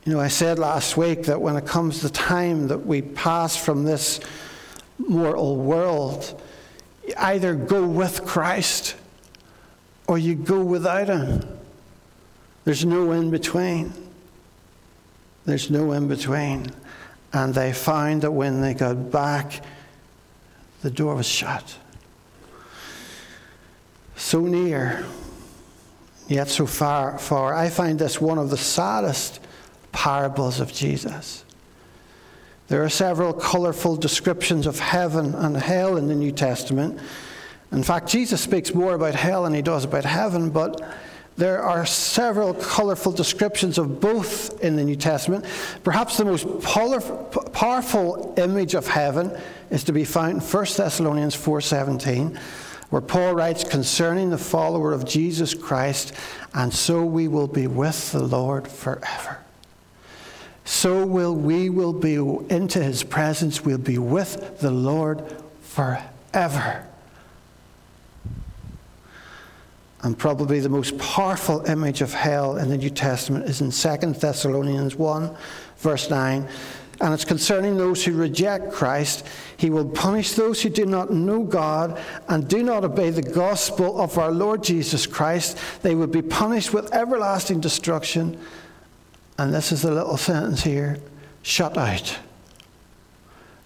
You 0.05 0.13
know, 0.13 0.21
I 0.21 0.29
said 0.29 0.59
last 0.59 0.97
week 0.97 1.25
that 1.25 1.41
when 1.41 1.57
it 1.57 1.65
comes 1.67 2.03
the 2.03 2.11
time 2.11 2.69
that 2.69 2.79
we 2.79 3.01
pass 3.01 3.57
from 3.57 3.85
this 3.85 4.21
mortal 4.99 5.57
world, 5.57 6.41
either 7.17 7.55
go 7.55 7.87
with 7.87 8.25
Christ 8.25 8.97
or 10.07 10.19
you 10.19 10.35
go 10.35 10.63
without 10.63 11.09
Him. 11.09 11.43
There's 12.65 12.85
no 12.85 13.13
in 13.13 13.31
between. 13.31 13.93
There's 15.45 15.71
no 15.71 15.93
in 15.93 16.09
between. 16.09 16.71
And 17.33 17.55
they 17.55 17.73
found 17.73 18.23
that 18.23 18.31
when 18.31 18.61
they 18.61 18.75
got 18.75 19.11
back, 19.11 19.63
the 20.83 20.91
door 20.91 21.15
was 21.15 21.27
shut. 21.27 21.77
So 24.17 24.41
near, 24.41 25.05
yet 26.29 26.49
so 26.49 26.67
far, 26.67 27.19
far. 27.19 27.55
I 27.55 27.69
find 27.69 27.99
this 27.99 28.21
one 28.21 28.39
of 28.39 28.51
the 28.51 28.57
saddest 28.57 29.41
parables 29.93 30.61
of 30.61 30.73
Jesus. 30.73 31.45
There 32.69 32.83
are 32.83 32.89
several 32.89 33.33
colorful 33.33 33.97
descriptions 33.97 34.67
of 34.67 34.79
heaven 34.79 35.35
and 35.35 35.57
hell 35.57 35.97
in 35.97 36.09
the 36.09 36.15
New 36.15 36.33
Testament. 36.33 36.99
In 37.73 37.83
fact, 37.83 38.09
Jesus 38.09 38.41
speaks 38.41 38.73
more 38.75 38.95
about 38.95 39.15
hell 39.15 39.43
than 39.43 39.53
he 39.53 39.63
does 39.63 39.85
about 39.85 40.05
heaven, 40.05 40.51
but 40.51 40.81
There 41.37 41.61
are 41.61 41.85
several 41.85 42.55
colorful 42.55 43.11
descriptions 43.11 43.77
of 43.77 44.01
both 44.01 44.63
in 44.63 44.77
the 44.77 44.85
New 44.85 44.95
Testament. 44.95 45.45
Perhaps 45.83 46.17
the 46.17 46.25
most 46.25 46.47
powerful 46.63 48.35
image 48.37 48.75
of 48.75 48.87
heaven 48.87 49.37
is 49.71 49.83
to 49.85 49.93
be 49.93 50.05
found 50.05 50.35
in 50.35 50.41
1 50.41 50.77
Thessalonians 50.77 51.35
4:17, 51.35 52.39
where 52.91 53.03
Paul 53.03 53.35
writes 53.35 53.65
concerning 53.65 54.31
the 54.31 54.39
follower 54.39 54.93
of 54.93 55.05
Jesus 55.05 55.55
Christ, 55.55 56.13
and 56.53 56.73
so 56.73 57.05
we 57.05 57.29
will 57.29 57.49
be 57.49 57.67
with 57.67 58.13
the 58.13 58.23
Lord 58.23 58.69
forever. 58.69 59.39
So 60.65 61.05
will 61.05 61.35
we 61.35 61.69
will 61.69 61.93
be 61.93 62.15
into 62.15 62.83
his 62.83 63.03
presence, 63.03 63.65
we'll 63.65 63.79
be 63.79 63.99
with 63.99 64.61
the 64.61 64.71
Lord 64.71 65.23
forever. 65.63 66.87
And 70.03 70.19
probably 70.19 70.61
the 70.61 70.69
most 70.69 70.99
powerful 70.99 71.65
image 71.65 72.03
of 72.03 72.13
hell 72.13 72.59
in 72.59 72.69
the 72.69 72.77
New 72.77 72.91
Testament 72.91 73.47
is 73.47 73.63
in 73.63 73.71
2 73.71 74.13
Thessalonians 74.13 74.97
1, 74.97 75.35
verse 75.79 76.11
9. 76.11 76.47
And 77.01 77.13
it's 77.13 77.25
concerning 77.25 77.77
those 77.77 78.05
who 78.05 78.17
reject 78.17 78.73
Christ. 78.73 79.27
He 79.57 79.71
will 79.71 79.89
punish 79.89 80.33
those 80.33 80.63
who 80.63 80.69
do 80.69 80.87
not 80.87 81.13
know 81.13 81.43
God 81.43 82.01
and 82.29 82.49
do 82.49 82.63
not 82.63 82.85
obey 82.85 83.11
the 83.11 83.23
gospel 83.23 84.01
of 84.01 84.17
our 84.19 84.31
Lord 84.31 84.63
Jesus 84.63 85.07
Christ. 85.07 85.59
They 85.83 85.95
will 85.95 86.07
be 86.07 86.23
punished 86.23 86.73
with 86.73 86.95
everlasting 86.95 87.61
destruction. 87.61 88.39
And 89.39 89.53
this 89.53 89.73
is 89.73 89.83
the 89.83 89.91
little 89.91 90.17
sentence 90.17 90.63
here 90.63 90.99
shut 91.43 91.77
out. 91.77 92.19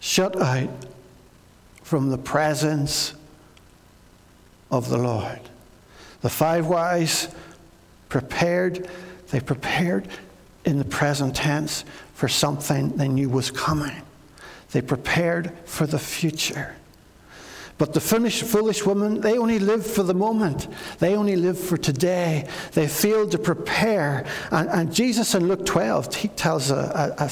Shut 0.00 0.40
out 0.40 0.70
from 1.82 2.10
the 2.10 2.18
presence 2.18 3.14
of 4.70 4.88
the 4.88 4.98
Lord. 4.98 5.40
The 6.20 6.28
five 6.28 6.66
wise 6.66 7.28
prepared, 8.08 8.88
they 9.30 9.40
prepared 9.40 10.08
in 10.64 10.78
the 10.78 10.84
present 10.84 11.34
tense 11.36 11.84
for 12.18 12.26
something 12.26 12.96
they 12.96 13.06
knew 13.06 13.28
was 13.28 13.52
coming. 13.52 14.02
They 14.72 14.82
prepared 14.82 15.56
for 15.66 15.86
the 15.86 16.00
future. 16.00 16.74
But 17.78 17.94
the 17.94 18.00
foolish, 18.00 18.84
woman, 18.84 19.20
they 19.20 19.38
only 19.38 19.60
live 19.60 19.86
for 19.86 20.02
the 20.02 20.14
moment. 20.14 20.66
They 20.98 21.14
only 21.14 21.36
live 21.36 21.56
for 21.56 21.76
today. 21.76 22.48
They 22.72 22.88
failed 22.88 23.30
to 23.30 23.38
prepare. 23.38 24.26
And, 24.50 24.68
and 24.68 24.92
Jesus 24.92 25.36
in 25.36 25.46
Luke 25.46 25.64
12, 25.64 26.12
he 26.16 26.26
tells 26.26 26.72
a, 26.72 27.14
a, 27.18 27.22
a, 27.22 27.30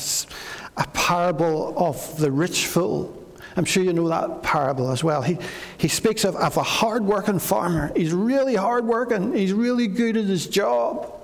a 0.77 0.87
parable 0.93 1.75
of 1.77 2.17
the 2.19 2.31
rich 2.31 2.67
fool 2.67 3.13
I'm 3.57 3.65
sure 3.65 3.83
you 3.83 3.95
know 3.95 4.09
that 4.09 4.43
parable 4.43 4.91
as 4.91 5.03
well. 5.03 5.23
He, 5.23 5.39
he 5.79 5.89
speaks 5.89 6.25
of, 6.25 6.37
of 6.37 6.59
a 6.59 6.63
hard-working 6.63 7.39
farmer. 7.39 7.91
He's 7.97 8.13
really 8.13 8.55
hard-working. 8.55 9.33
He's 9.33 9.55
really 9.55 9.87
good 9.87 10.19
at 10.19 10.27
his 10.27 10.47
job. 10.47 11.16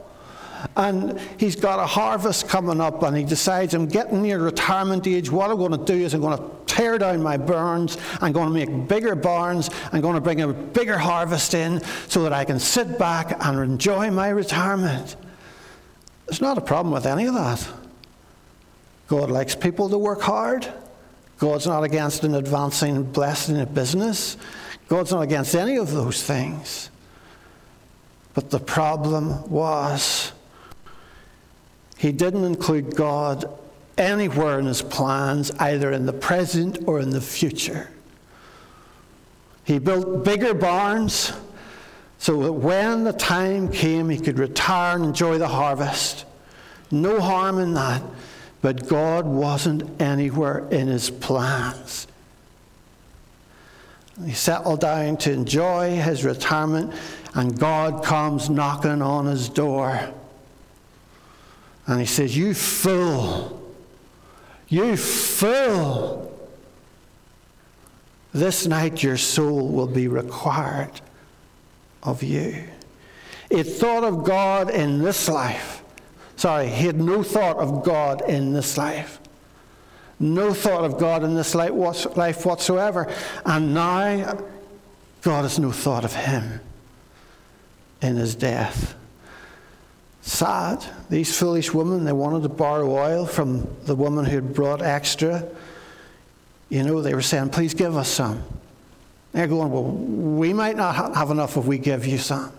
And 0.76 1.20
he's 1.38 1.56
got 1.56 1.78
a 1.78 1.86
harvest 1.86 2.48
coming 2.48 2.80
up, 2.80 3.02
and 3.02 3.16
he 3.16 3.24
decides, 3.24 3.74
I'm 3.74 3.86
getting 3.86 4.22
near 4.22 4.38
retirement 4.38 5.06
age. 5.06 5.30
What 5.30 5.50
I'm 5.50 5.56
going 5.56 5.72
to 5.72 5.84
do 5.84 5.94
is 5.94 6.14
I'm 6.14 6.20
going 6.20 6.38
to 6.38 6.44
tear 6.66 6.98
down 6.98 7.22
my 7.22 7.36
barns. 7.36 7.98
I'm 8.20 8.32
going 8.32 8.48
to 8.48 8.54
make 8.54 8.88
bigger 8.88 9.14
barns. 9.14 9.70
I'm 9.92 10.00
going 10.00 10.14
to 10.14 10.20
bring 10.20 10.40
a 10.40 10.52
bigger 10.52 10.98
harvest 10.98 11.54
in 11.54 11.82
so 12.08 12.22
that 12.22 12.32
I 12.32 12.44
can 12.44 12.58
sit 12.58 12.98
back 12.98 13.36
and 13.44 13.58
enjoy 13.58 14.10
my 14.10 14.28
retirement. 14.28 15.16
There's 16.26 16.40
not 16.40 16.58
a 16.58 16.62
problem 16.62 16.92
with 16.94 17.06
any 17.06 17.26
of 17.26 17.34
that. 17.34 17.68
God 19.08 19.30
likes 19.30 19.54
people 19.54 19.90
to 19.90 19.98
work 19.98 20.22
hard. 20.22 20.72
God's 21.38 21.66
not 21.66 21.82
against 21.82 22.24
an 22.24 22.34
advancing 22.34 23.02
blessing 23.02 23.56
in 23.56 23.74
business. 23.74 24.36
God's 24.88 25.10
not 25.10 25.22
against 25.22 25.54
any 25.54 25.76
of 25.76 25.90
those 25.90 26.22
things. 26.22 26.88
But 28.32 28.50
the 28.50 28.60
problem 28.60 29.50
was 29.50 30.32
he 32.02 32.10
didn't 32.10 32.42
include 32.42 32.96
God 32.96 33.44
anywhere 33.96 34.58
in 34.58 34.66
his 34.66 34.82
plans, 34.82 35.52
either 35.60 35.92
in 35.92 36.04
the 36.04 36.12
present 36.12 36.80
or 36.84 36.98
in 36.98 37.10
the 37.10 37.20
future. 37.20 37.90
He 39.62 39.78
built 39.78 40.24
bigger 40.24 40.52
barns 40.52 41.32
so 42.18 42.42
that 42.42 42.54
when 42.54 43.04
the 43.04 43.12
time 43.12 43.70
came, 43.70 44.08
he 44.08 44.18
could 44.18 44.40
retire 44.40 44.96
and 44.96 45.04
enjoy 45.04 45.38
the 45.38 45.46
harvest. 45.46 46.24
No 46.90 47.20
harm 47.20 47.60
in 47.60 47.74
that. 47.74 48.02
But 48.62 48.88
God 48.88 49.24
wasn't 49.24 50.02
anywhere 50.02 50.66
in 50.70 50.88
his 50.88 51.08
plans. 51.08 52.08
He 54.26 54.32
settled 54.32 54.80
down 54.80 55.18
to 55.18 55.32
enjoy 55.32 56.00
his 56.00 56.24
retirement, 56.24 56.94
and 57.34 57.56
God 57.56 58.02
comes 58.02 58.50
knocking 58.50 59.02
on 59.02 59.26
his 59.26 59.48
door. 59.48 60.12
And 61.86 62.00
he 62.00 62.06
says, 62.06 62.36
You 62.36 62.54
fool! 62.54 63.60
You 64.68 64.96
fool! 64.96 66.28
This 68.32 68.66
night 68.66 69.02
your 69.02 69.18
soul 69.18 69.68
will 69.68 69.86
be 69.86 70.08
required 70.08 71.00
of 72.02 72.22
you. 72.22 72.64
It 73.50 73.64
thought 73.64 74.04
of 74.04 74.24
God 74.24 74.70
in 74.70 75.02
this 75.02 75.28
life 75.28 75.82
Sorry, 76.42 76.68
he 76.68 76.86
had 76.86 77.00
no 77.00 77.22
thought 77.22 77.58
of 77.58 77.84
God 77.84 78.28
in 78.28 78.52
this 78.52 78.76
life. 78.76 79.20
No 80.18 80.52
thought 80.52 80.84
of 80.84 80.98
God 80.98 81.22
in 81.22 81.36
this 81.36 81.54
life 81.54 81.72
whatsoever. 81.72 83.12
And 83.46 83.72
now, 83.72 84.38
God 85.20 85.42
has 85.42 85.60
no 85.60 85.70
thought 85.70 86.04
of 86.04 86.14
him 86.14 86.60
in 88.00 88.16
his 88.16 88.34
death. 88.34 88.96
Sad. 90.22 90.84
These 91.10 91.36
foolish 91.36 91.74
women, 91.74 92.04
they 92.04 92.12
wanted 92.12 92.44
to 92.44 92.48
borrow 92.48 92.90
oil 92.90 93.26
from 93.26 93.68
the 93.84 93.94
woman 93.94 94.24
who 94.24 94.36
had 94.36 94.54
brought 94.54 94.80
extra. 94.80 95.46
You 96.68 96.84
know, 96.84 97.02
they 97.02 97.14
were 97.14 97.22
saying, 97.22 97.50
please 97.50 97.74
give 97.74 97.96
us 97.96 98.08
some. 98.08 98.42
They're 99.32 99.48
going, 99.48 99.70
well, 99.70 99.84
we 99.84 100.52
might 100.52 100.76
not 100.76 101.14
have 101.14 101.30
enough 101.30 101.56
if 101.56 101.64
we 101.64 101.78
give 101.78 102.06
you 102.06 102.18
some. 102.18 102.52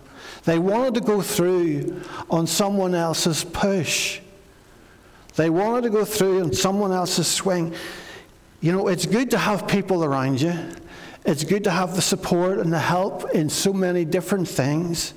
They 0.44 0.58
wanted 0.58 0.94
to 0.94 1.00
go 1.00 1.22
through 1.22 2.02
on 2.28 2.46
someone 2.46 2.94
else's 2.94 3.44
push. 3.44 4.20
They 5.36 5.48
wanted 5.48 5.82
to 5.84 5.90
go 5.90 6.04
through 6.04 6.42
on 6.42 6.52
someone 6.52 6.92
else's 6.92 7.26
swing. 7.26 7.74
You 8.60 8.72
know, 8.72 8.88
it's 8.88 9.06
good 9.06 9.30
to 9.30 9.38
have 9.38 9.66
people 9.66 10.04
around 10.04 10.40
you. 10.40 10.54
It's 11.24 11.44
good 11.44 11.64
to 11.64 11.70
have 11.70 11.96
the 11.96 12.02
support 12.02 12.58
and 12.58 12.70
the 12.72 12.78
help 12.78 13.30
in 13.30 13.48
so 13.48 13.72
many 13.72 14.04
different 14.04 14.46
things. 14.46 15.14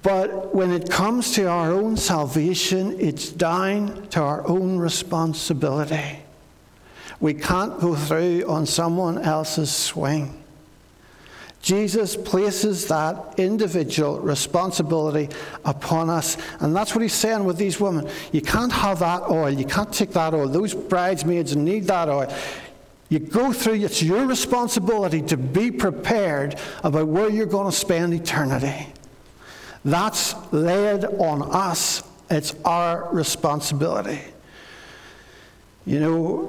But 0.00 0.54
when 0.54 0.72
it 0.72 0.90
comes 0.90 1.32
to 1.34 1.44
our 1.46 1.70
own 1.70 1.96
salvation, 1.96 2.98
it's 2.98 3.28
down 3.28 4.06
to 4.08 4.20
our 4.20 4.46
own 4.48 4.78
responsibility. 4.78 6.20
We 7.20 7.34
can't 7.34 7.78
go 7.78 7.94
through 7.94 8.46
on 8.48 8.66
someone 8.66 9.18
else's 9.18 9.70
swing. 9.70 10.42
Jesus 11.60 12.16
places 12.16 12.88
that 12.88 13.38
individual 13.38 14.18
responsibility 14.18 15.28
upon 15.64 16.10
us. 16.10 16.36
And 16.58 16.74
that's 16.74 16.92
what 16.92 17.02
he's 17.02 17.12
saying 17.12 17.44
with 17.44 17.56
these 17.56 17.78
women. 17.78 18.08
You 18.32 18.42
can't 18.42 18.72
have 18.72 18.98
that 18.98 19.22
oil. 19.30 19.50
You 19.50 19.64
can't 19.64 19.92
take 19.92 20.10
that 20.10 20.34
oil. 20.34 20.48
Those 20.48 20.74
bridesmaids 20.74 21.54
need 21.54 21.84
that 21.84 22.08
oil. 22.08 22.34
You 23.08 23.20
go 23.20 23.52
through, 23.52 23.74
it's 23.74 24.02
your 24.02 24.26
responsibility 24.26 25.22
to 25.22 25.36
be 25.36 25.70
prepared 25.70 26.58
about 26.82 27.06
where 27.06 27.30
you're 27.30 27.46
going 27.46 27.70
to 27.70 27.76
spend 27.76 28.14
eternity. 28.14 28.88
That's 29.84 30.34
laid 30.52 31.04
on 31.04 31.42
us. 31.42 32.02
It's 32.30 32.54
our 32.64 33.12
responsibility. 33.12 34.20
You 35.84 35.98
know, 35.98 36.44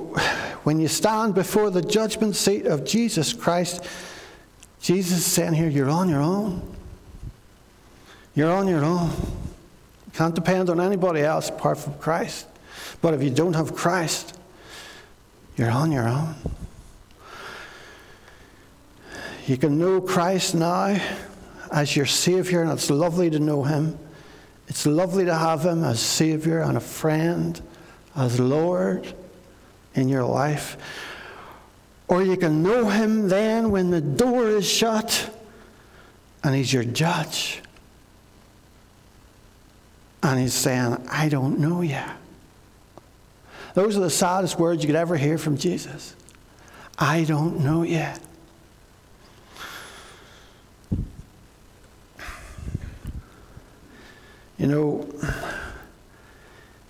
when 0.64 0.80
you 0.80 0.88
stand 0.88 1.34
before 1.34 1.72
the 1.72 1.82
judgment 1.82 2.36
seat 2.36 2.68
of 2.68 2.86
Jesus 2.86 3.34
Christ, 3.34 3.86
Jesus 4.80 5.18
is 5.20 5.26
saying 5.26 5.54
here, 5.54 5.68
you're 5.68 5.90
on 5.90 6.10
your 6.10 6.22
own. 6.22 6.62
You're 8.36 8.52
on 8.52 8.68
your 8.68 8.84
own. 8.84 9.10
You 9.10 10.12
can't 10.14 10.36
depend 10.36 10.70
on 10.70 10.80
anybody 10.80 11.22
else 11.22 11.50
apart 11.50 11.80
from 11.80 11.96
Christ. 11.96 12.48
But 13.02 13.14
if 13.14 13.24
you 13.24 13.32
don't 13.32 13.54
have 13.54 13.76
Christ, 13.76 14.38
you're 15.58 15.72
on 15.72 15.92
your 15.92 16.08
own. 16.08 16.36
You 19.48 19.58
can 19.58 19.78
know 19.78 20.00
Christ 20.00 20.56
now 20.56 21.00
as 21.74 21.96
your 21.96 22.06
Savior, 22.06 22.62
and 22.62 22.72
it's 22.72 22.90
lovely 22.90 23.30
to 23.30 23.40
know 23.40 23.64
Him. 23.64 24.00
It's 24.68 24.86
lovely 24.86 25.26
to 25.26 25.36
have 25.36 25.66
Him 25.66 25.84
as 25.84 26.00
Savior 26.00 26.62
and 26.62 26.78
a 26.78 26.82
friend, 26.82 27.60
as 28.16 28.40
Lord 28.40 29.14
in 29.96 30.08
your 30.08 30.24
life. 30.24 30.78
Or 32.08 32.22
you 32.22 32.38
can 32.38 32.64
know 32.64 32.90
him 32.90 33.28
then 33.30 33.72
when 33.72 33.90
the 33.90 34.02
door 34.02 34.48
is 34.48 34.70
shut 34.70 35.30
and 36.44 36.54
he's 36.54 36.72
your 36.72 36.84
judge. 36.84 37.62
And 40.22 40.40
he's 40.40 40.54
saying, 40.54 41.06
I 41.10 41.30
don't 41.30 41.60
know 41.60 41.82
you. 41.82 42.04
Those 43.74 43.98
are 43.98 44.02
the 44.02 44.10
saddest 44.10 44.60
words 44.60 44.84
you 44.84 44.88
could 44.88 44.96
ever 44.96 45.18
hear 45.18 45.38
from 45.38 45.58
Jesus. 45.58 46.16
I 46.98 47.24
don't 47.24 47.62
know 47.62 47.84
you. 47.84 48.08
You 54.64 54.70
know, 54.70 55.06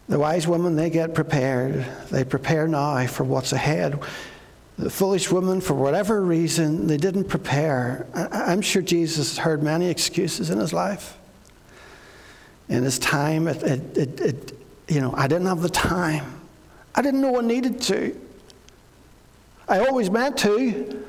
the 0.07 0.19
wise 0.19 0.47
women, 0.47 0.75
they 0.75 0.91
get 0.91 1.15
prepared. 1.15 1.83
They 2.11 2.23
prepare 2.23 2.67
now 2.67 3.07
for 3.07 3.23
what's 3.23 3.51
ahead. 3.51 3.99
The 4.77 4.91
foolish 4.91 5.31
woman, 5.31 5.59
for 5.59 5.73
whatever 5.73 6.21
reason, 6.21 6.85
they 6.85 6.97
didn't 6.97 7.23
prepare. 7.23 8.05
I'm 8.13 8.61
sure 8.61 8.83
Jesus 8.83 9.39
heard 9.39 9.63
many 9.63 9.89
excuses 9.89 10.51
in 10.51 10.59
his 10.59 10.71
life. 10.71 11.17
In 12.69 12.83
his 12.83 12.99
time, 12.99 13.47
it, 13.47 13.63
it, 13.63 14.21
it, 14.21 14.59
you 14.87 15.01
know, 15.01 15.11
I 15.17 15.27
didn't 15.27 15.47
have 15.47 15.63
the 15.63 15.69
time. 15.69 16.41
I 16.93 17.01
didn't 17.01 17.21
know 17.21 17.39
I 17.39 17.41
needed 17.41 17.81
to. 17.81 18.15
I 19.67 19.79
always 19.79 20.11
meant 20.11 20.37
to, 20.37 21.03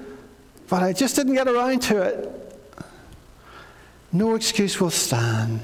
but 0.70 0.82
I 0.82 0.94
just 0.94 1.14
didn't 1.14 1.34
get 1.34 1.46
around 1.46 1.82
to 1.82 2.00
it. 2.00 2.58
No 4.12 4.34
excuse 4.34 4.80
will 4.80 4.88
stand. 4.88 5.60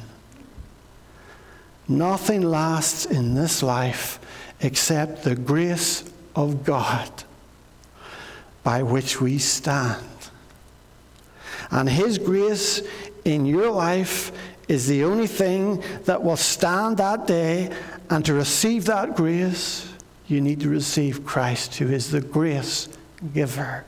Nothing 1.90 2.42
lasts 2.42 3.04
in 3.04 3.34
this 3.34 3.64
life 3.64 4.20
except 4.60 5.24
the 5.24 5.34
grace 5.34 6.04
of 6.36 6.62
God 6.62 7.10
by 8.62 8.84
which 8.84 9.20
we 9.20 9.38
stand. 9.38 10.06
And 11.72 11.88
His 11.88 12.16
grace 12.16 12.80
in 13.24 13.44
your 13.44 13.72
life 13.72 14.30
is 14.68 14.86
the 14.86 15.02
only 15.02 15.26
thing 15.26 15.82
that 16.04 16.22
will 16.22 16.36
stand 16.36 16.98
that 16.98 17.26
day. 17.26 17.70
And 18.08 18.24
to 18.24 18.34
receive 18.34 18.84
that 18.84 19.16
grace, 19.16 19.92
you 20.28 20.40
need 20.40 20.60
to 20.60 20.68
receive 20.68 21.26
Christ, 21.26 21.74
who 21.74 21.88
is 21.88 22.12
the 22.12 22.20
grace 22.20 22.88
giver. 23.34 23.84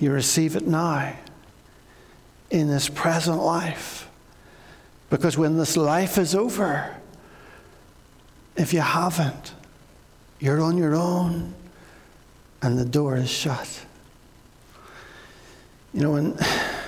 You 0.00 0.10
receive 0.10 0.56
it 0.56 0.66
now 0.66 1.16
in 2.50 2.66
this 2.66 2.88
present 2.88 3.40
life. 3.40 4.03
Because 5.14 5.38
when 5.38 5.56
this 5.56 5.76
life 5.76 6.18
is 6.18 6.34
over, 6.34 6.92
if 8.56 8.72
you 8.72 8.80
haven't, 8.80 9.54
you're 10.40 10.60
on 10.60 10.76
your 10.76 10.96
own 10.96 11.54
and 12.62 12.76
the 12.76 12.84
door 12.84 13.14
is 13.14 13.30
shut. 13.30 13.86
You 15.92 16.00
know, 16.00 16.16
and 16.16 16.36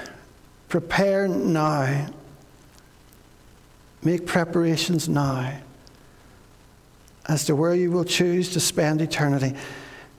prepare 0.69 1.29
now. 1.29 2.09
Make 4.03 4.27
preparations 4.27 5.09
now 5.09 5.61
as 7.27 7.45
to 7.45 7.55
where 7.55 7.77
you 7.77 7.93
will 7.93 8.05
choose 8.05 8.53
to 8.55 8.61
spend 8.61 9.01
eternity. 9.01 9.55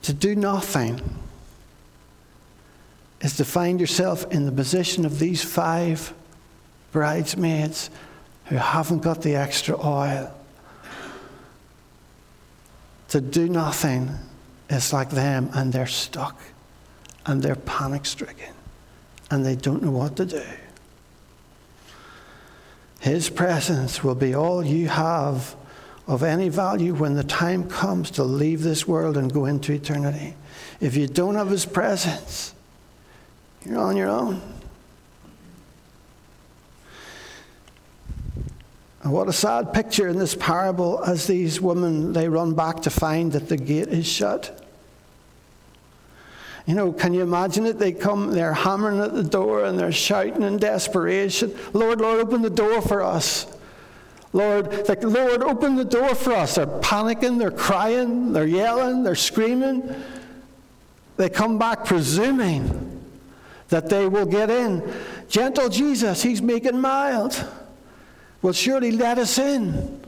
To 0.03 0.13
do 0.13 0.33
nothing 0.33 1.01
is 3.19 3.35
to 3.35 3.43
find 3.43 3.81
yourself 3.81 4.31
in 4.31 4.45
the 4.45 4.51
position 4.53 5.03
of 5.03 5.19
these 5.19 5.43
five 5.43 6.13
bridesmaids 6.97 7.91
who 8.45 8.55
haven't 8.55 9.03
got 9.03 9.21
the 9.21 9.35
extra 9.35 9.77
oil. 9.85 10.33
To 13.09 13.21
do 13.21 13.47
nothing 13.47 14.09
is 14.67 14.91
like 14.91 15.11
them 15.11 15.51
and 15.53 15.71
they're 15.71 15.85
stuck 15.85 16.41
and 17.27 17.39
they're 17.43 17.55
panic 17.55 18.07
stricken 18.07 18.51
and 19.29 19.45
they 19.45 19.55
don't 19.55 19.83
know 19.83 19.91
what 19.91 20.15
to 20.15 20.25
do. 20.25 20.41
His 22.99 23.29
presence 23.29 24.03
will 24.03 24.15
be 24.15 24.33
all 24.33 24.65
you 24.65 24.87
have 24.87 25.55
of 26.07 26.23
any 26.23 26.49
value 26.49 26.95
when 26.95 27.13
the 27.13 27.23
time 27.23 27.69
comes 27.69 28.09
to 28.11 28.23
leave 28.23 28.63
this 28.63 28.87
world 28.87 29.17
and 29.17 29.31
go 29.31 29.45
into 29.45 29.71
eternity. 29.71 30.33
If 30.81 30.97
you 30.97 31.05
don't 31.05 31.35
have 31.35 31.51
His 31.51 31.67
presence, 31.67 32.55
you're 33.63 33.77
on 33.77 33.95
your 33.95 34.09
own. 34.09 34.56
And 39.07 39.13
what 39.13 39.29
a 39.29 39.33
sad 39.33 39.71
picture 39.71 40.09
in 40.09 40.17
this 40.17 40.35
parable 40.35 41.01
as 41.01 41.27
these 41.27 41.61
women 41.61 42.11
they 42.11 42.27
run 42.27 42.55
back 42.55 42.81
to 42.81 42.89
find 42.89 43.31
that 43.31 43.47
the 43.47 43.55
gate 43.55 43.87
is 43.87 44.05
shut. 44.05 44.67
You 46.65 46.75
know, 46.75 46.91
can 46.91 47.13
you 47.13 47.21
imagine 47.21 47.65
it? 47.65 47.79
They 47.79 47.93
come, 47.93 48.31
they're 48.31 48.51
hammering 48.51 48.99
at 48.99 49.13
the 49.13 49.23
door 49.23 49.63
and 49.63 49.79
they're 49.79 49.93
shouting 49.93 50.43
in 50.43 50.57
desperation, 50.57 51.57
Lord, 51.71 52.01
Lord, 52.01 52.19
open 52.19 52.41
the 52.41 52.49
door 52.49 52.81
for 52.81 53.01
us. 53.01 53.47
Lord, 54.33 54.89
like, 54.89 55.01
Lord, 55.03 55.41
open 55.41 55.77
the 55.77 55.85
door 55.85 56.13
for 56.13 56.33
us. 56.33 56.55
They're 56.55 56.65
panicking, 56.65 57.39
they're 57.39 57.49
crying, 57.49 58.33
they're 58.33 58.45
yelling, 58.45 59.03
they're 59.03 59.15
screaming. 59.15 59.89
They 61.15 61.29
come 61.29 61.57
back 61.57 61.85
presuming 61.85 63.05
that 63.69 63.87
they 63.87 64.05
will 64.05 64.25
get 64.25 64.49
in. 64.49 64.83
Gentle 65.29 65.69
Jesus, 65.69 66.23
he's 66.23 66.41
making 66.41 66.81
mild. 66.81 67.41
Will 68.41 68.53
surely 68.53 68.91
let 68.91 69.17
us 69.17 69.37
in. 69.37 70.01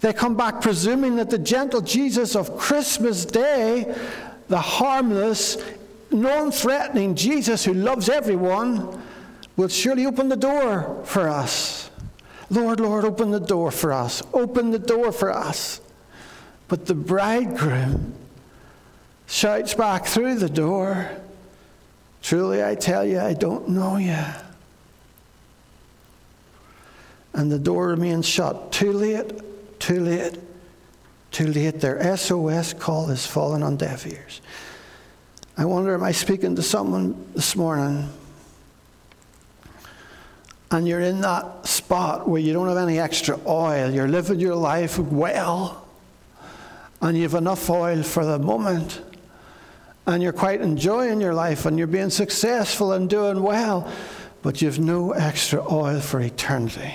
They 0.00 0.12
come 0.12 0.36
back 0.36 0.60
presuming 0.60 1.16
that 1.16 1.30
the 1.30 1.38
gentle 1.38 1.80
Jesus 1.80 2.34
of 2.34 2.56
Christmas 2.56 3.24
Day, 3.24 3.94
the 4.48 4.60
harmless, 4.60 5.58
non 6.10 6.50
threatening 6.50 7.14
Jesus 7.14 7.64
who 7.64 7.74
loves 7.74 8.08
everyone, 8.08 9.02
will 9.56 9.68
surely 9.68 10.06
open 10.06 10.28
the 10.28 10.36
door 10.36 11.02
for 11.04 11.28
us. 11.28 11.90
Lord, 12.48 12.80
Lord, 12.80 13.04
open 13.04 13.30
the 13.30 13.40
door 13.40 13.70
for 13.70 13.92
us. 13.92 14.22
Open 14.32 14.70
the 14.70 14.78
door 14.78 15.12
for 15.12 15.30
us. 15.30 15.80
But 16.66 16.86
the 16.86 16.94
bridegroom 16.94 18.14
shouts 19.26 19.74
back 19.74 20.06
through 20.06 20.36
the 20.36 20.48
door 20.48 21.10
Truly, 22.22 22.62
I 22.62 22.74
tell 22.74 23.04
you, 23.04 23.18
I 23.18 23.32
don't 23.32 23.68
know 23.68 23.96
you. 23.96 24.16
And 27.32 27.50
the 27.50 27.58
door 27.58 27.88
remains 27.88 28.26
shut. 28.26 28.72
Too 28.72 28.92
late, 28.92 29.32
too 29.78 30.00
late, 30.00 30.38
too 31.30 31.46
late. 31.46 31.80
Their 31.80 32.16
SOS 32.16 32.74
call 32.74 33.06
has 33.06 33.26
fallen 33.26 33.62
on 33.62 33.76
deaf 33.76 34.06
ears. 34.06 34.40
I 35.56 35.64
wonder, 35.64 35.94
am 35.94 36.02
I 36.02 36.12
speaking 36.12 36.56
to 36.56 36.62
someone 36.62 37.26
this 37.34 37.54
morning? 37.54 38.08
And 40.70 40.86
you're 40.86 41.00
in 41.00 41.20
that 41.20 41.66
spot 41.66 42.28
where 42.28 42.40
you 42.40 42.52
don't 42.52 42.68
have 42.68 42.76
any 42.76 42.98
extra 42.98 43.38
oil. 43.46 43.90
You're 43.90 44.08
living 44.08 44.40
your 44.40 44.54
life 44.54 44.98
well, 44.98 45.86
and 47.00 47.16
you 47.16 47.24
have 47.24 47.34
enough 47.34 47.68
oil 47.68 48.02
for 48.02 48.24
the 48.24 48.38
moment 48.38 49.02
and 50.06 50.22
you're 50.22 50.32
quite 50.32 50.60
enjoying 50.60 51.20
your 51.20 51.34
life 51.34 51.66
and 51.66 51.78
you're 51.78 51.86
being 51.86 52.10
successful 52.10 52.92
and 52.92 53.08
doing 53.08 53.42
well, 53.42 53.90
but 54.42 54.60
you've 54.60 54.78
no 54.78 55.12
extra 55.12 55.62
oil 55.72 56.00
for 56.00 56.20
eternity 56.20 56.94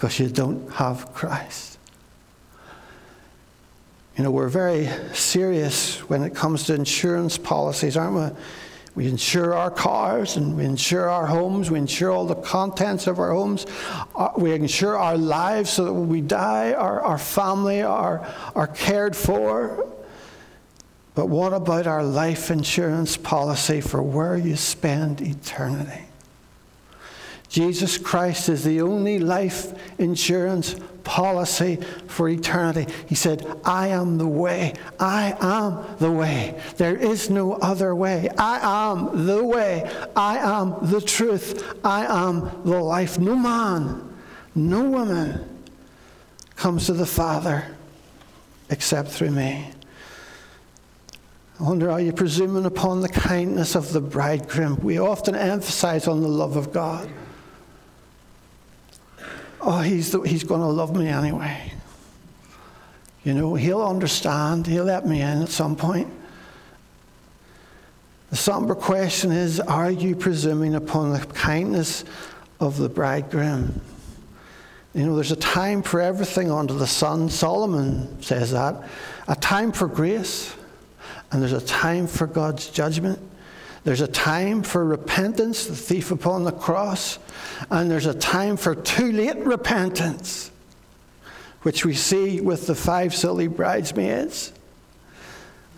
because 0.00 0.18
you 0.18 0.30
don't 0.30 0.72
have 0.72 1.12
Christ. 1.12 1.76
You 4.16 4.24
know, 4.24 4.30
we're 4.30 4.48
very 4.48 4.88
serious 5.12 5.98
when 6.08 6.22
it 6.22 6.34
comes 6.34 6.64
to 6.64 6.74
insurance 6.74 7.36
policies, 7.36 7.98
aren't 7.98 8.14
we? 8.34 8.40
We 8.94 9.08
insure 9.08 9.52
our 9.52 9.70
cars 9.70 10.38
and 10.38 10.56
we 10.56 10.64
insure 10.64 11.10
our 11.10 11.26
homes. 11.26 11.70
We 11.70 11.78
insure 11.78 12.12
all 12.12 12.24
the 12.24 12.34
contents 12.34 13.08
of 13.08 13.18
our 13.18 13.32
homes. 13.32 13.66
Uh, 14.16 14.30
we 14.38 14.54
insure 14.54 14.96
our 14.96 15.18
lives 15.18 15.68
so 15.68 15.84
that 15.84 15.92
when 15.92 16.08
we 16.08 16.22
die, 16.22 16.72
our, 16.72 17.02
our 17.02 17.18
family 17.18 17.82
are, 17.82 18.26
are 18.54 18.68
cared 18.68 19.14
for. 19.14 19.86
But 21.14 21.26
what 21.26 21.52
about 21.52 21.86
our 21.86 22.02
life 22.02 22.50
insurance 22.50 23.18
policy 23.18 23.82
for 23.82 24.02
where 24.02 24.38
you 24.38 24.56
spend 24.56 25.20
eternity? 25.20 26.09
Jesus 27.50 27.98
Christ 27.98 28.48
is 28.48 28.62
the 28.62 28.80
only 28.80 29.18
life 29.18 29.74
insurance 29.98 30.76
policy 31.02 31.76
for 32.06 32.28
eternity. 32.28 32.86
He 33.08 33.16
said, 33.16 33.44
I 33.64 33.88
am 33.88 34.18
the 34.18 34.28
way. 34.28 34.74
I 35.00 35.36
am 35.40 35.84
the 35.98 36.12
way. 36.12 36.60
There 36.76 36.94
is 36.94 37.28
no 37.28 37.54
other 37.54 37.92
way. 37.92 38.28
I 38.38 38.92
am 38.92 39.26
the 39.26 39.44
way. 39.44 39.90
I 40.14 40.38
am 40.38 40.76
the 40.80 41.00
truth. 41.00 41.76
I 41.84 42.06
am 42.06 42.62
the 42.64 42.80
life. 42.80 43.18
No 43.18 43.34
man, 43.34 44.16
no 44.54 44.84
woman 44.84 45.60
comes 46.54 46.86
to 46.86 46.92
the 46.92 47.06
Father 47.06 47.66
except 48.68 49.08
through 49.08 49.32
me. 49.32 49.72
I 51.58 51.62
wonder, 51.64 51.90
are 51.90 52.00
you 52.00 52.12
presuming 52.12 52.64
upon 52.64 53.00
the 53.00 53.08
kindness 53.08 53.74
of 53.74 53.92
the 53.92 54.00
bridegroom? 54.00 54.78
We 54.84 54.98
often 54.98 55.34
emphasize 55.34 56.06
on 56.06 56.20
the 56.20 56.28
love 56.28 56.56
of 56.56 56.72
God. 56.72 57.10
Oh, 59.60 59.80
he's, 59.80 60.12
he's 60.24 60.44
going 60.44 60.60
to 60.60 60.66
love 60.66 60.96
me 60.96 61.08
anyway. 61.08 61.72
You 63.24 63.34
know, 63.34 63.54
he'll 63.54 63.82
understand. 63.82 64.66
He'll 64.66 64.84
let 64.84 65.06
me 65.06 65.20
in 65.20 65.42
at 65.42 65.50
some 65.50 65.76
point. 65.76 66.08
The 68.30 68.36
somber 68.36 68.74
question 68.74 69.32
is 69.32 69.60
Are 69.60 69.90
you 69.90 70.16
presuming 70.16 70.74
upon 70.74 71.12
the 71.12 71.18
kindness 71.18 72.04
of 72.58 72.78
the 72.78 72.88
bridegroom? 72.88 73.80
You 74.94 75.06
know, 75.06 75.14
there's 75.14 75.32
a 75.32 75.36
time 75.36 75.82
for 75.82 76.00
everything 76.00 76.50
under 76.50 76.74
the 76.74 76.86
sun. 76.86 77.28
Solomon 77.28 78.22
says 78.22 78.52
that. 78.52 78.88
A 79.28 79.36
time 79.36 79.72
for 79.72 79.86
grace 79.86 80.54
and 81.30 81.40
there's 81.40 81.52
a 81.52 81.60
time 81.60 82.06
for 82.06 82.26
God's 82.26 82.68
judgment. 82.70 83.18
There's 83.82 84.02
a 84.02 84.08
time 84.08 84.62
for 84.62 84.84
repentance, 84.84 85.66
the 85.66 85.74
thief 85.74 86.10
upon 86.10 86.44
the 86.44 86.52
cross, 86.52 87.18
and 87.70 87.90
there's 87.90 88.06
a 88.06 88.14
time 88.14 88.56
for 88.56 88.74
too 88.74 89.10
late 89.10 89.38
repentance, 89.38 90.50
which 91.62 91.84
we 91.84 91.94
see 91.94 92.40
with 92.40 92.66
the 92.66 92.74
five 92.74 93.14
silly 93.14 93.48
bridesmaids. 93.48 94.52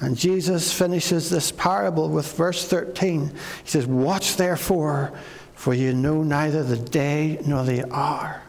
And 0.00 0.16
Jesus 0.16 0.72
finishes 0.72 1.30
this 1.30 1.52
parable 1.52 2.08
with 2.08 2.36
verse 2.36 2.66
13. 2.66 3.28
He 3.28 3.70
says, 3.70 3.86
Watch 3.86 4.36
therefore, 4.36 5.12
for 5.54 5.72
you 5.72 5.94
know 5.94 6.24
neither 6.24 6.64
the 6.64 6.76
day 6.76 7.38
nor 7.46 7.62
the 7.62 7.88
hour. 7.94 8.42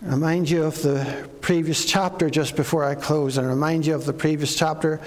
I 0.00 0.06
remind 0.06 0.48
you 0.48 0.64
of 0.64 0.80
the 0.80 1.28
previous 1.42 1.84
chapter 1.84 2.30
just 2.30 2.56
before 2.56 2.82
I 2.82 2.94
close, 2.94 3.36
and 3.36 3.46
remind 3.46 3.84
you 3.84 3.94
of 3.94 4.06
the 4.06 4.14
previous 4.14 4.56
chapter 4.56 5.02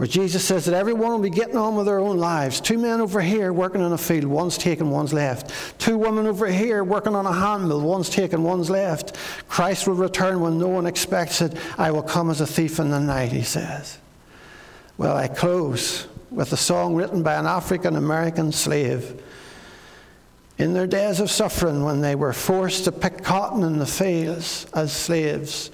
where 0.00 0.06
Jesus 0.06 0.42
says 0.42 0.64
that 0.64 0.72
everyone 0.72 1.10
will 1.10 1.18
be 1.18 1.28
getting 1.28 1.58
on 1.58 1.76
with 1.76 1.84
their 1.84 2.00
own 2.00 2.16
lives. 2.16 2.58
Two 2.58 2.78
men 2.78 3.02
over 3.02 3.20
here 3.20 3.52
working 3.52 3.82
in 3.82 3.92
a 3.92 3.98
field, 3.98 4.24
one's 4.24 4.56
taken, 4.56 4.88
one's 4.88 5.12
left. 5.12 5.52
Two 5.78 5.98
women 5.98 6.26
over 6.26 6.46
here 6.46 6.82
working 6.82 7.14
on 7.14 7.26
a 7.26 7.32
handmill, 7.34 7.82
one's 7.82 8.08
taken, 8.08 8.42
one's 8.42 8.70
left. 8.70 9.18
Christ 9.46 9.86
will 9.86 9.96
return 9.96 10.40
when 10.40 10.58
no 10.58 10.68
one 10.68 10.86
expects 10.86 11.42
it. 11.42 11.54
I 11.76 11.90
will 11.90 12.02
come 12.02 12.30
as 12.30 12.40
a 12.40 12.46
thief 12.46 12.78
in 12.78 12.88
the 12.88 12.98
night, 12.98 13.30
he 13.30 13.42
says. 13.42 13.98
Well, 14.96 15.18
I 15.18 15.28
close 15.28 16.06
with 16.30 16.50
a 16.54 16.56
song 16.56 16.94
written 16.94 17.22
by 17.22 17.34
an 17.34 17.44
African 17.44 17.96
American 17.96 18.52
slave. 18.52 19.22
In 20.56 20.72
their 20.72 20.86
days 20.86 21.20
of 21.20 21.30
suffering, 21.30 21.84
when 21.84 22.00
they 22.00 22.14
were 22.14 22.32
forced 22.32 22.84
to 22.84 22.92
pick 22.92 23.22
cotton 23.22 23.64
in 23.64 23.78
the 23.78 23.84
fields 23.84 24.66
as 24.72 24.94
slaves, 24.94 25.70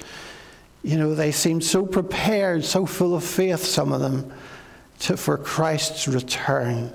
you 0.87 0.97
know, 0.97 1.16
they 1.16 1.32
seemed 1.32 1.64
so 1.64 1.84
prepared, 1.84 2.64
so 2.64 2.87
full 2.87 3.16
of 3.16 3.24
faith, 3.24 3.59
some 3.59 3.93
of 3.93 4.01
them, 4.01 4.32
to, 5.01 5.16
for 5.16 5.37
Christ's 5.37 6.07
return. 6.07 6.93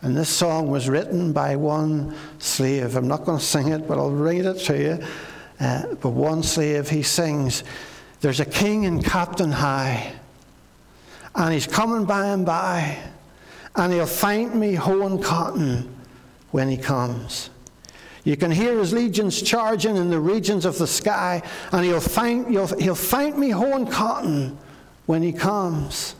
And 0.00 0.16
this 0.16 0.30
song 0.30 0.70
was 0.70 0.88
written 0.88 1.34
by 1.34 1.54
one 1.56 2.16
slave. 2.38 2.96
I'm 2.96 3.06
not 3.06 3.26
going 3.26 3.38
to 3.38 3.44
sing 3.44 3.68
it, 3.68 3.86
but 3.86 3.98
I'll 3.98 4.10
read 4.10 4.46
it 4.46 4.54
to 4.60 4.78
you. 4.78 5.06
Uh, 5.60 5.94
but 5.96 6.08
one 6.08 6.42
slave, 6.42 6.88
he 6.88 7.02
sings, 7.02 7.64
There's 8.22 8.40
a 8.40 8.46
king 8.46 8.84
in 8.84 9.02
Captain 9.02 9.52
High, 9.52 10.14
and 11.34 11.52
he's 11.52 11.66
coming 11.66 12.06
by 12.06 12.28
and 12.28 12.46
by, 12.46 12.96
and 13.76 13.92
he'll 13.92 14.06
find 14.06 14.54
me 14.54 14.72
hoeing 14.72 15.22
cotton 15.22 15.94
when 16.50 16.70
he 16.70 16.78
comes. 16.78 17.50
You 18.24 18.38
can 18.38 18.50
hear 18.50 18.78
his 18.78 18.92
legions 18.92 19.40
charging 19.42 19.96
in 19.96 20.08
the 20.08 20.18
regions 20.18 20.64
of 20.64 20.78
the 20.78 20.86
sky, 20.86 21.42
and 21.72 21.84
he'll 21.84 22.00
find, 22.00 22.48
he'll, 22.48 22.66
he'll 22.78 22.94
find 22.94 23.38
me 23.38 23.50
hoeing 23.50 23.86
cotton 23.86 24.58
when 25.04 25.22
he 25.22 25.32
comes. 25.32 26.14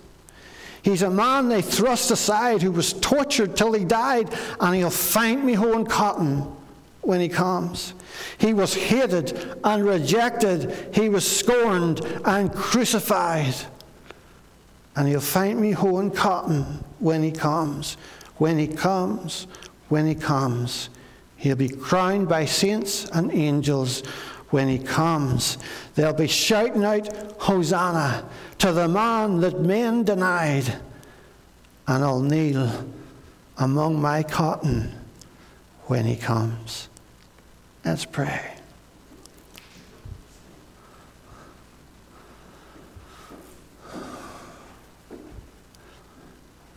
He's 0.82 1.00
a 1.00 1.08
man 1.08 1.48
they 1.48 1.62
thrust 1.62 2.10
aside 2.10 2.60
who 2.60 2.70
was 2.70 2.92
tortured 2.92 3.56
till 3.56 3.72
he 3.72 3.86
died, 3.86 4.28
and 4.60 4.76
he'll 4.76 4.90
find 4.90 5.42
me 5.42 5.54
hoeing 5.54 5.86
cotton 5.86 6.40
when 7.00 7.22
he 7.22 7.28
comes. 7.28 7.94
He 8.36 8.52
was 8.52 8.74
hated 8.74 9.58
and 9.64 9.82
rejected, 9.82 10.94
he 10.94 11.08
was 11.08 11.26
scorned 11.26 12.00
and 12.26 12.52
crucified. 12.52 13.54
And 14.94 15.08
he'll 15.08 15.20
find 15.20 15.58
me 15.58 15.72
hoeing 15.72 16.10
cotton 16.10 16.84
when 16.98 17.22
he 17.22 17.32
comes. 17.32 17.96
When 18.36 18.58
he 18.58 18.68
comes, 18.68 19.46
when 19.88 20.06
he 20.06 20.14
comes. 20.14 20.90
He'll 21.44 21.56
be 21.56 21.68
crowned 21.68 22.26
by 22.26 22.46
saints 22.46 23.04
and 23.10 23.30
angels 23.30 24.00
when 24.48 24.66
he 24.66 24.78
comes. 24.78 25.58
They'll 25.94 26.14
be 26.14 26.26
shouting 26.26 26.84
out, 26.84 27.06
Hosanna, 27.38 28.26
to 28.60 28.72
the 28.72 28.88
man 28.88 29.40
that 29.40 29.60
men 29.60 30.04
denied. 30.04 30.74
And 31.86 32.02
I'll 32.02 32.22
kneel 32.22 32.86
among 33.58 34.00
my 34.00 34.22
cotton 34.22 34.90
when 35.82 36.06
he 36.06 36.16
comes. 36.16 36.88
Let's 37.84 38.06
pray. 38.06 38.54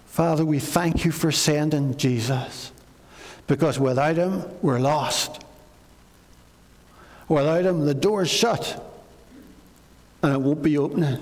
Father, 0.07 0.43
we 0.43 0.59
thank 0.59 1.05
you 1.05 1.13
for 1.13 1.31
sending 1.31 1.95
Jesus. 1.95 2.73
Because 3.47 3.79
without 3.79 4.17
him, 4.17 4.43
we're 4.61 4.79
lost. 4.79 5.41
Without 7.29 7.65
him, 7.65 7.85
the 7.85 7.93
door's 7.93 8.29
shut 8.29 8.83
and 10.21 10.33
it 10.33 10.39
won't 10.39 10.61
be 10.61 10.77
opening. 10.77 11.19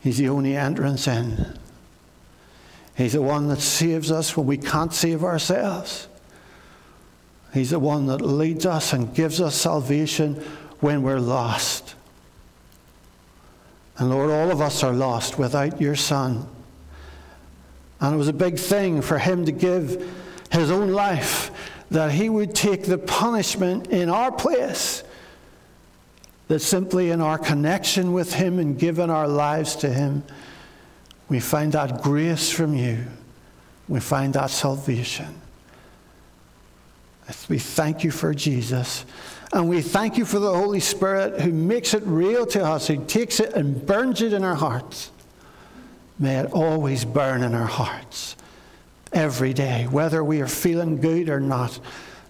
He's 0.00 0.18
the 0.18 0.28
only 0.28 0.56
entrance 0.56 1.06
in. 1.06 1.58
He's 2.96 3.14
the 3.14 3.22
one 3.22 3.48
that 3.48 3.60
saves 3.60 4.10
us 4.10 4.36
when 4.36 4.46
we 4.46 4.58
can't 4.58 4.92
save 4.92 5.24
ourselves. 5.24 6.08
He's 7.54 7.70
the 7.70 7.78
one 7.78 8.06
that 8.06 8.20
leads 8.20 8.66
us 8.66 8.92
and 8.92 9.14
gives 9.14 9.40
us 9.40 9.54
salvation 9.54 10.34
when 10.80 11.02
we're 11.02 11.20
lost. 11.20 11.94
And 13.98 14.10
Lord, 14.10 14.30
all 14.30 14.50
of 14.50 14.60
us 14.60 14.82
are 14.82 14.92
lost 14.92 15.38
without 15.38 15.80
your 15.80 15.96
Son. 15.96 16.46
And 18.00 18.14
it 18.14 18.18
was 18.18 18.28
a 18.28 18.32
big 18.32 18.58
thing 18.58 19.00
for 19.00 19.18
him 19.18 19.46
to 19.46 19.52
give 19.52 20.12
his 20.52 20.70
own 20.70 20.92
life, 20.92 21.50
that 21.90 22.12
he 22.12 22.28
would 22.28 22.54
take 22.54 22.84
the 22.84 22.98
punishment 22.98 23.88
in 23.88 24.08
our 24.08 24.30
place, 24.30 25.02
that 26.48 26.60
simply 26.60 27.10
in 27.10 27.20
our 27.20 27.38
connection 27.38 28.12
with 28.12 28.34
him 28.34 28.58
and 28.58 28.78
giving 28.78 29.10
our 29.10 29.26
lives 29.26 29.76
to 29.76 29.88
him, 29.88 30.22
we 31.28 31.40
find 31.40 31.72
that 31.72 32.02
grace 32.02 32.50
from 32.50 32.74
you. 32.74 33.04
We 33.88 34.00
find 34.00 34.34
that 34.34 34.50
salvation. 34.50 35.40
We 37.48 37.58
thank 37.58 38.04
you 38.04 38.10
for 38.10 38.34
Jesus. 38.34 39.06
And 39.54 39.68
we 39.68 39.80
thank 39.80 40.18
you 40.18 40.26
for 40.26 40.38
the 40.38 40.52
Holy 40.52 40.80
Spirit 40.80 41.40
who 41.40 41.52
makes 41.52 41.94
it 41.94 42.02
real 42.04 42.44
to 42.46 42.62
us, 42.62 42.86
who 42.88 43.02
takes 43.06 43.40
it 43.40 43.54
and 43.54 43.86
burns 43.86 44.20
it 44.20 44.34
in 44.34 44.44
our 44.44 44.54
hearts. 44.54 45.10
May 46.18 46.36
it 46.36 46.52
always 46.52 47.06
burn 47.06 47.42
in 47.42 47.54
our 47.54 47.66
hearts 47.66 48.36
every 49.12 49.52
day, 49.52 49.86
whether 49.90 50.22
we 50.24 50.40
are 50.40 50.48
feeling 50.48 51.00
good 51.00 51.28
or 51.28 51.40
not. 51.40 51.78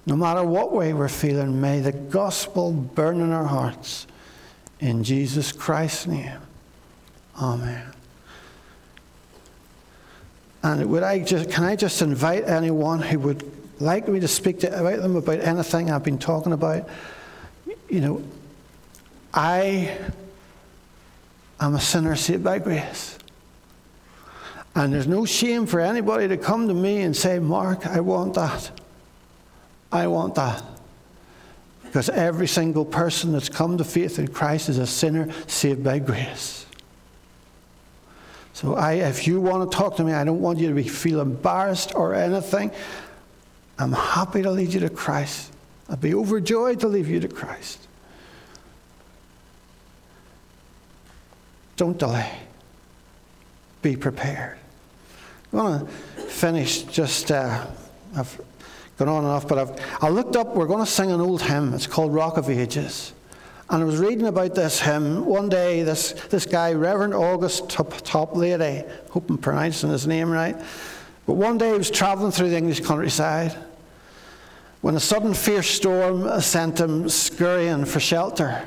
No 0.05 0.16
matter 0.16 0.43
what 0.43 0.72
way 0.72 0.93
we're 0.93 1.09
feeling, 1.09 1.61
may 1.61 1.80
the 1.80 1.93
gospel 1.93 2.72
burn 2.72 3.20
in 3.20 3.30
our 3.33 3.45
hearts. 3.45 4.07
In 4.80 5.05
Jesus 5.05 5.53
Christ's 5.53 6.09
name. 6.09 6.41
Amen. 7.41 7.87
And 10.64 10.91
would 10.91 11.03
I 11.03 11.20
just, 11.20 11.51
can 11.51 11.64
I 11.64 11.76
just 11.76 12.03
invite 12.03 12.45
anyone 12.49 13.01
who 13.01 13.18
would 13.20 13.80
like 13.80 14.07
me 14.09 14.20
to 14.20 14.28
speak 14.28 14.61
to 14.61 14.80
about 14.80 15.01
them 15.01 15.16
about 15.16 15.41
anything 15.41 15.91
I've 15.91 16.05
been 16.05 16.18
talking 16.18 16.53
about? 16.53 16.89
You 17.89 18.01
know, 18.01 18.24
I 19.35 19.97
am 21.61 21.74
a 21.74 21.80
sinner 21.80 22.16
saved 22.16 22.45
by 22.45 22.59
grace. 22.59 23.18
And 24.74 24.92
there's 24.92 25.06
no 25.06 25.26
shame 25.26 25.66
for 25.66 25.80
anybody 25.80 26.28
to 26.28 26.36
come 26.36 26.68
to 26.68 26.74
me 26.74 27.02
and 27.02 27.16
say, 27.16 27.38
Mark, 27.38 27.86
I 27.86 28.00
want 28.00 28.34
that. 28.34 28.70
I 29.90 30.06
want 30.06 30.34
that. 30.36 30.62
Because 31.84 32.08
every 32.08 32.48
single 32.48 32.86
person 32.86 33.32
that's 33.32 33.50
come 33.50 33.76
to 33.76 33.84
faith 33.84 34.18
in 34.18 34.28
Christ 34.28 34.70
is 34.70 34.78
a 34.78 34.86
sinner 34.86 35.30
saved 35.46 35.84
by 35.84 35.98
grace. 35.98 36.64
So 38.54 38.74
I, 38.74 38.94
if 38.94 39.26
you 39.26 39.40
want 39.40 39.70
to 39.70 39.76
talk 39.76 39.96
to 39.96 40.04
me, 40.04 40.12
I 40.12 40.24
don't 40.24 40.40
want 40.40 40.58
you 40.58 40.68
to 40.68 40.74
be, 40.74 40.84
feel 40.84 41.20
embarrassed 41.20 41.94
or 41.94 42.14
anything. 42.14 42.70
I'm 43.78 43.92
happy 43.92 44.40
to 44.42 44.50
lead 44.50 44.72
you 44.72 44.80
to 44.80 44.88
Christ. 44.88 45.52
I'd 45.90 46.00
be 46.00 46.14
overjoyed 46.14 46.80
to 46.80 46.88
lead 46.88 47.06
you 47.06 47.20
to 47.20 47.28
Christ. 47.28 47.86
Don't 51.76 51.98
delay. 51.98 52.30
Be 53.82 53.96
prepared. 53.96 54.58
I 55.53 55.57
want 55.57 55.86
to 55.86 56.22
finish 56.22 56.82
just, 56.84 57.30
uh, 57.30 57.66
I've 58.16 58.40
gone 58.96 59.09
on 59.09 59.24
enough, 59.24 59.46
but 59.46 59.59
I've, 59.59 60.03
I 60.03 60.09
looked 60.09 60.34
up, 60.34 60.57
we're 60.57 60.66
going 60.66 60.84
to 60.84 60.90
sing 60.90 61.11
an 61.11 61.20
old 61.20 61.42
hymn. 61.42 61.74
It's 61.74 61.86
called 61.86 62.14
Rock 62.14 62.38
of 62.38 62.48
Ages. 62.48 63.12
And 63.68 63.82
I 63.82 63.84
was 63.84 63.98
reading 63.98 64.26
about 64.26 64.55
this 64.55 64.80
hymn. 64.80 65.26
One 65.26 65.50
day, 65.50 65.82
this, 65.82 66.12
this 66.30 66.46
guy, 66.46 66.72
Reverend 66.72 67.12
August 67.12 67.68
Top, 67.68 67.90
Toplady, 67.90 68.88
hope 69.11 69.28
I'm 69.28 69.36
pronouncing 69.36 69.90
his 69.90 70.07
name 70.07 70.30
right, 70.30 70.57
but 71.26 71.34
one 71.34 71.59
day 71.59 71.72
he 71.72 71.78
was 71.78 71.90
traveling 71.90 72.32
through 72.32 72.48
the 72.48 72.57
English 72.57 72.80
countryside 72.80 73.55
when 74.80 74.96
a 74.96 75.00
sudden 75.00 75.34
fierce 75.34 75.68
storm 75.68 76.40
sent 76.40 76.80
him 76.80 77.11
scurrying 77.11 77.84
for 77.84 78.00
shelter. 78.00 78.66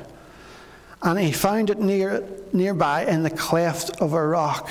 And 1.02 1.18
he 1.18 1.32
found 1.32 1.68
it 1.68 1.78
near, 1.78 2.24
nearby 2.52 3.04
in 3.06 3.24
the 3.24 3.30
cleft 3.30 4.00
of 4.00 4.12
a 4.12 4.26
rock 4.26 4.70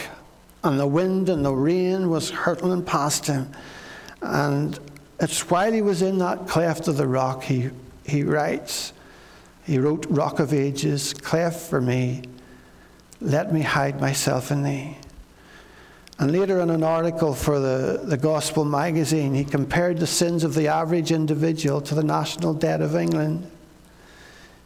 and 0.66 0.80
the 0.80 0.88
wind 0.88 1.30
and 1.30 1.46
the 1.46 1.54
rain 1.54 2.10
was 2.10 2.30
hurtling 2.30 2.84
past 2.84 3.28
him. 3.28 3.52
And 4.22 4.80
it's 5.20 5.50
while 5.50 5.72
he 5.72 5.82
was 5.82 6.02
in 6.02 6.18
that 6.18 6.48
cleft 6.48 6.88
of 6.88 6.98
the 6.98 7.08
rock, 7.08 7.44
he, 7.44 7.70
he 8.06 8.24
writes, 8.24 8.92
he 9.64 9.80
wrote, 9.80 10.06
Rock 10.10 10.40
of 10.40 10.54
Ages, 10.54 11.14
cleft 11.14 11.70
for 11.70 11.80
me, 11.80 12.24
let 13.22 13.54
me 13.54 13.62
hide 13.62 14.02
myself 14.02 14.52
in 14.52 14.64
thee. 14.64 14.98
And 16.18 16.32
later 16.32 16.62
in 16.62 16.70
an 16.70 16.84
article 16.84 17.34
for 17.34 17.60
the, 17.60 18.02
the 18.04 18.18
Gospel 18.18 18.64
magazine, 18.64 19.34
he 19.34 19.44
compared 19.44 20.00
the 20.00 20.08
sins 20.08 20.44
of 20.44 20.54
the 20.54 20.68
average 20.68 21.12
individual 21.12 21.82
to 21.82 21.96
the 21.96 22.04
national 22.04 22.54
debt 22.54 22.82
of 22.82 22.96
England. 22.96 23.50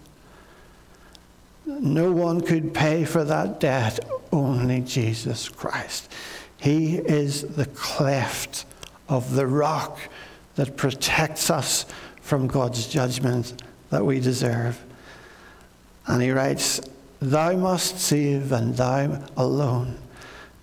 No 1.64 2.12
one 2.12 2.42
could 2.42 2.74
pay 2.74 3.06
for 3.06 3.24
that 3.24 3.61
debt, 3.61 4.00
only 4.30 4.82
Jesus 4.82 5.48
Christ. 5.48 6.12
He 6.58 6.96
is 6.96 7.40
the 7.42 7.64
cleft 7.66 8.66
of 9.08 9.34
the 9.34 9.46
rock 9.46 9.98
that 10.56 10.76
protects 10.76 11.48
us 11.48 11.86
from 12.20 12.46
God's 12.46 12.86
judgment 12.86 13.62
that 13.88 14.04
we 14.04 14.20
deserve. 14.20 14.84
And 16.06 16.22
he 16.22 16.30
writes, 16.30 16.82
Thou 17.20 17.56
must 17.56 17.98
save, 17.98 18.50
and 18.52 18.76
thou 18.76 19.22
alone. 19.36 19.98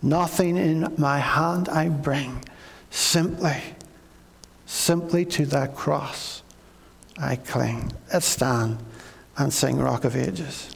Nothing 0.02 0.58
in 0.58 0.94
my 0.98 1.20
hand 1.20 1.70
I 1.70 1.90
bring, 1.90 2.44
simply, 2.90 3.62
simply 4.66 5.26
to 5.26 5.46
thy 5.46 5.68
cross 5.68 6.44
I 7.20 7.36
cling. 7.36 7.94
Let's 8.12 8.28
stand 8.28 8.80
and 9.38 9.54
sing 9.54 9.78
Rock 9.78 10.04
of 10.04 10.16
Ages. 10.16 10.70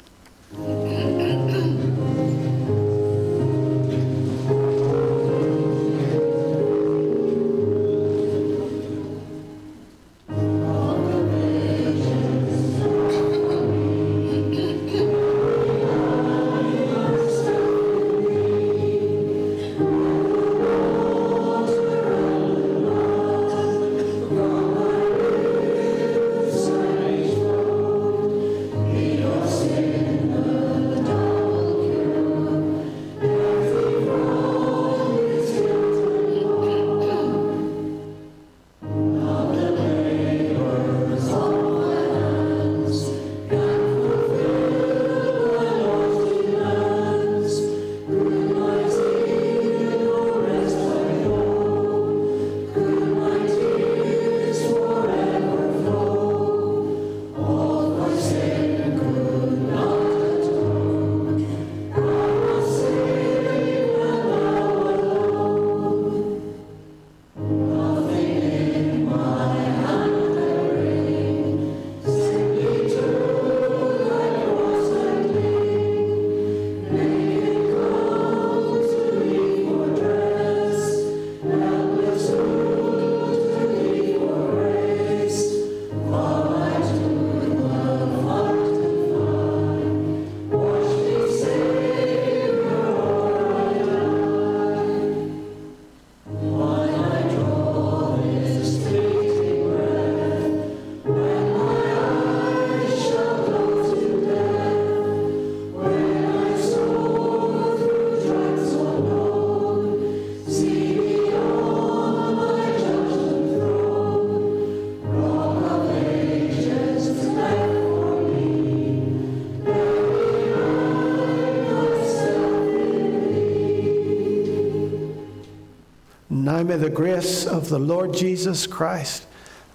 Now 126.62 126.68
may 126.68 126.78
the 126.78 126.92
grace 126.92 127.48
of 127.48 127.70
the 127.70 127.80
Lord 127.80 128.14
Jesus 128.14 128.68
Christ 128.68 129.26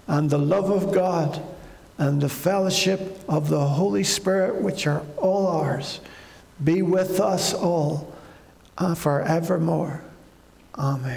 and 0.07 0.29
the 0.29 0.37
love 0.37 0.69
of 0.69 0.93
God 0.93 1.43
and 1.97 2.21
the 2.21 2.29
fellowship 2.29 3.19
of 3.27 3.49
the 3.49 3.59
Holy 3.59 4.05
Spirit, 4.05 4.61
which 4.61 4.87
are 4.87 5.01
all 5.17 5.47
ours, 5.47 5.99
be 6.63 6.81
with 6.81 7.19
us 7.19 7.53
all 7.53 8.15
uh, 8.77 8.95
forevermore. 8.95 10.01
Amen. 10.75 11.16